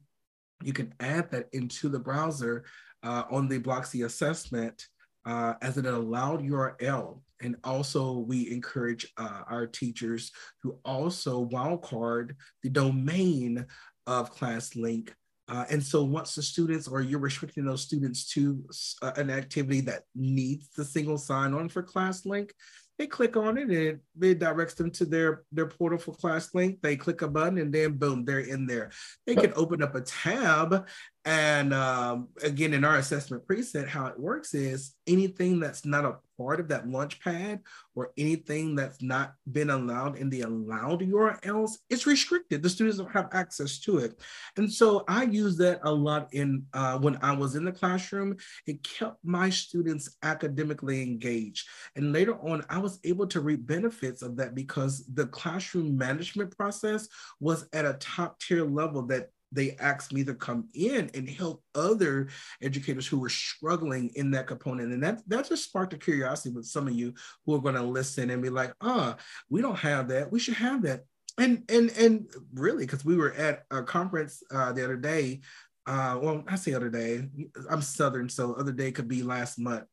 you 0.64 0.74
can 0.74 0.94
add 1.00 1.32
that 1.32 1.48
into 1.54 1.90
the 1.90 2.00
browser 2.00 2.66
uh, 3.04 3.24
on 3.30 3.48
the 3.48 3.60
Blocksi 3.60 4.06
assessment 4.06 4.88
uh, 5.26 5.54
as 5.62 5.78
an 5.78 5.86
allowed 5.86 6.42
URL. 6.44 7.22
And 7.42 7.58
also, 7.64 8.20
we 8.20 8.50
encourage 8.52 9.12
uh, 9.18 9.42
our 9.50 9.68
teachers 9.68 10.32
to 10.62 10.80
also 10.86 11.46
wildcard 11.46 12.36
the 12.64 12.70
domain 12.70 13.66
of 14.08 14.34
ClassLink. 14.34 15.10
Uh, 15.48 15.66
and 15.70 15.84
so, 15.84 16.04
once 16.04 16.34
the 16.34 16.42
students 16.42 16.88
or 16.88 17.02
you're 17.02 17.20
restricting 17.20 17.66
those 17.66 17.82
students 17.82 18.26
to 18.34 18.64
uh, 19.02 19.12
an 19.18 19.30
activity 19.30 19.82
that 19.82 20.04
needs 20.16 20.70
the 20.70 20.86
single 20.86 21.18
sign 21.18 21.54
on 21.54 21.68
for 21.68 21.84
ClassLink, 21.84 22.52
they 22.98 23.08
click 23.08 23.36
on 23.36 23.58
it 23.58 23.70
and 23.70 24.00
it 24.22 24.40
directs 24.40 24.74
them 24.76 24.90
to 24.92 25.06
their 25.06 25.44
their 25.52 25.68
portal 25.68 25.98
for 25.98 26.16
ClassLink. 26.16 26.82
they 26.82 26.96
click 26.96 27.22
a 27.22 27.28
button 27.28 27.58
and 27.58 27.74
then 27.74 27.94
boom 27.94 28.26
they're 28.26 28.40
in 28.40 28.66
there 28.66 28.92
they 29.26 29.36
can 29.36 29.54
open 29.56 29.82
up 29.82 29.96
a 29.96 30.02
tab 30.02 30.88
and 31.26 31.74
um, 31.74 32.30
again 32.44 32.74
in 32.74 32.86
our 32.86 32.98
assessment 32.98 33.46
preset 33.48 33.88
how 33.88 34.06
it 34.06 34.20
works 34.20 34.54
is 34.54 34.96
anything 35.08 35.60
that's 35.60 35.86
not 35.86 36.06
a 36.06 36.18
part 36.38 36.60
of 36.60 36.68
that 36.68 36.88
launch 36.88 37.20
pad 37.22 37.60
or 37.96 38.12
anything 38.18 38.76
that's 38.76 39.02
not 39.02 39.34
been 39.52 39.70
allowed 39.70 40.18
in 40.18 40.30
the 40.30 40.42
allowed 40.42 41.02
URLs, 41.02 41.78
it's 41.90 42.06
restricted. 42.06 42.62
The 42.62 42.70
students 42.70 42.98
don't 42.98 43.12
have 43.12 43.30
access 43.32 43.80
to 43.80 44.00
it. 44.00 44.20
And 44.58 44.72
so 44.72 45.04
I 45.08 45.24
use 45.24 45.58
that 45.58 45.80
a 45.84 45.92
lot 45.92 46.34
in 46.34 46.66
uh, 46.74 46.98
when 47.00 47.18
I 47.22 47.32
was 47.34 47.56
in 47.56 47.66
the 47.66 47.72
classroom. 47.72 48.38
It 48.68 48.84
kept 48.84 49.18
my 49.24 49.50
students 49.50 50.18
academically 50.24 51.02
engaged. 51.02 51.68
And 51.96 52.12
later 52.12 52.36
on, 52.48 52.66
I 52.70 52.80
was 52.80 53.00
able 53.04 53.28
to 53.28 53.42
reap 53.42 53.66
benefits 53.66 54.22
of 54.22 54.36
that 54.38 54.56
because 54.56 55.06
the 55.14 55.28
classroom 55.28 55.98
management 55.98 56.56
process 56.56 57.08
was 57.40 57.68
at 57.74 57.86
a 57.86 57.94
top 57.94 58.40
tier 58.40 58.66
level 58.66 59.04
that 59.04 59.30
they 59.56 59.76
asked 59.80 60.14
me 60.14 60.24
to 60.26 60.36
come 60.36 60.68
in 60.74 61.10
and 61.14 61.28
help 61.30 61.64
other 61.74 62.28
educators 62.62 63.08
who 63.08 63.20
were 63.20 63.30
struggling 63.30 64.12
in 64.16 64.32
that 64.32 64.48
component. 64.48 64.94
And 64.94 65.04
that, 65.04 65.22
that 65.28 65.50
just 65.50 65.64
sparked 65.64 65.94
a 65.94 65.98
curiosity 65.98 66.54
with 66.54 66.66
some 66.66 66.88
of 66.88 66.94
you 66.94 67.14
who 67.46 67.56
are 67.56 67.62
going 67.62 67.76
to 67.76 67.82
listen 67.82 68.30
and 68.30 68.42
be 68.42 68.50
like, 68.50 68.74
ah, 68.82 69.16
oh, 69.18 69.24
we 69.50 69.62
don't 69.62 69.80
have 69.80 70.10
that. 70.10 70.32
We 70.32 70.40
should 70.40 70.56
have 70.56 70.84
that. 70.84 71.06
And 71.38 71.64
and 71.68 71.92
and 71.98 72.30
really, 72.54 72.86
because 72.86 73.04
we 73.04 73.18
were 73.18 73.34
at 73.34 73.66
a 73.70 73.84
conference 73.84 74.42
uh, 74.52 74.72
the 74.72 74.86
other 74.86 74.96
day. 74.96 75.42
Uh, 75.86 76.18
well, 76.22 76.44
I 76.48 76.56
say 76.56 76.74
other 76.74 76.90
day. 76.90 77.28
I'm 77.70 77.82
Southern, 77.82 78.30
so 78.30 78.54
other 78.54 78.72
day 78.72 78.92
could 78.92 79.10
be 79.10 79.22
last 79.22 79.60
month. 79.60 79.84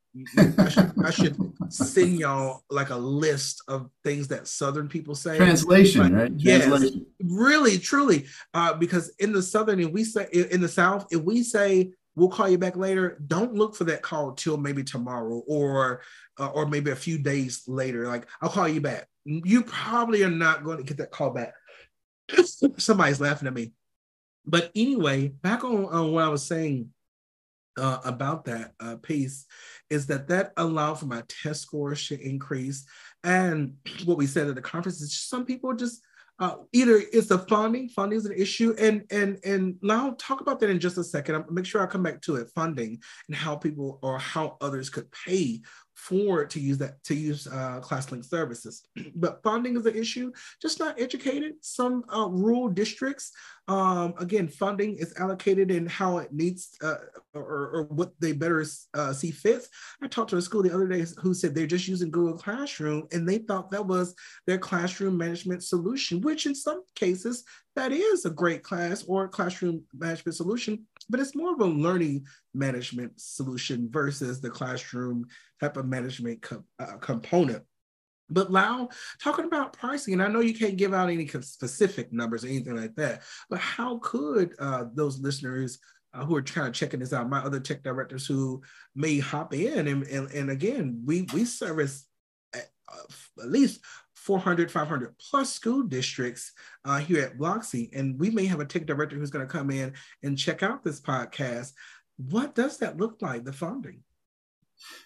I 0.59 0.69
should, 0.69 0.93
I 1.05 1.11
should 1.11 1.37
send 1.69 2.19
y'all 2.19 2.63
like 2.71 2.91
a 2.91 2.97
list 2.97 3.63
of 3.69 3.89
things 4.05 4.29
that 4.29 4.47
Southern 4.47 4.89
people 4.89 5.15
say. 5.15 5.37
Translation, 5.37 6.03
but, 6.03 6.13
right? 6.13 6.33
Yes, 6.37 6.67
Translation. 6.67 7.07
really, 7.23 7.79
truly. 7.79 8.27
Uh, 8.53 8.75
because 8.75 9.11
in 9.19 9.33
the 9.33 9.43
Southern, 9.43 9.81
if 9.81 9.91
we 9.91 10.05
say 10.05 10.29
in 10.33 10.61
the 10.61 10.69
South, 10.69 11.07
if 11.11 11.23
we 11.23 11.43
say 11.43 11.93
we'll 12.15 12.29
call 12.29 12.49
you 12.49 12.59
back 12.59 12.77
later, 12.77 13.19
don't 13.27 13.55
look 13.55 13.75
for 13.75 13.85
that 13.85 14.03
call 14.03 14.33
till 14.33 14.57
maybe 14.57 14.85
tomorrow 14.85 15.43
or 15.47 16.03
uh, 16.39 16.49
or 16.49 16.67
maybe 16.67 16.91
a 16.91 16.97
few 16.97 17.19
days 17.19 17.63
later. 17.67 18.07
Like 18.07 18.27
I'll 18.41 18.51
call 18.51 18.69
you 18.69 18.81
back. 18.81 19.09
You 19.25 19.63
probably 19.63 20.25
are 20.25 20.31
not 20.31 20.65
going 20.65 20.79
to 20.79 20.85
get 20.85 20.99
that 20.99 21.11
call 21.11 21.31
back. 21.31 21.55
Somebody's 22.77 23.21
laughing 23.21 23.49
at 23.49 23.55
me. 23.55 23.73
But 24.45 24.73
anyway, 24.75 25.29
back 25.29 25.63
on, 25.63 25.87
on 25.87 26.13
what 26.13 26.25
I 26.25 26.29
was 26.29 26.45
saying 26.45 26.91
uh, 27.77 27.99
about 28.05 28.45
that 28.45 28.73
uh, 28.81 28.97
piece 28.97 29.47
is 29.91 30.07
that 30.07 30.29
that 30.29 30.53
allowed 30.57 30.95
for 30.95 31.07
my 31.07 31.23
test 31.29 31.63
scores 31.63 32.07
to 32.09 32.21
increase. 32.21 32.85
And 33.25 33.75
what 34.05 34.19
we 34.19 34.27
said 34.27 34.49
at 34.49 34.55
the 34.55 34.63
conference 34.63 35.01
is 35.01 35.19
some 35.19 35.45
people 35.45 35.75
just 35.75 36.03
uh, 36.39 36.57
either 36.73 37.01
it's 37.13 37.29
the 37.29 37.39
funding, 37.39 37.89
funding 37.89 38.19
is 38.19 38.27
an 38.27 38.33
issue, 38.33 38.75
and 38.77 39.05
and 39.13 39.39
and 39.45 39.77
now 39.81 40.07
I'll 40.07 40.17
talk 40.17 40.41
about 40.41 40.59
that 40.61 40.71
in 40.71 40.81
just 40.81 40.99
a 40.99 41.05
second. 41.05 41.37
I'll 41.37 41.47
make 41.51 41.67
sure 41.67 41.81
I 41.81 41.87
come 41.87 42.03
back 42.03 42.21
to 42.23 42.37
it, 42.37 42.51
funding 42.55 43.01
and 43.29 43.37
how 43.37 43.55
people 43.55 44.01
or 44.03 44.19
how 44.19 44.57
others 44.61 44.91
could 44.91 45.09
pay 45.13 45.61
for 46.03 46.45
to 46.45 46.59
use 46.59 46.79
that 46.79 47.03
to 47.05 47.15
use 47.15 47.47
uh, 47.47 47.81
ClassLink 47.81 48.25
services. 48.25 48.83
but 49.15 49.41
funding 49.45 49.77
is 49.77 49.87
an 49.87 49.95
issue, 49.95 50.33
just 50.61 50.81
not 50.81 51.01
educated. 51.01 51.55
Some 51.61 52.05
uh, 52.15 52.29
rural 52.29 52.69
districts, 52.69 53.31
um, 53.69 54.15
again, 54.19 54.49
funding 54.49 54.97
is 54.97 55.15
allocated 55.17 55.71
in 55.71 55.87
how 55.87 56.19
it 56.19 56.33
needs 56.33 56.77
uh, 56.83 56.97
or, 57.35 57.43
or, 57.43 57.83
what 57.85 58.13
they 58.19 58.33
better 58.33 58.65
uh, 58.95 59.13
see 59.13 59.31
fits. 59.31 59.69
I 60.03 60.09
talked 60.09 60.31
to 60.31 60.37
a 60.37 60.43
school 60.43 60.65
the 60.65 60.75
other 60.75 60.89
day 60.89 61.07
who 61.21 61.33
said 61.35 61.55
they're 61.55 61.67
just 61.69 61.87
using 61.87 62.11
Google 62.11 62.37
Classroom 62.37 63.07
and 63.13 63.29
they 63.29 63.39
thought 63.39 63.71
that 63.71 63.87
was 63.87 64.17
their 64.47 64.59
classroom 64.59 65.17
management 65.17 65.63
solution, 65.63 66.21
which 66.21 66.47
in 66.47 66.55
some 66.57 66.83
cases 66.97 67.45
that 67.77 67.93
is 67.93 68.25
a 68.25 68.31
great 68.31 68.63
class 68.63 69.05
or 69.05 69.29
classroom 69.29 69.83
management 69.95 70.37
solution, 70.37 70.85
but 71.09 71.21
it's 71.21 71.35
more 71.35 71.53
of 71.53 71.61
a 71.61 71.65
learning 71.67 72.27
management 72.55 73.13
solution 73.17 73.89
versus 73.91 74.41
the 74.41 74.51
classroom 74.51 75.27
type 75.61 75.77
of 75.77 75.87
management 75.87 76.43
co- 76.43 76.65
uh, 76.79 76.97
component. 76.99 77.63
But 78.31 78.51
Lau, 78.51 78.89
talking 79.23 79.45
about 79.45 79.75
pricing, 79.75 80.15
and 80.15 80.23
I 80.23 80.29
know 80.29 80.41
you 80.41 80.55
can't 80.55 80.77
give 80.77 80.95
out 80.95 81.11
any 81.11 81.27
specific 81.27 82.13
numbers 82.13 82.45
or 82.45 82.49
anything 82.49 82.77
like 82.77 82.95
that, 82.97 83.23
but 83.51 83.59
how 83.59 83.99
could 83.99 84.55
uh, 84.59 84.85
those 84.95 85.21
listeners 85.21 85.79
uh, 86.15 86.25
who 86.25 86.37
are 86.37 86.43
kind 86.43 86.69
of 86.69 86.75
checking 86.75 87.01
this 87.01 87.13
out, 87.13 87.29
my 87.29 87.41
other 87.41 87.61
tech 87.61 87.83
directors 87.83 88.27
who 88.27 88.63
may 88.95 89.19
hop 89.19 89.55
in, 89.55 89.89
and, 89.89 90.05
and, 90.05 90.31
and 90.31 90.51
again, 90.51 91.03
we, 91.05 91.27
we 91.35 91.45
service 91.45 92.07
at, 92.55 92.69
uh, 92.93 93.43
at 93.43 93.51
least 93.51 93.81
400, 94.23 94.71
500 94.71 95.19
plus 95.19 95.53
school 95.53 95.83
districts 95.83 96.53
uh, 96.85 96.99
here 96.99 97.23
at 97.23 97.39
Blocksi. 97.39 97.91
And 97.93 98.19
we 98.21 98.31
may 98.31 98.47
have 98.47 98.61
a 98.61 98.65
tech 98.65 98.87
director 98.87 99.17
who's 99.17 99.31
going 99.31 99.47
to 99.47 99.53
come 99.53 99.71
in 99.71 99.95
and 100.23 100.39
check 100.39 100.63
out 100.63 100.85
this 100.85 101.01
podcast. 101.01 101.73
What 102.17 102.55
does 102.55 102.79
that 102.79 102.99
look 102.99 103.21
like, 103.21 103.45
the 103.45 103.53
funding? 103.53 104.03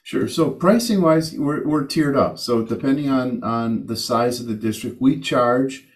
Sure. 0.03 0.29
So 0.29 0.51
pricing 0.51 1.01
wise, 1.01 1.35
we're, 1.35 1.67
we're 1.67 1.87
tiered 1.87 2.17
up. 2.17 2.39
So 2.39 2.63
depending 2.63 3.09
on, 3.09 3.43
on 3.43 3.87
the 3.87 3.97
size 3.97 4.39
of 4.39 4.47
the 4.47 4.55
district, 4.55 5.01
we 5.01 5.21
charge 5.21 5.87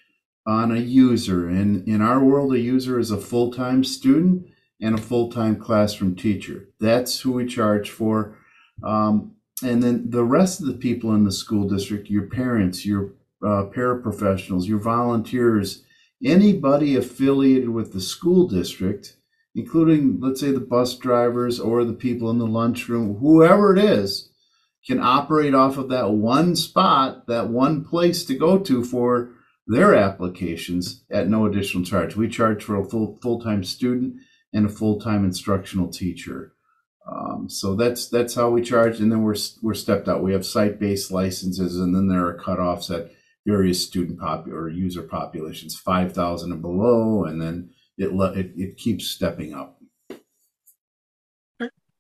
on 0.47 0.73
a 0.73 0.81
user. 0.81 1.47
And 1.47 1.87
in 1.87 2.01
our 2.01 2.25
world, 2.25 2.55
a 2.55 2.59
user 2.59 2.99
is 2.99 3.11
a 3.11 3.19
full-time 3.19 3.85
student 3.85 4.47
and 4.81 4.99
a 4.99 5.03
full-time 5.03 5.57
classroom 5.57 6.17
teacher. 6.17 6.69
That's 6.81 7.21
who 7.21 7.33
we 7.33 7.47
charge 7.47 7.91
for. 7.91 8.39
Um, 8.83 9.37
and 9.63 9.83
then 9.83 10.11
the 10.11 10.25
rest 10.25 10.61
of 10.61 10.67
the 10.67 10.75
people 10.75 11.15
in 11.15 11.25
the 11.25 11.33
school 11.33 11.69
district, 11.69 12.09
your 12.09 12.27
parents, 12.27 12.87
your 12.87 13.13
uh, 13.43 13.67
paraprofessionals, 13.75 14.67
your 14.67 14.79
volunteers, 14.79 15.83
anybody 16.25 16.97
affiliated 16.97 17.71
with 17.71 17.93
the 17.93 18.01
school 18.01 18.47
district, 18.47 19.17
including, 19.55 20.19
let's 20.21 20.41
say, 20.41 20.51
the 20.51 20.61
bus 20.61 20.97
drivers 20.97 21.59
or 21.59 21.85
the 21.85 21.93
people 21.93 22.31
in 22.31 22.39
the 22.39 22.47
lunchroom, 22.47 23.19
whoever 23.19 23.77
it 23.77 23.83
is, 23.83 24.31
can 24.87 25.01
operate 25.01 25.55
off 25.55 25.77
of 25.77 25.89
that 25.89 26.11
one 26.11 26.57
spot, 26.57 27.27
that 27.27 27.49
one 27.49 27.85
place 27.85 28.25
to 28.25 28.35
go 28.35 28.59
to 28.59 28.83
for 28.83 29.31
their 29.67 29.95
applications 29.95 31.05
at 31.11 31.29
no 31.29 31.47
additional 31.47 31.85
charge. 31.85 32.17
We 32.17 32.29
charge 32.29 32.65
for 32.65 32.77
a 32.77 32.85
full 32.85 33.19
full-time 33.23 33.63
student 33.65 34.17
and 34.53 34.67
a 34.67 34.71
full-time 34.71 35.25
instructional 35.25 35.89
teacher. 35.89 36.55
Um, 37.07 37.49
so 37.49 37.75
that's 37.75 38.09
that's 38.09 38.35
how 38.35 38.51
we 38.51 38.63
charge, 38.63 39.01
and 39.01 39.11
then 39.11 39.23
we're 39.23 39.37
we're 39.63 39.75
stepped 39.75 40.09
out. 40.09 40.23
We 40.23 40.33
have 40.33 40.45
site-based 40.45 41.11
licenses, 41.11 41.79
and 41.79 41.95
then 41.95 42.09
there 42.09 42.27
are 42.27 42.39
cutoffs 42.39 42.95
at 42.95 43.11
various 43.47 43.85
student 43.85 44.21
pop 44.21 44.47
or 44.47 44.69
user 44.69 45.03
populations, 45.03 45.75
five 45.75 46.13
thousand 46.13 46.53
and 46.53 46.63
below, 46.63 47.25
and 47.25 47.41
then 47.41 47.71
it, 47.97 48.11
it 48.37 48.53
it 48.57 48.77
keeps 48.77 49.07
stepping 49.07 49.55
up. 49.55 49.81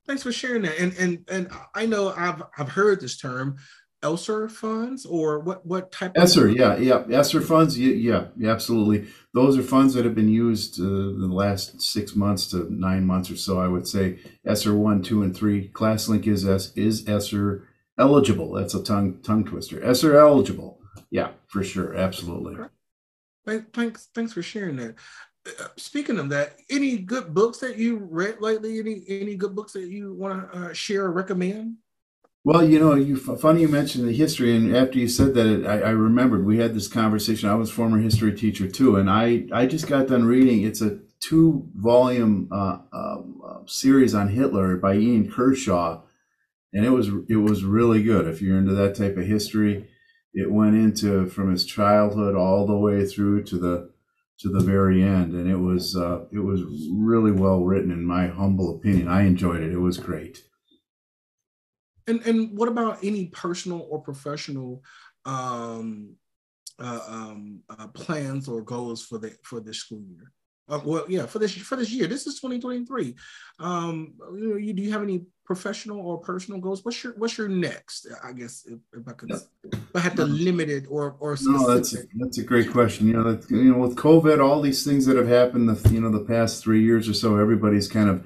Thanks 0.07 0.23
for 0.23 0.33
sharing 0.33 0.63
that. 0.63 0.79
And 0.79 0.93
and 0.99 1.25
and 1.31 1.51
I 1.75 1.87
know 1.87 2.13
I've 2.17 2.43
I've 2.59 2.69
heard 2.69 3.01
this 3.01 3.17
term, 3.17 3.57
ESSER 4.03 4.49
funds, 4.49 5.05
or 5.05 5.41
what 5.41 5.65
what 5.67 5.93
type? 5.93 6.13
ESSER, 6.17 6.49
of- 6.49 6.57
yeah, 6.57 6.77
yeah, 6.77 7.05
ESSER 7.11 7.41
funds, 7.41 7.79
yeah, 7.79 8.29
yeah, 8.37 8.51
absolutely. 8.51 9.09
Those 9.35 9.59
are 9.59 9.63
funds 9.63 9.95
that 9.95 10.05
have 10.05 10.15
been 10.15 10.29
used 10.29 10.81
uh, 10.81 10.85
the 10.85 11.29
last 11.31 11.81
six 11.83 12.17
months 12.17 12.47
to 12.49 12.73
nine 12.73 13.05
months 13.05 13.31
or 13.31 13.37
so. 13.37 13.61
I 13.61 13.69
would 13.69 13.87
say 13.87 14.19
ESSER 14.47 14.75
one, 14.75 15.03
two, 15.03 15.23
and 15.23 15.37
three. 15.37 15.69
ClassLink 15.69 16.27
is 16.27 16.47
S 16.47 16.73
is 16.77 17.09
ESSER 17.09 17.69
eligible. 17.99 18.53
That's 18.53 18.75
a 18.75 18.83
tongue 18.83 19.21
tongue 19.23 19.45
twister. 19.45 19.83
ESSER 19.85 20.19
eligible. 20.19 20.81
Yeah, 21.11 21.33
for 21.49 21.63
sure, 21.63 21.95
absolutely. 21.95 22.57
Thanks, 23.73 24.09
thanks 24.15 24.33
for 24.33 24.43
sharing 24.43 24.77
that. 24.77 24.95
Uh, 25.47 25.69
speaking 25.77 26.19
of 26.19 26.29
that, 26.29 26.57
any 26.69 26.99
good 26.99 27.35
books 27.35 27.59
that 27.59 27.79
you 27.79 27.97
read 27.97 28.41
lately? 28.41 28.79
Any 28.79 29.03
any 29.09 29.37
good 29.37 29.55
books 29.57 29.73
that 29.73 29.89
you 29.89 30.15
want 30.15 30.53
to 30.53 30.59
uh, 30.59 30.73
share 30.73 31.07
or 31.07 31.13
recommend? 31.13 31.77
Well, 32.43 32.67
you 32.67 32.79
know, 32.79 32.95
you 32.95 33.17
funny 33.17 33.61
you 33.63 33.69
mentioned 33.69 34.09
the 34.09 34.13
history, 34.17 34.57
and 34.57 34.75
after 34.75 34.99
you 34.99 35.09
said 35.09 35.35
that, 35.35 35.67
I, 35.67 35.89
I 35.89 35.91
remembered 35.91 36.45
we 36.47 36.59
had 36.59 36.75
this 36.75 36.89
conversation. 36.89 37.51
I 37.51 37.55
was 37.55 37.71
former 37.71 37.99
history 37.99 38.33
teacher 38.35 38.67
too, 38.67 38.97
and 38.97 39.11
I 39.11 39.45
I 39.53 39.67
just 39.67 39.87
got 39.87 40.09
done 40.09 40.25
reading. 40.25 40.63
It's 40.63 40.81
a 40.81 41.01
two 41.21 41.69
volume 41.75 42.49
uh, 42.51 42.79
uh, 42.93 43.19
series 43.67 44.15
on 44.15 44.29
Hitler 44.29 44.77
by 44.79 44.95
Ian 44.97 45.31
Kershaw, 45.31 46.01
and 46.73 46.87
it 46.87 46.91
was 46.91 47.09
it 47.29 47.37
was 47.37 47.65
really 47.65 48.03
good. 48.03 48.27
If 48.27 48.43
you're 48.43 48.59
into 48.59 48.75
that 48.75 48.97
type 48.97 49.19
of 49.19 49.27
history, 49.27 49.89
it 50.35 50.51
went 50.51 50.77
into 50.77 51.29
from 51.29 51.51
his 51.53 51.67
childhood 51.67 52.37
all 52.37 52.67
the 52.67 52.79
way 52.79 53.07
through 53.07 53.45
to 53.45 53.59
the 53.59 53.91
to 54.39 54.49
the 54.51 54.61
very 54.61 55.03
end, 55.03 55.35
and 55.35 55.51
it 55.51 55.59
was 55.59 55.97
uh, 55.97 56.27
it 56.33 56.41
was 56.41 56.63
really 56.93 57.33
well 57.33 57.61
written, 57.65 57.91
in 57.91 58.05
my 58.05 58.29
humble 58.29 58.77
opinion. 58.77 59.09
I 59.09 59.23
enjoyed 59.23 59.63
it. 59.63 59.73
It 59.73 59.81
was 59.81 59.99
great. 59.99 60.45
And 62.11 62.27
and 62.27 62.59
what 62.59 62.69
about 62.69 62.99
any 63.03 63.27
personal 63.27 63.87
or 63.89 64.01
professional 64.01 64.83
um, 65.25 66.17
uh, 66.79 67.01
um, 67.07 67.61
uh, 67.71 67.87
plans 67.89 68.49
or 68.49 68.63
goals 68.63 69.03
for 69.03 69.19
the 69.19 69.33
for 69.43 69.61
this 69.61 69.79
school 69.79 70.03
year? 70.09 70.33
Uh, 70.69 70.81
well, 70.85 71.05
yeah, 71.09 71.27
for 71.27 71.39
this 71.39 71.53
for 71.53 71.77
this 71.77 71.91
year. 71.91 72.07
This 72.07 72.27
is 72.27 72.35
2023. 72.41 73.15
Um, 73.59 74.15
you 74.35 74.51
know, 74.51 74.57
you, 74.57 74.73
do 74.73 74.83
you 74.83 74.93
have 74.93 75.03
any 75.03 75.23
professional 75.45 76.01
or 76.01 76.19
personal 76.19 76.61
goals? 76.61 76.85
What's 76.85 77.03
your 77.03 77.13
what's 77.15 77.39
your 77.39 77.49
next? 77.49 78.09
I 78.25 78.33
guess 78.33 78.65
if, 78.67 78.79
if 78.93 79.09
I 79.09 79.13
could, 79.13 79.31
if 79.33 79.97
I 79.97 80.01
had 80.01 80.17
to 80.17 80.25
limit 80.25 80.69
it 80.69 80.87
or 80.89 81.17
or 81.21 81.37
specific. 81.37 81.61
no, 81.61 81.75
that's 81.75 81.95
a, 81.95 81.99
that's 82.19 82.39
a 82.39 82.45
great 82.45 82.71
question. 82.71 83.09
You 83.09 83.15
know, 83.15 83.33
that, 83.33 83.51
you 83.51 83.73
know, 83.73 83.79
with 83.79 83.97
COVID, 83.97 84.45
all 84.45 84.61
these 84.61 84.85
things 84.85 85.07
that 85.07 85.17
have 85.17 85.29
happened, 85.29 85.69
the 85.69 85.93
you 85.93 86.01
know, 86.01 86.11
the 86.11 86.25
past 86.25 86.63
three 86.63 86.83
years 86.83 87.09
or 87.09 87.15
so, 87.15 87.37
everybody's 87.37 87.89
kind 87.89 88.09
of 88.09 88.25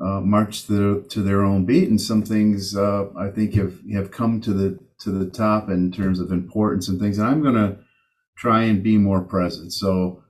uh, 0.00 0.20
marched 0.20 0.68
to, 0.68 1.04
to 1.10 1.22
their 1.22 1.42
own 1.44 1.64
beat, 1.64 1.88
and 1.88 2.00
some 2.00 2.22
things 2.22 2.76
uh, 2.76 3.06
I 3.16 3.30
think 3.30 3.54
have 3.54 3.78
have 3.92 4.10
come 4.10 4.40
to 4.42 4.52
the 4.52 4.78
to 5.00 5.10
the 5.10 5.30
top 5.30 5.68
in 5.68 5.92
terms 5.92 6.20
of 6.20 6.32
importance 6.32 6.88
and 6.88 7.00
things. 7.00 7.18
And 7.18 7.26
I'm 7.26 7.42
going 7.42 7.54
to 7.54 7.78
try 8.36 8.62
and 8.62 8.82
be 8.82 8.98
more 8.98 9.20
present. 9.22 9.72
So 9.72 10.22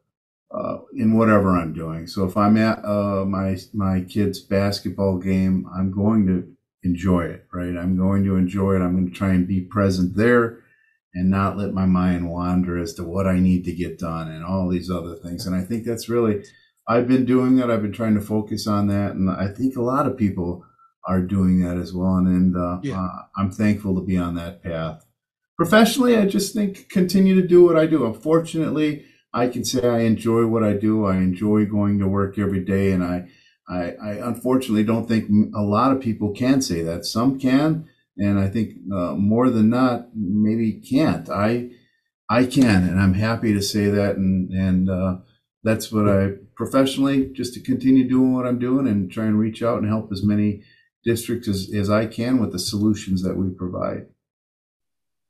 uh, 0.50 0.78
in 0.94 1.16
whatever 1.16 1.56
I'm 1.56 1.72
doing. 1.72 2.06
So 2.06 2.24
if 2.24 2.36
I'm 2.36 2.56
at 2.56 2.84
uh, 2.84 3.24
my 3.26 3.56
my 3.74 4.00
kid's 4.00 4.40
basketball 4.40 5.18
game, 5.18 5.66
I'm 5.76 5.92
going 5.92 6.26
to 6.26 6.50
enjoy 6.82 7.26
it, 7.26 7.46
right? 7.52 7.76
I'm 7.76 7.96
going 7.96 8.24
to 8.24 8.36
enjoy 8.36 8.76
it. 8.76 8.80
I'm 8.80 8.94
going 8.94 9.10
to 9.10 9.14
try 9.14 9.30
and 9.30 9.46
be 9.46 9.60
present 9.60 10.16
there 10.16 10.60
and 11.14 11.30
not 11.30 11.58
let 11.58 11.72
my 11.72 11.86
mind 11.86 12.30
wander 12.30 12.78
as 12.78 12.94
to 12.94 13.04
what 13.04 13.26
I 13.26 13.40
need 13.40 13.64
to 13.64 13.72
get 13.72 13.98
done 13.98 14.30
and 14.30 14.44
all 14.44 14.68
these 14.68 14.90
other 14.90 15.16
things. 15.16 15.46
And 15.46 15.54
I 15.54 15.62
think 15.62 15.84
that's 15.84 16.08
really 16.08 16.44
I've 16.88 17.06
been 17.06 17.26
doing 17.26 17.56
that. 17.56 17.70
I've 17.70 17.82
been 17.82 17.92
trying 17.92 18.14
to 18.14 18.20
focus 18.20 18.66
on 18.66 18.86
that, 18.88 19.12
and 19.12 19.30
I 19.30 19.48
think 19.48 19.76
a 19.76 19.82
lot 19.82 20.06
of 20.06 20.16
people 20.16 20.64
are 21.06 21.20
doing 21.20 21.60
that 21.60 21.76
as 21.76 21.92
well. 21.92 22.16
And, 22.16 22.28
and 22.28 22.56
uh, 22.56 22.78
yeah. 22.82 23.02
uh, 23.02 23.22
I'm 23.36 23.50
thankful 23.50 23.94
to 23.96 24.04
be 24.04 24.16
on 24.16 24.34
that 24.36 24.62
path. 24.62 25.04
Professionally, 25.56 26.16
I 26.16 26.26
just 26.26 26.54
think 26.54 26.88
continue 26.88 27.34
to 27.34 27.46
do 27.46 27.62
what 27.64 27.76
I 27.76 27.86
do. 27.86 28.06
Unfortunately, 28.06 29.04
I 29.34 29.48
can 29.48 29.64
say 29.64 29.86
I 29.86 30.00
enjoy 30.00 30.46
what 30.46 30.64
I 30.64 30.72
do. 30.72 31.04
I 31.04 31.16
enjoy 31.16 31.66
going 31.66 31.98
to 31.98 32.08
work 32.08 32.38
every 32.38 32.64
day, 32.64 32.92
and 32.92 33.04
I, 33.04 33.28
I, 33.68 33.92
I 34.02 34.10
unfortunately 34.26 34.84
don't 34.84 35.06
think 35.06 35.28
a 35.54 35.62
lot 35.62 35.92
of 35.92 36.00
people 36.00 36.32
can 36.32 36.62
say 36.62 36.82
that. 36.82 37.04
Some 37.04 37.38
can, 37.38 37.88
and 38.16 38.38
I 38.38 38.48
think 38.48 38.74
uh, 38.92 39.14
more 39.14 39.50
than 39.50 39.68
not, 39.68 40.08
maybe 40.14 40.80
can't. 40.80 41.28
I, 41.28 41.70
I 42.30 42.44
can, 42.44 42.88
and 42.88 42.98
I'm 43.00 43.14
happy 43.14 43.52
to 43.52 43.62
say 43.62 43.86
that, 43.90 44.16
and 44.16 44.50
and 44.50 44.88
uh, 44.88 45.16
that's 45.64 45.92
what 45.92 46.08
I 46.08 46.34
professionally 46.58 47.26
just 47.26 47.54
to 47.54 47.60
continue 47.60 48.06
doing 48.06 48.34
what 48.34 48.44
I'm 48.44 48.58
doing 48.58 48.88
and 48.88 49.10
try 49.10 49.24
and 49.26 49.38
reach 49.38 49.62
out 49.62 49.78
and 49.78 49.88
help 49.88 50.10
as 50.12 50.24
many 50.24 50.64
districts 51.04 51.48
as, 51.48 51.72
as 51.72 51.88
I 51.88 52.06
can 52.06 52.40
with 52.40 52.50
the 52.52 52.58
solutions 52.58 53.22
that 53.22 53.36
we 53.36 53.48
provide. 53.50 54.06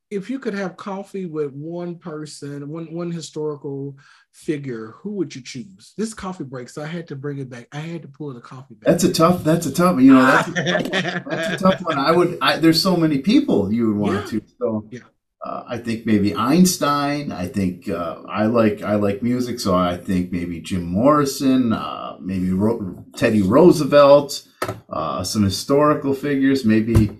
If 0.09 0.27
you 0.27 0.39
could 0.39 0.55
have 0.55 0.75
coffee 0.75 1.27
with 1.27 1.53
one 1.53 1.99
person, 1.99 2.67
one 2.67 2.91
one 2.91 3.11
historical 3.11 3.95
figure, 4.31 4.95
who 4.97 5.11
would 5.11 5.35
you 5.35 5.43
choose? 5.43 5.93
This 5.95 6.15
coffee 6.15 6.45
break, 6.45 6.67
so 6.67 6.81
I 6.81 6.87
had 6.87 7.07
to 7.09 7.15
bring 7.15 7.37
it 7.37 7.47
back. 7.47 7.67
I 7.71 7.77
had 7.77 8.01
to 8.01 8.07
pull 8.07 8.33
the 8.33 8.41
coffee 8.41 8.73
back. 8.73 8.89
That's 8.89 9.03
a 9.03 9.13
tough. 9.13 9.43
That's 9.43 9.67
a 9.67 9.71
tough. 9.71 10.01
You 10.01 10.15
know, 10.15 10.25
that's 10.25 10.47
a 10.47 10.53
tough, 10.81 11.23
that's 11.29 11.61
a 11.61 11.63
tough 11.63 11.81
one. 11.81 11.99
I 11.99 12.11
would. 12.11 12.39
I, 12.41 12.57
there's 12.57 12.81
so 12.81 12.97
many 12.97 13.19
people 13.19 13.71
you 13.71 13.89
would 13.89 13.97
want 13.97 14.33
yeah. 14.33 14.39
to. 14.39 14.45
So 14.57 14.87
yeah. 14.89 14.99
Uh, 15.43 15.63
I 15.67 15.77
think 15.77 16.05
maybe 16.05 16.35
Einstein. 16.35 17.31
I 17.31 17.47
think 17.47 17.87
uh, 17.87 18.23
I 18.27 18.47
like 18.47 18.81
I 18.81 18.95
like 18.95 19.23
music, 19.23 19.59
so 19.59 19.73
I 19.73 19.95
think 19.95 20.31
maybe 20.31 20.59
Jim 20.59 20.83
Morrison, 20.83 21.71
uh, 21.71 22.17
maybe 22.19 22.51
Ro- 22.51 23.05
Teddy 23.15 23.41
Roosevelt, 23.41 24.45
uh, 24.89 25.23
some 25.23 25.43
historical 25.43 26.13
figures, 26.13 26.65
maybe 26.65 27.17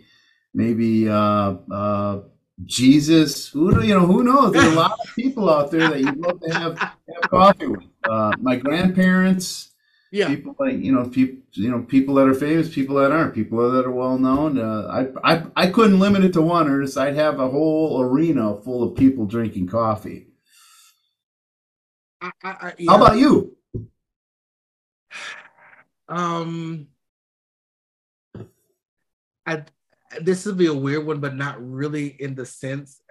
maybe 0.54 1.08
uh, 1.08 1.56
uh, 1.72 2.22
Jesus. 2.66 3.48
Who 3.50 3.74
do 3.74 3.88
you 3.88 3.94
know? 3.94 4.06
Who 4.06 4.24
knows? 4.24 4.52
There's 4.52 4.74
a 4.74 4.76
lot 4.76 5.00
of 5.00 5.16
people 5.16 5.50
out 5.50 5.72
there 5.72 5.88
that 5.90 6.00
you'd 6.02 6.18
love 6.18 6.42
to 6.42 6.54
have 6.54 6.78
have 6.78 7.30
coffee 7.30 7.68
with. 7.68 7.84
my 8.40 8.58
grandparents 8.58 9.70
yeah 10.12 10.28
people 10.28 10.56
like 10.60 10.78
you 10.78 10.92
know 10.92 11.08
people 11.08 11.38
you 11.54 11.70
know 11.70 11.82
people 11.84 12.16
that 12.16 12.28
are 12.28 12.34
famous 12.34 12.74
people 12.74 12.96
that 12.96 13.12
aren't 13.12 13.34
people 13.34 13.72
that 13.72 13.86
are 13.86 13.92
well 13.92 14.18
known 14.18 14.58
uh, 14.58 14.88
I, 15.24 15.34
I 15.34 15.44
i 15.56 15.68
couldn't 15.68 16.00
limit 16.00 16.24
it 16.24 16.34
to 16.34 16.42
one 16.42 16.68
or 16.68 16.84
i'd 17.00 17.16
have 17.16 17.40
a 17.40 17.50
whole 17.50 18.02
arena 18.02 18.60
full 18.62 18.84
of 18.84 18.96
people 18.96 19.26
drinking 19.26 19.68
coffee 19.68 20.28
I, 22.22 22.32
I, 22.44 22.74
yeah. 22.78 22.92
how 22.92 22.98
about 22.98 23.18
you 23.18 23.56
um 26.08 26.88
i 29.46 29.64
this 30.22 30.46
would 30.46 30.58
be 30.58 30.66
a 30.66 30.74
weird 30.74 31.06
one, 31.06 31.20
but 31.20 31.36
not 31.36 31.56
really 31.60 32.08
in 32.20 32.34
the 32.34 32.46
sense. 32.46 33.02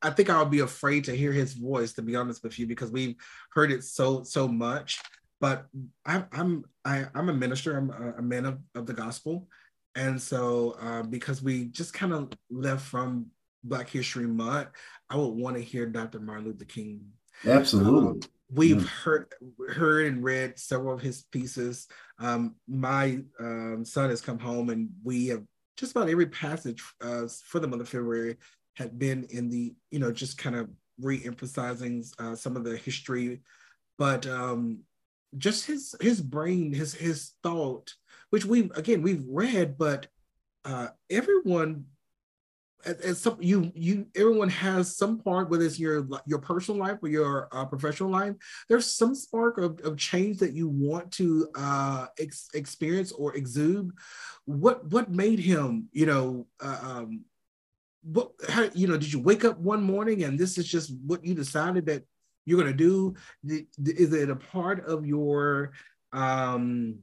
I 0.00 0.10
think 0.10 0.30
I 0.30 0.38
would 0.40 0.50
be 0.50 0.60
afraid 0.60 1.04
to 1.04 1.14
hear 1.14 1.32
his 1.32 1.52
voice, 1.52 1.92
to 1.94 2.02
be 2.02 2.16
honest 2.16 2.42
with 2.42 2.58
you, 2.58 2.66
because 2.66 2.90
we've 2.90 3.16
heard 3.52 3.70
it 3.70 3.84
so 3.84 4.22
so 4.22 4.48
much 4.48 4.98
but 5.40 5.66
I'm 6.04 6.26
I'm 6.32 6.64
I, 6.84 6.98
am 6.98 7.10
i 7.14 7.18
am 7.18 7.28
a 7.28 7.34
minister. 7.34 7.76
I'm 7.76 7.90
a, 7.90 8.18
a 8.18 8.22
man 8.22 8.46
of, 8.46 8.58
of 8.74 8.86
the 8.86 8.92
gospel, 8.92 9.48
and 9.94 10.20
so 10.20 10.76
uh, 10.80 11.02
because 11.02 11.42
we 11.42 11.66
just 11.66 11.92
kind 11.92 12.12
of 12.12 12.32
left 12.50 12.82
from 12.82 13.26
Black 13.64 13.88
History 13.88 14.26
Month, 14.26 14.68
I 15.10 15.16
would 15.16 15.34
want 15.34 15.56
to 15.56 15.62
hear 15.62 15.86
Dr. 15.86 16.20
Martin 16.20 16.46
Luther 16.46 16.64
King. 16.64 17.00
Absolutely. 17.46 18.08
Um, 18.08 18.20
we've 18.50 18.76
mm. 18.76 18.86
heard 18.86 19.32
heard 19.68 20.06
and 20.06 20.22
read 20.22 20.58
several 20.58 20.94
of 20.94 21.00
his 21.00 21.22
pieces. 21.24 21.88
Um, 22.18 22.56
my 22.68 23.20
um, 23.40 23.84
son 23.84 24.10
has 24.10 24.20
come 24.20 24.38
home, 24.38 24.70
and 24.70 24.90
we 25.02 25.28
have 25.28 25.42
just 25.76 25.92
about 25.92 26.08
every 26.08 26.26
passage 26.26 26.82
uh, 27.02 27.26
for 27.44 27.60
the 27.60 27.68
month 27.68 27.82
of 27.82 27.88
February 27.88 28.36
had 28.74 28.98
been 28.98 29.26
in 29.30 29.48
the 29.48 29.74
you 29.90 29.98
know 29.98 30.12
just 30.12 30.38
kind 30.38 30.56
of 30.56 30.68
re-emphasizing 31.00 32.04
uh, 32.18 32.34
some 32.34 32.56
of 32.56 32.64
the 32.64 32.76
history, 32.76 33.40
but 33.98 34.26
um, 34.26 34.80
just 35.38 35.66
his 35.66 35.94
his 36.00 36.20
brain, 36.20 36.72
his 36.72 36.94
his 36.94 37.32
thought, 37.42 37.94
which 38.30 38.44
we 38.44 38.70
again 38.74 39.02
we've 39.02 39.24
read, 39.28 39.78
but 39.78 40.06
uh, 40.64 40.88
everyone 41.10 41.86
as 42.86 43.20
some 43.20 43.36
you 43.40 43.72
you 43.74 44.06
everyone 44.14 44.48
has 44.48 44.96
some 44.96 45.18
part 45.18 45.50
whether 45.50 45.64
it's 45.64 45.78
your 45.78 46.06
your 46.26 46.38
personal 46.38 46.80
life 46.80 46.98
or 47.02 47.08
your 47.08 47.48
uh, 47.52 47.64
professional 47.64 48.10
life 48.10 48.34
there's 48.68 48.92
some 48.92 49.14
spark 49.14 49.58
of, 49.58 49.80
of 49.80 49.96
change 49.96 50.38
that 50.38 50.52
you 50.52 50.68
want 50.68 51.10
to 51.10 51.48
uh 51.54 52.06
ex- 52.18 52.48
experience 52.54 53.12
or 53.12 53.34
exude. 53.34 53.90
What 54.44 54.86
what 54.90 55.10
made 55.10 55.40
him 55.40 55.88
you 55.92 56.06
know 56.06 56.46
uh, 56.60 56.78
um 56.82 57.24
what 58.02 58.30
how, 58.48 58.68
you 58.74 58.86
know 58.86 58.96
did 58.96 59.12
you 59.12 59.20
wake 59.20 59.44
up 59.44 59.58
one 59.58 59.82
morning 59.82 60.22
and 60.22 60.38
this 60.38 60.58
is 60.58 60.66
just 60.66 60.92
what 61.04 61.24
you 61.24 61.34
decided 61.34 61.86
that 61.86 62.04
you're 62.46 62.60
going 62.60 62.72
to 62.72 62.76
do? 62.76 63.14
Is 63.78 64.12
it 64.14 64.30
a 64.30 64.36
part 64.36 64.86
of 64.86 65.04
your 65.04 65.72
um, 66.12 67.00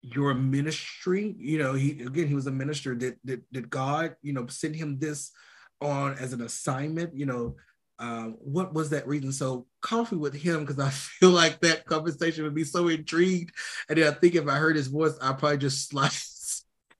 your 0.00 0.32
ministry? 0.34 1.34
You 1.36 1.58
know, 1.58 1.74
he 1.74 1.90
again, 2.02 2.28
he 2.28 2.34
was 2.34 2.46
a 2.46 2.52
minister. 2.52 2.94
Did 2.94 3.16
did, 3.24 3.42
did 3.52 3.68
God, 3.68 4.16
you 4.22 4.32
know, 4.32 4.46
send 4.46 4.76
him 4.76 4.98
this 4.98 5.32
on 5.80 6.14
as 6.14 6.32
an 6.32 6.40
assignment? 6.40 7.14
You 7.14 7.26
know, 7.26 7.56
uh, 7.98 8.26
what 8.40 8.72
was 8.72 8.90
that 8.90 9.08
reason? 9.08 9.32
So 9.32 9.66
coffee 9.82 10.16
with 10.16 10.34
him 10.34 10.64
because 10.64 10.78
I 10.78 10.90
feel 10.90 11.30
like 11.30 11.60
that 11.60 11.84
conversation 11.84 12.44
would 12.44 12.54
be 12.54 12.64
so 12.64 12.88
intrigued, 12.88 13.52
and 13.88 13.98
then 13.98 14.08
I 14.08 14.12
think 14.12 14.36
if 14.36 14.48
I 14.48 14.54
heard 14.54 14.76
his 14.76 14.86
voice, 14.86 15.18
I'd 15.20 15.38
probably 15.38 15.58
just 15.58 15.88
slide 15.90 16.12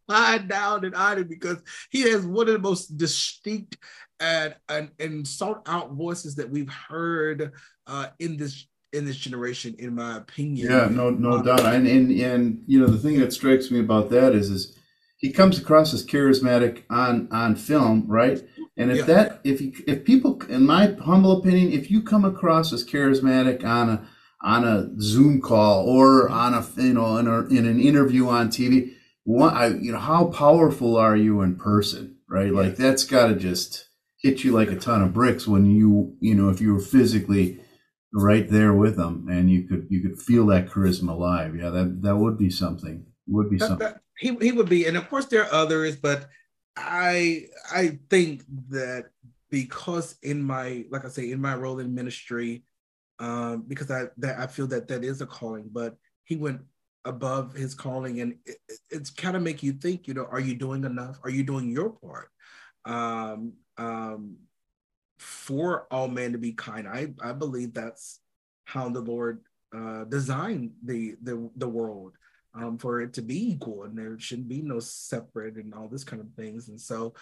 slide 0.09 0.49
down 0.49 0.85
and 0.85 0.95
on 0.95 1.19
it 1.19 1.29
because 1.29 1.63
he 1.91 2.03
has 2.11 2.25
one 2.25 2.47
of 2.49 2.55
the 2.55 2.61
most 2.61 2.97
distinct 2.97 3.77
and 4.21 4.55
and, 4.69 4.91
and 4.99 5.27
sought 5.27 5.63
out 5.67 5.93
voices 5.93 6.37
that 6.37 6.51
we've 6.51 6.71
heard 6.71 7.53
uh, 7.87 8.09
in 8.19 8.37
this 8.37 8.67
in 8.93 9.05
this 9.05 9.17
generation, 9.17 9.75
in 9.79 9.95
my 9.95 10.17
opinion. 10.17 10.71
Yeah, 10.71 10.89
no, 10.91 11.11
no 11.11 11.39
uh, 11.39 11.43
doubt. 11.43 11.75
And, 11.75 11.87
and 11.87 12.11
and 12.11 12.65
you 12.67 12.81
know 12.81 12.87
the 12.87 12.99
thing 12.99 13.21
that 13.21 13.33
strikes 13.33 13.71
me 13.71 13.81
about 13.81 14.11
that 14.11 14.35
is 14.35 14.51
is 14.51 14.77
he 15.19 15.33
comes 15.33 15.59
across 15.59 15.95
as 15.95 16.05
charismatic 16.05 16.83
on 16.91 17.29
on 17.31 17.57
film, 17.57 18.05
right? 18.07 18.43
And 18.77 18.91
if 18.91 18.99
yeah. 18.99 19.05
that 19.05 19.41
if 19.45 19.61
he, 19.61 19.75
if 19.87 20.05
people, 20.05 20.43
in 20.49 20.67
my 20.67 20.95
humble 21.05 21.39
opinion, 21.39 21.73
if 21.73 21.91
you 21.91 22.03
come 22.03 22.25
across 22.25 22.73
as 22.73 22.85
charismatic 22.85 23.65
on 23.65 23.89
a 23.89 24.09
on 24.43 24.65
a 24.65 24.89
Zoom 25.01 25.41
call 25.41 25.89
or 25.89 26.29
on 26.29 26.55
a 26.55 26.65
you 26.77 26.95
know 26.95 27.17
in, 27.17 27.27
a, 27.27 27.47
in 27.47 27.67
an 27.67 27.81
interview 27.81 28.29
on 28.29 28.49
TV, 28.49 28.93
what 29.25 29.55
I 29.55 29.69
you 29.69 29.93
know 29.93 29.99
how 29.99 30.27
powerful 30.27 30.97
are 30.97 31.17
you 31.17 31.41
in 31.41 31.57
person, 31.57 32.17
right? 32.29 32.53
Like 32.53 32.77
that's 32.77 33.05
got 33.05 33.29
to 33.29 33.35
just 33.35 33.86
hit 34.23 34.45
you 34.45 34.53
like 34.53 34.71
a 34.71 34.77
ton 34.77 35.03
of 35.03 35.13
bricks 35.13 35.47
when 35.47 35.67
you 35.67 36.17
you 36.21 36.35
know 36.35 36.49
if 36.49 36.61
you 36.61 36.75
were 36.75 36.81
physically 36.81 37.61
right 38.13 38.49
there 38.49 38.73
with 38.73 38.97
them 38.97 39.27
and 39.31 39.51
you 39.51 39.65
could 39.65 39.87
you 39.91 40.01
could 40.01 40.19
feel 40.21 40.47
that 40.47 40.67
charisma 40.69 41.17
live. 41.17 41.57
Yeah 41.57 41.71
that 41.71 42.03
that 42.03 42.17
would 42.17 42.39
be 42.39 42.51
something 42.51 43.05
would 43.27 43.51
be 43.51 43.59
that, 43.59 43.69
something. 43.69 43.87
that, 43.87 44.01
he, 44.19 44.37
he 44.41 44.53
would 44.53 44.69
be 44.69 44.87
and 44.87 44.97
of 44.97 45.09
course 45.11 45.27
there 45.27 45.45
are 45.45 45.53
others 45.53 45.97
but 45.97 46.29
i 46.77 47.47
i 47.75 47.99
think 48.09 48.43
that 48.69 49.07
because 49.51 50.17
in 50.23 50.43
my 50.43 50.85
like 50.91 51.05
i 51.05 51.09
say 51.09 51.31
in 51.31 51.41
my 51.41 51.55
role 51.55 51.81
in 51.81 51.95
ministry 51.95 52.63
um 53.19 53.65
because 53.67 53.91
i 53.91 54.05
that 54.17 54.39
i 54.39 54.47
feel 54.47 54.67
that 54.67 54.89
that 54.89 55.05
is 55.05 55.21
a 55.21 55.27
calling 55.27 55.69
but 55.73 55.97
he 56.25 56.37
went 56.37 56.61
above 57.07 57.55
his 57.55 57.75
calling 57.75 58.21
and 58.21 58.37
it, 58.45 58.59
it's 58.91 59.11
kind 59.11 59.37
of 59.37 59.43
make 59.43 59.63
you 59.63 59.73
think 59.73 60.07
you 60.07 60.13
know 60.13 60.27
are 60.31 60.41
you 60.41 60.55
doing 60.55 60.85
enough? 60.85 61.19
Are 61.23 61.31
you 61.31 61.45
doing 61.45 61.71
your 61.71 61.91
part? 61.91 62.29
Um 62.85 63.55
um, 63.79 64.37
for 65.19 65.87
all 65.91 66.09
men 66.09 66.33
to 66.33 66.39
be 66.39 66.53
kind. 66.53 66.87
I, 66.87 67.13
I 67.23 67.33
believe 67.33 67.75
that's 67.75 68.21
how 68.65 68.89
the 68.89 69.01
Lord 69.01 69.41
uh, 69.75 70.05
designed 70.05 70.73
the, 70.85 71.17
the, 71.23 71.51
the 71.57 71.69
world 71.69 72.15
um, 72.55 72.79
for 72.79 73.01
it 73.01 73.15
to 73.15 73.23
be 73.23 73.53
equal 73.53 73.85
and 73.85 73.97
there 73.97 74.19
shouldn't 74.19 74.49
be 74.49 74.63
no 74.63 74.81
separate 74.81 75.57
and 75.57 75.75
all 75.75 75.89
this 75.89 76.05
kind 76.05 76.21
of 76.21 76.29
things. 76.35 76.69
And 76.69 76.81
so 76.81 77.15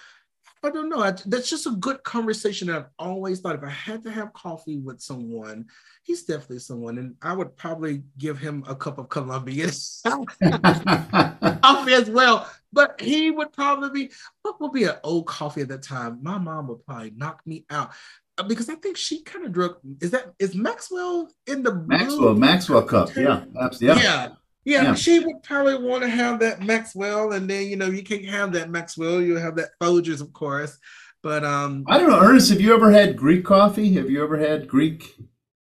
I 0.63 0.71
don't 0.71 0.89
know. 0.89 1.01
I, 1.01 1.11
that's 1.27 1.51
just 1.51 1.67
a 1.67 1.73
good 1.73 2.03
conversation 2.05 2.69
that 2.69 2.77
I've 2.77 2.91
always 2.99 3.41
thought 3.41 3.57
if 3.57 3.63
I 3.63 3.71
had 3.71 4.03
to 4.05 4.11
have 4.11 4.33
coffee 4.33 4.79
with 4.79 5.01
someone, 5.01 5.67
he's 6.03 6.25
definitely 6.25 6.61
someone. 6.61 6.99
And 6.99 7.17
I 7.21 7.35
would 7.35 7.57
probably 7.57 8.03
give 8.19 8.39
him 8.39 8.65
a 8.67 8.75
cup 8.75 8.99
of 8.99 9.09
Colombian 9.09 9.71
coffee 10.05 11.93
as 11.93 12.09
well. 12.09 12.51
But 12.75 13.01
he 13.01 13.31
would 13.31 13.53
probably 13.53 13.91
be, 13.91 14.13
what 14.43 14.61
would 14.61 14.73
be 14.73 14.85
an 14.85 14.97
old 15.05 15.27
coffee 15.27 15.63
at 15.63 15.69
that 15.69 15.83
time? 15.83 16.19
My 16.23 16.39
mom 16.39 16.67
would 16.69 16.85
probably 16.85 17.13
knock 17.17 17.41
me 17.47 17.65
out 17.71 17.93
uh, 18.37 18.43
because 18.43 18.69
I 18.69 18.75
think 18.75 18.97
she 18.97 19.23
kind 19.23 19.47
of 19.47 19.53
drug. 19.53 19.77
Is 20.01 20.11
that 20.11 20.33
is 20.39 20.55
Maxwell 20.57 21.31
in 21.47 21.63
the 21.63 21.75
Maxwell 21.75 22.35
Maxwell 22.35 22.83
cup? 22.83 23.15
Yeah, 23.17 23.45
absolutely. 23.61 24.03
Yeah. 24.03 24.29
Yeah, 24.67 24.83
yeah, 24.83 24.95
she 24.95 25.19
would 25.19 25.43
probably 25.43 25.77
want 25.77 26.05
to 26.05 26.09
have 26.09 26.41
that 26.41 26.63
Maxwell, 26.63 27.33
and 27.33 27.51
then 27.51 27.67
you 27.67 27.77
know 27.77 27.85
you 27.85 28.03
can't 28.03 28.25
have 28.25 28.51
that 28.55 28.71
Maxwell. 28.71 29.21
You 29.21 29.37
have 29.37 29.57
that 29.57 29.79
Folgers, 29.79 30.23
of 30.23 30.33
course. 30.33 30.79
But 31.23 31.45
um, 31.45 31.85
I 31.87 31.99
don't 31.99 32.09
know, 32.09 32.19
Ernest. 32.19 32.49
Have 32.49 32.63
you 32.63 32.75
ever 32.75 32.91
had 32.91 33.15
Greek 33.15 33.45
coffee? 33.45 33.93
Have 33.93 34.09
you 34.09 34.25
ever 34.25 34.39
had 34.39 34.67
Greek 34.67 35.17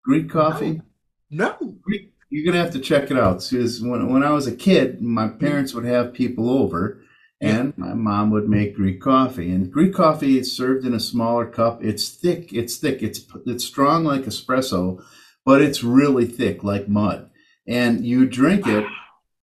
Greek 0.04 0.30
coffee? 0.30 0.82
No. 1.30 1.56
no. 1.60 1.74
Greek 1.82 2.11
you're 2.32 2.50
gonna 2.50 2.64
have 2.64 2.72
to 2.72 2.80
check 2.80 3.10
it 3.10 3.18
out. 3.18 3.46
Because 3.48 3.82
when 3.82 4.10
when 4.10 4.24
I 4.24 4.30
was 4.30 4.46
a 4.46 4.56
kid, 4.56 5.02
my 5.02 5.28
parents 5.28 5.74
would 5.74 5.84
have 5.84 6.14
people 6.14 6.48
over, 6.48 7.02
and 7.42 7.76
my 7.76 7.92
mom 7.92 8.30
would 8.30 8.48
make 8.48 8.74
Greek 8.74 9.02
coffee. 9.02 9.50
And 9.50 9.70
Greek 9.70 9.92
coffee 9.92 10.38
is 10.38 10.56
served 10.56 10.86
in 10.86 10.94
a 10.94 11.00
smaller 11.00 11.44
cup. 11.44 11.84
It's 11.84 12.08
thick. 12.08 12.50
It's 12.54 12.78
thick. 12.78 13.02
It's 13.02 13.20
it's 13.44 13.64
strong 13.64 14.04
like 14.04 14.22
espresso, 14.22 15.04
but 15.44 15.60
it's 15.60 15.84
really 15.84 16.24
thick 16.24 16.64
like 16.64 16.88
mud. 16.88 17.28
And 17.68 18.06
you 18.06 18.24
drink 18.24 18.66
it. 18.66 18.86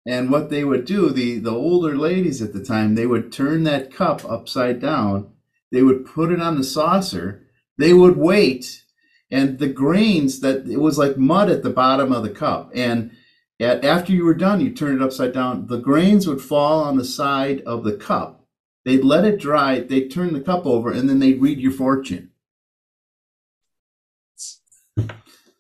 And 0.08 0.32
what 0.32 0.50
they 0.50 0.64
would 0.64 0.86
do, 0.86 1.12
the 1.12 1.38
the 1.38 1.54
older 1.54 1.96
ladies 1.96 2.42
at 2.42 2.54
the 2.54 2.66
time, 2.66 2.96
they 2.96 3.06
would 3.06 3.32
turn 3.32 3.66
that 3.66 3.94
cup 3.94 4.26
upside 4.26 4.82
down. 4.82 5.32
They 5.72 5.84
would 5.84 6.08
put 6.08 6.32
it 6.32 6.42
on 6.42 6.58
the 6.58 6.64
saucer. 6.64 7.46
They 7.78 7.94
would 7.94 8.18
wait 8.18 8.84
and 9.32 9.60
the 9.60 9.68
grains 9.68 10.40
that 10.40 10.68
it 10.68 10.78
was 10.78 10.98
like 10.98 11.18
mud 11.18 11.50
at 11.50 11.64
the 11.64 11.70
bottom 11.70 12.12
of 12.12 12.24
the 12.24 12.30
cup. 12.30 12.72
And 12.74 13.12
at, 13.60 13.84
after 13.86 14.12
you 14.12 14.26
were 14.26 14.34
done 14.34 14.62
you 14.62 14.72
turn 14.72 14.96
it 14.96 15.02
upside 15.02 15.34
down. 15.34 15.68
The 15.68 15.78
grains 15.78 16.28
would 16.28 16.42
fall 16.42 16.84
on 16.84 16.98
the 16.98 17.06
side 17.06 17.62
of 17.62 17.84
the 17.84 17.94
cup. 17.94 18.46
They'd 18.86 19.04
let 19.04 19.26
it 19.26 19.40
dry. 19.40 19.82
They'd 19.82 20.10
turn 20.10 20.34
the 20.34 20.42
cup 20.42 20.66
over 20.66 20.92
and 20.92 21.10
then 21.10 21.20
they'd 21.20 21.42
read 21.42 21.60
your 21.60 21.72
fortune. 21.72 22.32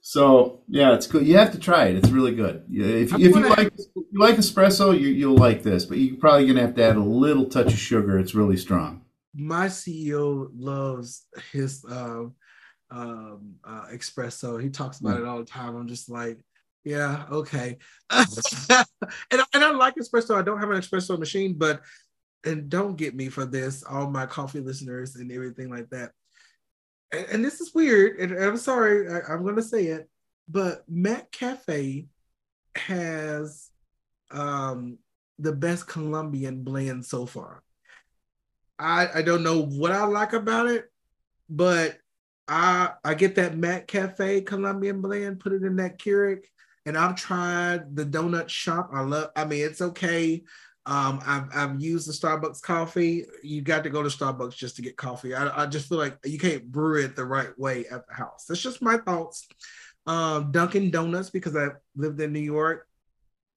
So 0.01 0.61
yeah 0.67 0.95
it's 0.95 1.05
good. 1.05 1.27
You 1.27 1.37
have 1.37 1.51
to 1.51 1.59
try 1.59 1.85
it. 1.85 1.97
It's 1.97 2.09
really 2.09 2.33
good. 2.33 2.63
If, 2.71 3.13
if 3.13 3.19
you 3.19 3.49
like 3.49 3.67
if 3.77 3.85
you 3.95 4.19
like 4.19 4.35
espresso 4.35 4.99
you, 4.99 5.09
you'll 5.09 5.37
like 5.37 5.61
this 5.61 5.85
but 5.85 5.99
you're 5.99 6.17
probably 6.17 6.45
going 6.45 6.55
to 6.55 6.63
have 6.63 6.75
to 6.75 6.83
add 6.83 6.95
a 6.95 7.03
little 7.03 7.45
touch 7.45 7.67
of 7.67 7.79
sugar. 7.79 8.17
It's 8.17 8.33
really 8.33 8.57
strong. 8.57 9.03
My 9.35 9.67
ceo 9.67 10.49
loves 10.55 11.27
his 11.51 11.85
um, 11.87 12.33
um, 12.91 13.55
uh, 13.63 13.85
espresso. 13.93 14.61
He 14.61 14.69
talks 14.69 14.99
about 14.99 15.17
mm. 15.17 15.21
it 15.21 15.25
all 15.27 15.39
the 15.39 15.45
time. 15.45 15.75
I'm 15.75 15.87
just 15.87 16.09
like, 16.09 16.39
yeah, 16.83 17.25
okay. 17.31 17.77
and, 18.09 18.27
and 19.31 19.63
I 19.63 19.71
like 19.71 19.95
espresso. 19.95 20.35
I 20.35 20.41
don't 20.41 20.59
have 20.59 20.69
an 20.71 20.81
espresso 20.81 21.17
machine, 21.19 21.55
but 21.57 21.81
and 22.45 22.69
don't 22.69 22.95
get 22.95 23.15
me 23.15 23.29
for 23.29 23.45
this, 23.45 23.83
all 23.83 24.09
my 24.09 24.25
coffee 24.25 24.61
listeners 24.61 25.15
and 25.15 25.31
everything 25.31 25.69
like 25.69 25.89
that. 25.89 26.11
And, 27.11 27.25
and 27.31 27.45
this 27.45 27.59
is 27.59 27.73
weird, 27.73 28.19
and 28.19 28.43
I'm 28.43 28.57
sorry, 28.57 29.11
I, 29.11 29.33
I'm 29.33 29.43
going 29.43 29.57
to 29.57 29.61
say 29.61 29.87
it, 29.87 30.09
but 30.47 30.89
McCafe 30.89 32.07
has 32.75 33.69
um, 34.31 34.99
the 35.37 35.53
best 35.53 35.87
Colombian 35.87 36.63
blend 36.63 37.05
so 37.05 37.25
far. 37.25 37.61
I, 38.77 39.07
I 39.15 39.21
don't 39.21 39.43
know 39.43 39.63
what 39.63 39.91
I 39.91 40.05
like 40.05 40.33
about 40.33 40.67
it, 40.67 40.85
but 41.49 41.97
I 42.49 42.91
I 43.03 43.13
get 43.13 43.35
that 43.35 43.53
McCafe 43.53 44.45
Colombian 44.45 45.01
blend, 45.01 45.39
put 45.39 45.53
it 45.53 45.63
in 45.63 45.75
that 45.75 45.99
Keurig, 45.99 46.45
and 46.85 46.97
I've 46.97 47.15
tried 47.15 47.95
the 47.95 48.05
donut 48.05 48.49
shop. 48.49 48.89
I 48.91 49.01
love. 49.01 49.29
I 49.35 49.45
mean, 49.45 49.63
it's 49.63 49.81
okay. 49.81 50.43
Um, 50.87 51.19
I've 51.25 51.49
I've 51.53 51.79
used 51.79 52.07
the 52.07 52.13
Starbucks 52.13 52.63
coffee. 52.63 53.25
You 53.43 53.61
got 53.61 53.83
to 53.83 53.91
go 53.91 54.01
to 54.01 54.09
Starbucks 54.09 54.55
just 54.55 54.75
to 54.77 54.81
get 54.81 54.97
coffee. 54.97 55.35
I, 55.35 55.63
I 55.63 55.65
just 55.67 55.87
feel 55.87 55.99
like 55.99 56.17
you 56.25 56.39
can't 56.39 56.69
brew 56.71 57.03
it 57.03 57.15
the 57.15 57.25
right 57.25 57.57
way 57.59 57.85
at 57.91 58.07
the 58.07 58.13
house. 58.15 58.45
That's 58.45 58.61
just 58.61 58.81
my 58.81 58.97
thoughts. 58.97 59.47
Um, 60.07 60.51
Dunkin' 60.51 60.89
Donuts 60.89 61.29
because 61.29 61.55
I 61.55 61.67
lived 61.95 62.19
in 62.19 62.33
New 62.33 62.39
York. 62.39 62.87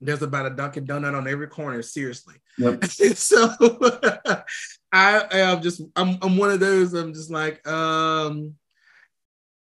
There's 0.03 0.21
about 0.21 0.47
a 0.47 0.51
Dunkin' 0.51 0.87
Donut 0.87 1.17
on 1.17 1.27
every 1.27 1.47
corner. 1.47 1.81
Seriously. 1.81 2.35
Yep. 2.59 2.85
so 3.15 3.49
I 4.93 5.27
am 5.31 5.63
just 5.63 5.81
I'm 5.97 6.19
I'm 6.21 6.37
one 6.37 6.51
of 6.51 6.61
those. 6.61 6.93
I'm 6.93 7.15
just 7.15 7.31
like 7.31 7.67
um 7.67 8.57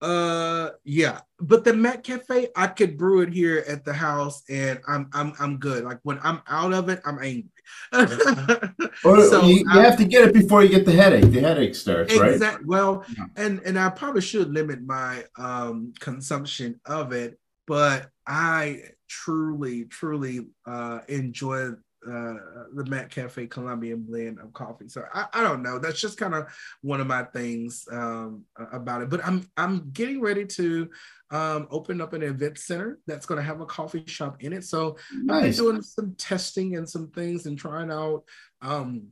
uh 0.01 0.71
yeah, 0.83 1.21
but 1.39 1.63
the 1.63 1.71
McCafe, 1.71 2.47
I 2.55 2.67
could 2.67 2.97
brew 2.97 3.21
it 3.21 3.31
here 3.31 3.63
at 3.67 3.85
the 3.85 3.93
house, 3.93 4.41
and 4.49 4.79
I'm 4.87 5.09
I'm 5.13 5.33
I'm 5.39 5.57
good. 5.57 5.83
Like 5.83 5.99
when 6.03 6.19
I'm 6.23 6.41
out 6.47 6.73
of 6.73 6.89
it, 6.89 7.01
I'm 7.05 7.19
angry. 7.21 7.51
so 7.93 9.43
you, 9.43 9.57
you 9.57 9.79
have 9.79 9.97
to 9.97 10.05
get 10.05 10.27
it 10.27 10.33
before 10.33 10.63
you 10.63 10.69
get 10.69 10.85
the 10.85 10.93
headache. 10.93 11.31
The 11.31 11.39
headache 11.39 11.75
starts, 11.75 12.17
right? 12.17 12.41
Well, 12.65 13.05
yeah. 13.15 13.25
and 13.35 13.61
and 13.63 13.77
I 13.77 13.89
probably 13.89 14.21
should 14.21 14.51
limit 14.51 14.81
my 14.81 15.23
um 15.37 15.93
consumption 15.99 16.79
of 16.85 17.13
it, 17.13 17.39
but 17.67 18.09
I 18.25 18.81
truly 19.07 19.85
truly 19.85 20.47
uh 20.65 20.99
enjoy 21.07 21.73
uh, 22.07 22.33
the 22.73 22.83
McCafe 22.83 23.49
Colombian 23.49 24.01
blend 24.01 24.39
of 24.39 24.51
coffee. 24.53 24.87
So 24.87 25.03
I, 25.13 25.25
I 25.33 25.43
don't 25.43 25.61
know. 25.61 25.77
That's 25.77 26.01
just 26.01 26.17
kind 26.17 26.33
of 26.33 26.47
one 26.81 26.99
of 26.99 27.07
my 27.07 27.23
things 27.23 27.85
um, 27.91 28.43
about 28.71 29.01
it. 29.01 29.09
But 29.09 29.25
I'm 29.25 29.47
I'm 29.55 29.91
getting 29.91 30.21
ready 30.21 30.45
to 30.45 30.89
um, 31.29 31.67
open 31.69 32.01
up 32.01 32.13
an 32.13 32.23
event 32.23 32.57
center 32.57 32.99
that's 33.05 33.25
going 33.25 33.37
to 33.37 33.45
have 33.45 33.61
a 33.61 33.65
coffee 33.65 34.03
shop 34.07 34.43
in 34.43 34.53
it. 34.53 34.63
So 34.63 34.97
nice. 35.13 35.59
I'm 35.59 35.65
doing 35.65 35.81
some 35.81 36.15
testing 36.17 36.75
and 36.75 36.89
some 36.89 37.09
things 37.09 37.45
and 37.45 37.57
trying 37.57 37.91
out 37.91 38.23
um, 38.61 39.07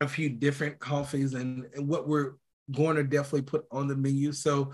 a 0.00 0.08
few 0.08 0.28
different 0.30 0.78
coffees 0.78 1.34
and, 1.34 1.66
and 1.74 1.86
what 1.86 2.08
we're 2.08 2.32
going 2.70 2.96
to 2.96 3.04
definitely 3.04 3.42
put 3.42 3.66
on 3.70 3.88
the 3.88 3.96
menu. 3.96 4.32
So 4.32 4.72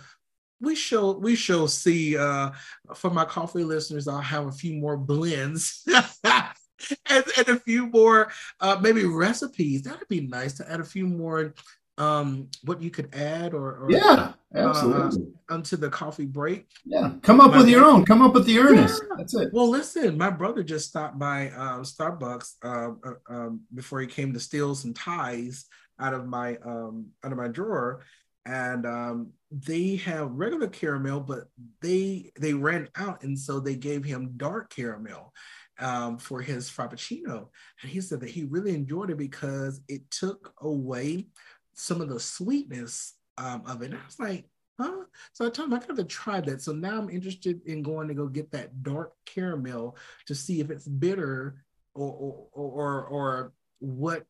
we 0.61 0.75
shall 0.75 1.21
we 1.21 1.37
shall 1.37 1.69
see 1.69 2.17
uh 2.17 2.51
for 2.95 3.11
my 3.11 3.25
coffee 3.25 3.63
listeners 3.63 4.09
i'll 4.09 4.21
have 4.21 4.47
a 4.47 4.53
few 4.53 4.75
more 4.75 4.97
blends 4.97 5.87
and, 7.11 7.25
and 7.37 7.49
a 7.49 7.61
few 7.61 7.87
more 7.87 8.31
uh, 8.61 8.79
maybe 8.81 9.05
recipes. 9.05 9.83
That'd 9.83 10.09
be 10.09 10.21
nice 10.21 10.55
to 10.55 10.71
add 10.71 10.81
a 10.81 10.85
few 10.85 11.07
more 11.07 11.55
um 11.99 12.49
what 12.63 12.81
you 12.81 12.91
could 12.91 13.13
add 13.15 13.53
or, 13.53 13.79
or 13.79 13.91
yeah 13.91 14.33
absolutely. 14.55 15.27
uh, 15.49 15.55
onto 15.55 15.77
the 15.77 15.91
coffee 15.91 16.27
break. 16.27 16.67
Yeah 16.85 17.15
come 17.23 17.41
up 17.41 17.51
my 17.51 17.59
with 17.59 17.69
your 17.69 17.85
own. 17.85 18.05
Come 18.05 18.23
up 18.23 18.35
with 18.35 18.47
the 18.47 18.59
earnest. 18.59 19.03
Yeah. 19.03 19.17
that's 19.19 19.35
it. 19.35 19.51
Well 19.53 19.69
listen 19.69 20.17
my 20.17 20.31
brother 20.31 20.63
just 20.63 20.89
stopped 20.89 21.19
by 21.19 21.49
uh, 21.49 21.81
starbucks 21.81 22.55
uh, 22.63 22.93
uh, 23.05 23.35
um, 23.35 23.63
before 23.75 24.01
he 24.01 24.07
came 24.07 24.33
to 24.33 24.41
steal 24.41 24.75
some 24.75 24.95
ties 24.95 25.67
out 25.99 26.15
of 26.15 26.27
my 26.27 26.57
um 26.59 27.09
out 27.25 27.33
of 27.33 27.39
my 27.39 27.49
drawer. 27.49 28.05
And 28.47 28.87
um 28.87 29.33
they 29.51 29.97
have 29.97 30.31
regular 30.31 30.69
caramel 30.69 31.21
but 31.21 31.45
they 31.81 32.31
they 32.39 32.55
ran 32.55 32.89
out 32.95 33.23
and 33.23 33.39
so 33.39 33.59
they 33.59 33.75
gave 33.75 34.05
him 34.05 34.35
dark 34.37 34.71
caramel 34.71 35.33
um, 35.79 36.19
for 36.19 36.41
his 36.41 36.71
Frappuccino. 36.71 37.49
And 37.83 37.91
he 37.91 38.01
said 38.01 38.21
that 38.21 38.31
he 38.31 38.45
really 38.45 38.75
enjoyed 38.75 39.11
it 39.11 39.19
because 39.19 39.81
it 39.89 40.11
took 40.11 40.53
away 40.61 41.27
some 41.75 42.01
of 42.01 42.09
the 42.09 42.21
sweetness 42.21 43.15
um, 43.37 43.63
of 43.67 43.83
it. 43.83 43.87
And 43.87 43.95
I 43.95 44.05
was 44.05 44.19
like, 44.19 44.45
huh? 44.81 45.05
So 45.33 45.47
I 45.47 45.51
told 45.51 45.69
him 45.69 45.75
I 45.75 45.79
got 45.79 45.97
to 45.97 46.05
try 46.05 46.41
that. 46.41 46.63
So 46.63 46.73
now 46.73 46.99
I'm 46.99 47.11
interested 47.11 47.61
in 47.67 47.83
going 47.83 48.09
to 48.09 48.15
go 48.15 48.27
get 48.27 48.51
that 48.53 48.83
dark 48.83 49.13
caramel 49.27 49.97
to 50.27 50.35
see 50.35 50.61
if 50.61 50.71
it's 50.71 50.89
bitter 50.89 51.65
or 51.95 52.49
or 52.53 52.71
or, 52.71 53.05
or 53.07 53.53
what 53.81 54.25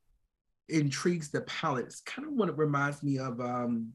intrigues 0.68 1.30
the 1.30 1.42
palate. 1.42 1.86
It's 1.86 2.00
kind 2.00 2.26
of 2.28 2.34
what 2.34 2.48
it 2.48 2.58
reminds 2.58 3.02
me 3.02 3.18
of 3.18 3.40
um, 3.40 3.92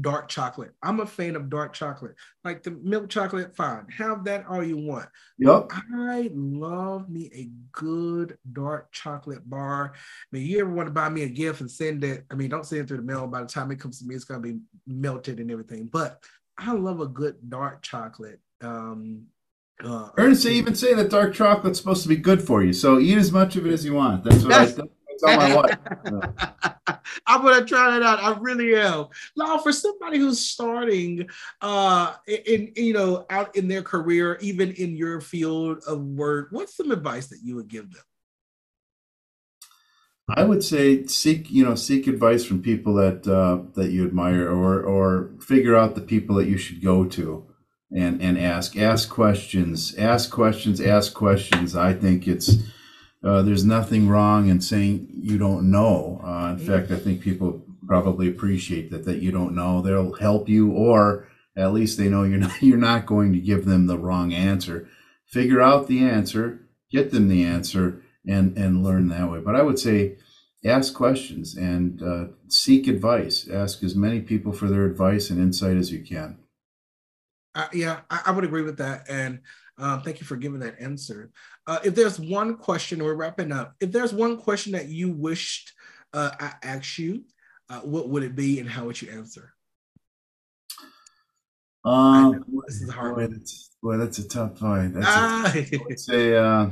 dark 0.00 0.28
chocolate. 0.28 0.72
I'm 0.82 1.00
a 1.00 1.06
fan 1.06 1.36
of 1.36 1.50
dark 1.50 1.72
chocolate. 1.72 2.14
Like 2.44 2.62
the 2.62 2.72
milk 2.72 3.08
chocolate, 3.08 3.54
fine. 3.56 3.86
Have 3.96 4.24
that 4.24 4.46
all 4.48 4.62
you 4.62 4.76
want. 4.76 5.08
Yep. 5.38 5.72
I 5.96 6.30
love 6.32 7.08
me 7.08 7.30
a 7.34 7.48
good 7.72 8.38
dark 8.52 8.90
chocolate 8.92 9.48
bar. 9.48 9.92
I 9.94 9.98
mean, 10.32 10.46
you 10.46 10.60
ever 10.60 10.70
want 10.70 10.88
to 10.88 10.92
buy 10.92 11.08
me 11.08 11.22
a 11.22 11.28
gift 11.28 11.60
and 11.60 11.70
send 11.70 12.04
it? 12.04 12.24
I 12.30 12.34
mean, 12.34 12.50
don't 12.50 12.66
send 12.66 12.82
it 12.82 12.88
through 12.88 12.98
the 12.98 13.02
mail. 13.02 13.26
By 13.26 13.42
the 13.42 13.48
time 13.48 13.70
it 13.70 13.80
comes 13.80 13.98
to 14.00 14.06
me, 14.06 14.14
it's 14.14 14.24
gonna 14.24 14.40
be 14.40 14.58
melted 14.86 15.40
and 15.40 15.50
everything. 15.50 15.88
But 15.92 16.22
I 16.56 16.72
love 16.72 17.00
a 17.00 17.06
good 17.06 17.36
dark 17.48 17.82
chocolate. 17.82 18.40
Um 18.60 19.26
uh, 19.82 20.08
Ernest, 20.16 20.42
they 20.42 20.54
even 20.54 20.74
say 20.74 20.92
that 20.94 21.08
dark 21.08 21.34
chocolate's 21.34 21.78
supposed 21.78 22.02
to 22.02 22.08
be 22.08 22.16
good 22.16 22.42
for 22.42 22.64
you. 22.64 22.72
So 22.72 22.98
eat 22.98 23.16
as 23.16 23.30
much 23.30 23.54
of 23.54 23.64
it 23.64 23.72
as 23.72 23.84
you 23.84 23.94
want. 23.94 24.24
That's 24.24 24.42
what 24.42 24.52
I 24.52 24.66
tell 25.20 25.36
my 25.36 25.54
wife. 25.54 26.74
I'm 27.28 27.42
gonna 27.42 27.64
try 27.64 27.96
it 27.96 28.02
out. 28.02 28.20
I 28.20 28.36
really 28.40 28.74
am. 28.74 29.06
Now, 29.36 29.58
for 29.58 29.72
somebody 29.72 30.18
who's 30.18 30.40
starting, 30.40 31.28
uh, 31.60 32.14
in 32.26 32.72
you 32.74 32.94
know, 32.94 33.26
out 33.28 33.54
in 33.54 33.68
their 33.68 33.82
career, 33.82 34.38
even 34.40 34.72
in 34.72 34.96
your 34.96 35.20
field 35.20 35.82
of 35.86 36.00
work, 36.00 36.48
what's 36.50 36.76
some 36.76 36.90
advice 36.90 37.26
that 37.28 37.40
you 37.44 37.56
would 37.56 37.68
give 37.68 37.92
them? 37.92 38.02
I 40.30 40.44
would 40.44 40.62
say 40.62 41.06
seek, 41.06 41.50
you 41.50 41.64
know, 41.64 41.74
seek 41.74 42.06
advice 42.06 42.44
from 42.44 42.62
people 42.62 42.94
that 42.94 43.26
uh, 43.26 43.70
that 43.74 43.90
you 43.90 44.06
admire, 44.06 44.48
or 44.48 44.82
or 44.82 45.30
figure 45.40 45.76
out 45.76 45.94
the 45.94 46.00
people 46.00 46.36
that 46.36 46.48
you 46.48 46.58
should 46.58 46.82
go 46.82 47.04
to, 47.04 47.46
and 47.94 48.20
and 48.20 48.38
ask 48.38 48.76
ask 48.76 49.08
questions, 49.08 49.94
ask 49.96 50.30
questions, 50.30 50.80
ask 50.80 51.14
questions. 51.14 51.76
I 51.76 51.94
think 51.94 52.26
it's 52.26 52.56
uh, 53.24 53.42
there's 53.42 53.64
nothing 53.64 54.08
wrong 54.08 54.48
in 54.48 54.60
saying 54.60 55.08
you 55.12 55.38
don't 55.38 55.70
know. 55.70 56.20
Uh, 56.24 56.52
in 56.52 56.58
fact, 56.58 56.90
I 56.90 56.96
think 56.96 57.20
people 57.20 57.64
probably 57.86 58.28
appreciate 58.28 58.90
that 58.90 59.04
that 59.06 59.20
you 59.20 59.32
don't 59.32 59.54
know. 59.54 59.82
They'll 59.82 60.12
help 60.14 60.48
you, 60.48 60.70
or 60.70 61.28
at 61.56 61.72
least 61.72 61.98
they 61.98 62.08
know 62.08 62.22
you're 62.22 62.38
not 62.46 62.62
you're 62.62 62.78
not 62.78 63.06
going 63.06 63.32
to 63.32 63.40
give 63.40 63.64
them 63.64 63.86
the 63.86 63.98
wrong 63.98 64.32
answer. 64.32 64.88
Figure 65.26 65.60
out 65.60 65.88
the 65.88 66.04
answer, 66.04 66.60
get 66.90 67.10
them 67.10 67.28
the 67.28 67.44
answer, 67.44 68.02
and 68.26 68.56
and 68.56 68.84
learn 68.84 69.08
that 69.08 69.30
way. 69.30 69.40
But 69.40 69.56
I 69.56 69.62
would 69.62 69.78
say 69.78 70.16
ask 70.64 70.94
questions 70.94 71.56
and 71.56 72.02
uh, 72.02 72.26
seek 72.48 72.86
advice. 72.86 73.48
Ask 73.48 73.82
as 73.82 73.96
many 73.96 74.20
people 74.20 74.52
for 74.52 74.68
their 74.68 74.84
advice 74.84 75.30
and 75.30 75.40
insight 75.40 75.76
as 75.76 75.90
you 75.92 76.04
can. 76.04 76.38
Uh, 77.54 77.68
yeah, 77.72 78.00
I, 78.10 78.22
I, 78.26 78.30
would 78.30 78.44
agree 78.44 78.62
with 78.62 78.76
that. 78.78 79.06
And 79.08 79.40
Um, 79.78 80.02
thank 80.02 80.20
you 80.20 80.26
for 80.26 80.36
giving 80.36 80.60
that 80.60 80.80
answer. 80.80 81.30
Uh, 81.68 81.78
if 81.84 81.94
there's 81.94 82.18
one 82.18 82.56
question, 82.56 83.04
we're 83.04 83.12
wrapping 83.12 83.52
up. 83.52 83.74
If 83.78 83.92
there's 83.92 84.14
one 84.14 84.38
question 84.38 84.72
that 84.72 84.88
you 84.88 85.10
wished 85.10 85.74
uh, 86.14 86.30
I 86.40 86.54
asked 86.62 86.98
you, 86.98 87.24
uh, 87.68 87.80
what 87.80 88.08
would 88.08 88.22
it 88.22 88.34
be 88.34 88.58
and 88.58 88.66
how 88.68 88.86
would 88.86 89.00
you 89.00 89.10
answer? 89.10 89.52
Um, 91.84 92.42
this 92.66 92.80
is 92.80 92.90
hard. 92.90 93.16
Boy, 93.16 93.26
that's, 93.26 93.76
boy, 93.82 93.96
that's 93.98 94.18
a 94.18 94.26
tough 94.26 94.58
fight. 94.58 94.94
That's 94.94 95.06
ah. 95.06 95.52
a, 95.54 95.58
I 95.58 95.78
would 95.84 96.00
say, 96.00 96.36
uh, 96.36 96.68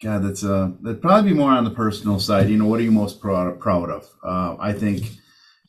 God, 0.00 0.22
that's 0.22 0.44
uh, 0.44 0.70
that'd 0.82 1.02
probably 1.02 1.32
be 1.32 1.36
more 1.36 1.50
on 1.50 1.64
the 1.64 1.70
personal 1.70 2.20
side. 2.20 2.48
You 2.48 2.58
know, 2.58 2.66
what 2.66 2.78
are 2.78 2.84
you 2.84 2.92
most 2.92 3.20
proud 3.20 3.58
proud 3.58 3.90
of? 3.90 4.08
Uh, 4.22 4.56
I 4.60 4.72
think, 4.72 5.10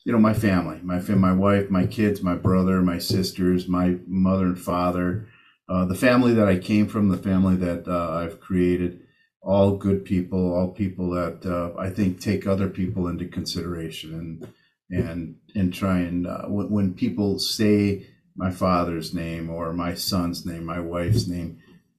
you 0.04 0.12
know, 0.12 0.18
my 0.18 0.34
family, 0.34 0.78
my 0.84 1.00
my 1.00 1.32
wife, 1.32 1.70
my 1.70 1.86
kids, 1.86 2.22
my 2.22 2.36
brother, 2.36 2.82
my 2.82 2.98
sisters, 2.98 3.66
my 3.66 3.96
mother 4.06 4.46
and 4.46 4.60
father, 4.60 5.26
uh, 5.68 5.84
the 5.84 5.94
family 5.94 6.32
that 6.34 6.48
I 6.48 6.58
came 6.58 6.86
from, 6.86 7.08
the 7.08 7.16
family 7.16 7.56
that 7.56 7.88
uh, 7.88 8.10
I've 8.12 8.40
created 8.40 9.02
all 9.42 9.76
good 9.76 10.04
people, 10.04 10.54
all 10.54 10.72
people 10.72 11.10
that 11.10 11.44
uh, 11.46 11.78
I 11.78 11.90
think 11.90 12.20
take 12.20 12.46
other 12.46 12.68
people 12.68 13.08
into 13.08 13.26
consideration 13.26 14.14
and 14.14 14.52
and 14.88 15.36
and 15.54 15.74
try 15.74 15.98
and 15.98 16.26
uh, 16.26 16.46
when, 16.46 16.70
when 16.70 16.94
people 16.94 17.38
say 17.38 18.06
my 18.36 18.50
father's 18.50 19.14
name 19.14 19.50
or 19.50 19.72
my 19.72 19.94
son's 19.94 20.46
name, 20.46 20.64
my 20.64 20.80
wife's 20.80 21.26
name, 21.26 21.58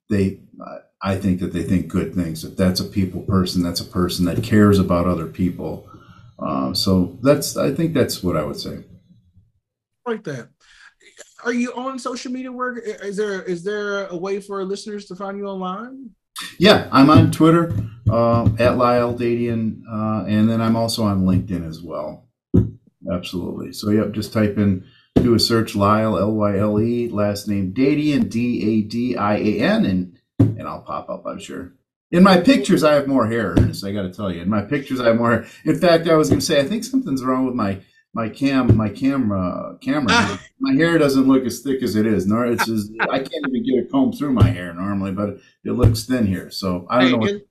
they 0.09 0.39
I 1.01 1.17
think 1.17 1.39
that 1.41 1.53
they 1.53 1.63
think 1.63 1.87
good 1.87 2.15
things. 2.15 2.43
If 2.43 2.57
that's 2.57 2.79
a 2.79 2.85
people 2.85 3.21
person, 3.21 3.63
that's 3.63 3.81
a 3.81 3.85
person 3.85 4.25
that 4.25 4.43
cares 4.43 4.79
about 4.79 5.05
other 5.05 5.27
people. 5.27 5.87
Um, 6.39 6.75
so 6.75 7.17
that's 7.21 7.57
I 7.57 7.73
think 7.73 7.93
that's 7.93 8.23
what 8.23 8.37
I 8.37 8.43
would 8.43 8.59
say. 8.59 8.83
Like 10.05 10.23
that. 10.23 10.49
Are 11.43 11.53
you 11.53 11.71
on 11.73 11.99
social 11.99 12.31
media 12.31 12.51
work? 12.51 12.81
Is 12.83 13.15
there 13.15 13.43
is 13.43 13.63
there 13.63 14.07
a 14.07 14.17
way 14.17 14.39
for 14.41 14.63
listeners 14.65 15.05
to 15.05 15.15
find 15.15 15.37
you 15.37 15.45
online? 15.45 16.09
Yeah, 16.57 16.87
I'm 16.91 17.09
on 17.09 17.31
Twitter 17.31 17.73
uh, 18.09 18.49
at 18.59 18.77
Lyle 18.77 19.13
Dadian, 19.13 19.81
uh, 19.89 20.25
and 20.25 20.49
then 20.49 20.61
I'm 20.61 20.75
also 20.75 21.03
on 21.03 21.25
LinkedIn 21.25 21.67
as 21.67 21.81
well. 21.81 22.27
Absolutely. 23.11 23.73
So, 23.73 23.89
yep, 23.89 24.11
just 24.11 24.33
type 24.33 24.57
in, 24.57 24.85
do 25.15 25.33
a 25.33 25.39
search 25.39 25.75
Lyle, 25.75 26.17
L 26.17 26.33
Y 26.33 26.57
L 26.57 26.79
E, 26.79 27.07
last 27.09 27.47
name 27.47 27.73
Dadian, 27.73 28.29
D 28.29 28.63
A 28.63 28.81
D 28.81 29.15
I 29.15 29.37
A 29.37 29.59
N, 29.59 29.85
and 29.85 30.19
and 30.39 30.67
I'll 30.67 30.81
pop 30.81 31.09
up, 31.09 31.25
I'm 31.25 31.39
sure. 31.39 31.73
In 32.11 32.23
my 32.23 32.39
pictures, 32.39 32.83
I 32.83 32.93
have 32.93 33.07
more 33.07 33.27
hair, 33.27 33.55
I 33.57 33.91
got 33.91 34.03
to 34.03 34.13
tell 34.13 34.31
you. 34.31 34.41
In 34.41 34.49
my 34.49 34.61
pictures, 34.61 34.99
I 34.99 35.07
have 35.07 35.17
more 35.17 35.31
hair. 35.31 35.47
In 35.65 35.79
fact, 35.79 36.07
I 36.07 36.15
was 36.15 36.29
going 36.29 36.39
to 36.39 36.45
say, 36.45 36.59
I 36.59 36.63
think 36.63 36.83
something's 36.83 37.23
wrong 37.23 37.45
with 37.45 37.55
my 37.55 37.81
my 38.13 38.29
cam 38.29 38.75
my 38.75 38.89
camera 38.89 39.77
camera 39.81 40.07
ah. 40.11 40.41
my 40.59 40.73
hair 40.73 40.97
doesn't 40.97 41.27
look 41.27 41.45
as 41.45 41.59
thick 41.59 41.83
as 41.83 41.95
it 41.95 42.05
is. 42.05 42.25
Nor 42.25 42.47
it's 42.47 42.65
just 42.65 42.91
i 43.01 43.19
can't 43.19 43.47
even 43.47 43.63
get 43.63 43.85
a 43.85 43.87
comb 43.87 44.11
through 44.11 44.33
my 44.33 44.47
hair 44.47 44.73
normally 44.73 45.11
but 45.11 45.37
it 45.63 45.71
looks 45.71 46.05
thin 46.05 46.25
here. 46.25 46.49
So 46.49 46.87
i 46.89 47.01
don't 47.01 47.09
hey, 47.09 47.17
know 47.17 47.37
it, 47.37 47.47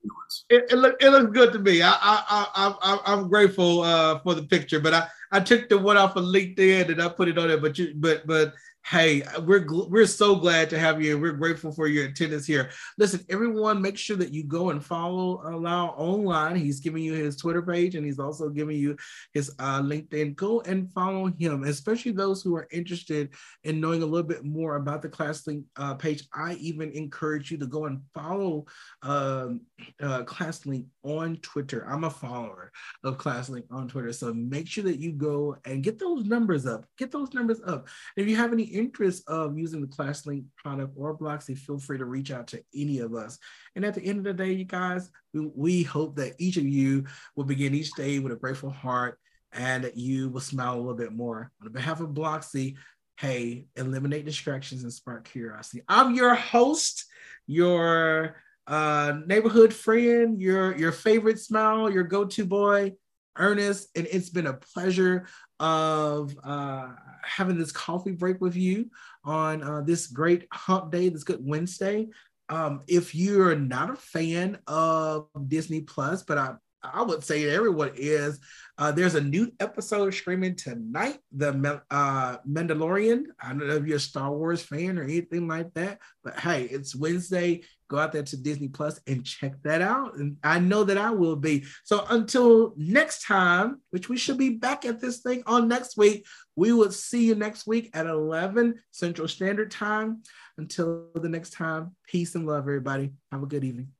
it, 0.51 0.73
it, 0.73 0.77
look, 0.77 0.97
it 1.01 1.11
looks 1.11 1.33
good 1.33 1.53
to 1.53 1.59
me. 1.59 1.83
I 1.83 1.93
i 2.01 2.47
i, 2.55 2.99
I 3.07 3.13
am 3.13 3.29
grateful 3.29 3.83
uh, 3.83 4.19
for 4.21 4.35
the 4.35 4.43
picture 4.43 4.81
but 4.81 4.95
i 4.95 5.09
i 5.33 5.41
took 5.41 5.69
the 5.69 5.79
one 5.79 5.97
off 5.97 6.17
of 6.17 6.25
linkedin 6.25 6.91
and 6.91 7.03
i 7.03 7.09
put 7.09 7.29
it 7.29 7.39
on 7.39 7.49
there 7.49 7.59
but 7.59 7.79
you 7.79 7.93
but 7.97 8.27
but 8.27 8.55
Hey, 8.89 9.25
we're 9.43 9.67
we're 9.89 10.07
so 10.07 10.37
glad 10.37 10.71
to 10.71 10.79
have 10.79 11.03
you. 11.03 11.19
We're 11.19 11.33
grateful 11.33 11.73
for 11.73 11.89
your 11.89 12.05
attendance 12.07 12.47
here. 12.47 12.71
Listen, 12.99 13.27
everyone, 13.29 13.83
make 13.83 13.99
sure 13.99 14.17
that 14.17 14.33
you 14.33 14.45
go 14.45 14.71
and 14.71 14.85
follow 14.85 15.43
Lyle 15.59 15.93
online. 15.97 16.55
He's 16.55 16.79
giving 16.79 17.03
you 17.03 17.13
his 17.13 17.35
Twitter 17.35 17.63
page 17.63 17.97
and 17.97 18.07
he's 18.07 18.21
also 18.21 18.49
giving 18.49 18.77
you 18.77 18.97
his 19.35 19.53
uh, 19.59 19.81
LinkedIn. 19.83 20.37
Go 20.37 20.61
and 20.61 20.89
follow 20.93 21.27
him, 21.27 21.65
especially 21.65 22.13
those 22.13 22.43
who 22.43 22.55
are 22.55 22.69
interested 22.71 23.31
in 23.65 23.81
knowing 23.81 24.05
a 24.05 24.07
little 24.07 24.29
bit 24.29 24.45
more 24.45 24.77
about 24.77 25.03
the 25.03 25.09
ClassLink 25.09 25.65
uh, 25.75 25.95
page. 25.95 26.29
I 26.33 26.53
even 26.55 26.93
encourage 26.93 27.51
you 27.51 27.59
to 27.59 27.67
go 27.67 27.87
and 27.87 28.01
follow 28.15 28.67
um, 29.03 29.63
uh, 30.01 30.23
ClassLink 30.23 30.87
on 31.03 31.39
Twitter. 31.39 31.85
I'm 31.89 32.05
a 32.05 32.11
follower 32.11 32.71
of 33.03 33.19
ClassLink 33.19 33.65
on 33.69 33.89
Twitter, 33.89 34.13
so 34.13 34.33
make 34.33 34.69
sure 34.69 34.85
that 34.85 35.01
you 35.01 35.11
go 35.11 35.57
and 35.65 35.83
get 35.83 35.99
those 35.99 36.25
numbers 36.25 36.67
up. 36.67 36.87
Get 36.97 37.11
those 37.11 37.35
numbers 37.35 37.61
up. 37.67 37.89
If 38.17 38.29
you 38.29 38.37
have 38.37 38.53
any 38.53 38.76
interest 38.79 39.29
of 39.29 39.59
using 39.59 39.81
the 39.81 39.87
ClassLink 39.87 40.45
product 40.57 40.93
or 40.97 41.17
Blocksi, 41.17 41.57
feel 41.57 41.79
free 41.79 41.99
to 41.99 42.05
reach 42.05 42.31
out 42.31 42.47
to 42.49 42.63
any 42.75 42.99
of 42.99 43.15
us. 43.15 43.39
And 43.75 43.85
at 43.85 43.95
the 43.95 44.05
end 44.05 44.19
of 44.19 44.25
the 44.25 44.35
day, 44.35 44.53
you 44.53 44.65
guys, 44.65 45.11
we, 45.33 45.51
we 45.55 45.83
hope 45.83 46.17
that 46.17 46.35
each 46.39 46.57
of 46.57 46.67
you 46.67 47.05
will 47.35 47.45
begin 47.45 47.75
each 47.75 47.93
day 47.93 48.19
with 48.19 48.33
a 48.33 48.37
grateful 48.37 48.71
heart 48.71 49.19
and 49.53 49.85
that 49.85 49.97
you 49.97 50.29
will 50.29 50.41
smile 50.41 50.75
a 50.75 50.79
little 50.79 50.95
bit 50.95 51.13
more. 51.13 51.51
On 51.65 51.73
behalf 51.73 52.01
of 52.01 52.11
Blocksi, 52.11 52.77
hey, 53.19 53.67
eliminate 53.77 54.27
distractions 54.27 54.83
and 54.83 54.93
spark 54.93 55.25
curiosity. 55.25 55.83
I'm 55.89 56.15
your 56.15 56.35
host, 56.35 57.07
your 57.47 58.37
uh, 58.67 59.21
neighborhood 59.27 59.73
friend, 59.73 60.41
your 60.41 60.77
your 60.77 60.93
favorite 60.93 61.39
smile, 61.39 61.91
your 61.91 62.03
go-to 62.03 62.45
boy, 62.45 62.93
Ernest, 63.39 63.89
and 63.97 64.07
it's 64.11 64.31
been 64.31 64.47
a 64.47 64.55
pleasure 64.55 65.27
of 65.61 66.37
uh, 66.45 66.89
having 67.23 67.59
this 67.59 67.73
coffee 67.73 68.13
break 68.13 68.41
with 68.41 68.57
you 68.57 68.91
on 69.25 69.63
uh, 69.63 69.81
this 69.83 70.07
great 70.07 70.47
hump 70.53 70.93
day, 70.93 71.09
this 71.09 71.25
good 71.25 71.41
Wednesday. 71.41 72.09
Um, 72.49 72.83
if 72.87 73.15
you're 73.15 73.57
not 73.57 73.91
a 73.91 73.97
fan 73.97 74.59
of 74.67 75.29
Disney 75.49 75.81
Plus, 75.81 76.23
but 76.23 76.39
I 76.39 76.55
I 76.93 77.03
would 77.03 77.25
say 77.25 77.49
everyone 77.49 77.93
is. 77.97 78.41
Uh, 78.79 78.93
there's 78.93 79.15
a 79.15 79.21
new 79.21 79.51
episode 79.59 80.13
streaming 80.13 80.55
tonight, 80.55 81.19
The 81.35 81.81
uh, 81.91 82.37
Mandalorian. 82.47 83.25
I 83.41 83.49
don't 83.49 83.67
know 83.67 83.77
if 83.77 83.87
you're 83.87 83.97
a 83.97 84.01
Star 84.01 84.31
Wars 84.31 84.61
fan 84.61 84.99
or 84.99 85.05
anything 85.05 85.49
like 85.49 85.73
that, 85.75 85.99
but 86.23 86.39
hey, 86.39 86.65
it's 86.65 86.95
Wednesday. 86.95 87.63
Go 87.89 87.99
out 87.99 88.13
there 88.13 88.25
to 88.25 88.37
Disney 88.37 88.69
Plus 88.69 89.01
and 89.07 89.25
check 89.25 89.55
that 89.63 89.81
out. 89.81 90.17
And 90.17 90.37
I 90.43 90.59
know 90.59 90.85
that 90.85 90.99
I 90.99 91.11
will 91.11 91.37
be. 91.37 91.65
So 91.85 92.05
until 92.11 92.75
next 92.77 93.25
time, 93.25 93.81
which 93.91 94.09
we 94.09 94.19
should 94.19 94.39
be 94.39 94.51
back 94.51 94.85
at 94.85 95.01
this 95.01 95.21
thing 95.21 95.43
on 95.47 95.69
next 95.69 95.97
week, 95.97 96.27
we 96.55 96.73
will 96.73 96.93
see 96.93 97.27
you 97.27 97.35
next 97.35 97.67
week 97.67 97.91
at 97.95 98.07
11 98.07 98.75
Central 98.91 99.29
Standard 99.29 99.71
Time. 99.71 100.23
Until 100.59 101.09
the 101.15 101.29
next 101.29 101.53
time, 101.53 101.95
peace 102.07 102.35
and 102.35 102.47
love, 102.47 102.63
everybody. 102.63 103.13
Have 103.31 103.43
a 103.43 103.47
good 103.47 103.65
evening. 103.65 103.96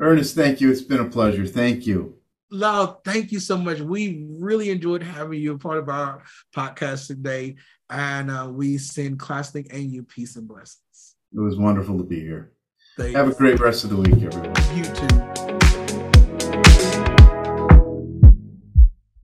Ernest, 0.00 0.34
thank 0.34 0.60
you. 0.60 0.70
It's 0.70 0.80
been 0.80 1.00
a 1.00 1.08
pleasure. 1.08 1.46
Thank 1.46 1.86
you. 1.86 2.16
Love, 2.50 2.98
thank 3.04 3.32
you 3.32 3.40
so 3.40 3.56
much. 3.56 3.80
We 3.80 4.26
really 4.28 4.70
enjoyed 4.70 5.02
having 5.02 5.40
you 5.40 5.54
a 5.54 5.58
part 5.58 5.78
of 5.78 5.88
our 5.88 6.22
podcast 6.54 7.06
today. 7.08 7.56
And 7.90 8.30
uh, 8.30 8.48
we 8.50 8.78
send 8.78 9.18
ClassLink 9.18 9.72
and 9.72 9.90
you 9.90 10.02
peace 10.02 10.36
and 10.36 10.46
blessings. 10.48 11.14
It 11.32 11.40
was 11.40 11.56
wonderful 11.56 11.98
to 11.98 12.04
be 12.04 12.20
here. 12.20 12.52
Thank 12.96 13.16
Have 13.16 13.26
you. 13.26 13.32
a 13.32 13.36
great 13.36 13.60
rest 13.60 13.84
of 13.84 13.90
the 13.90 13.96
week, 13.96 14.22
everyone. 14.22 14.54
You 14.76 14.84
too. 14.84 15.33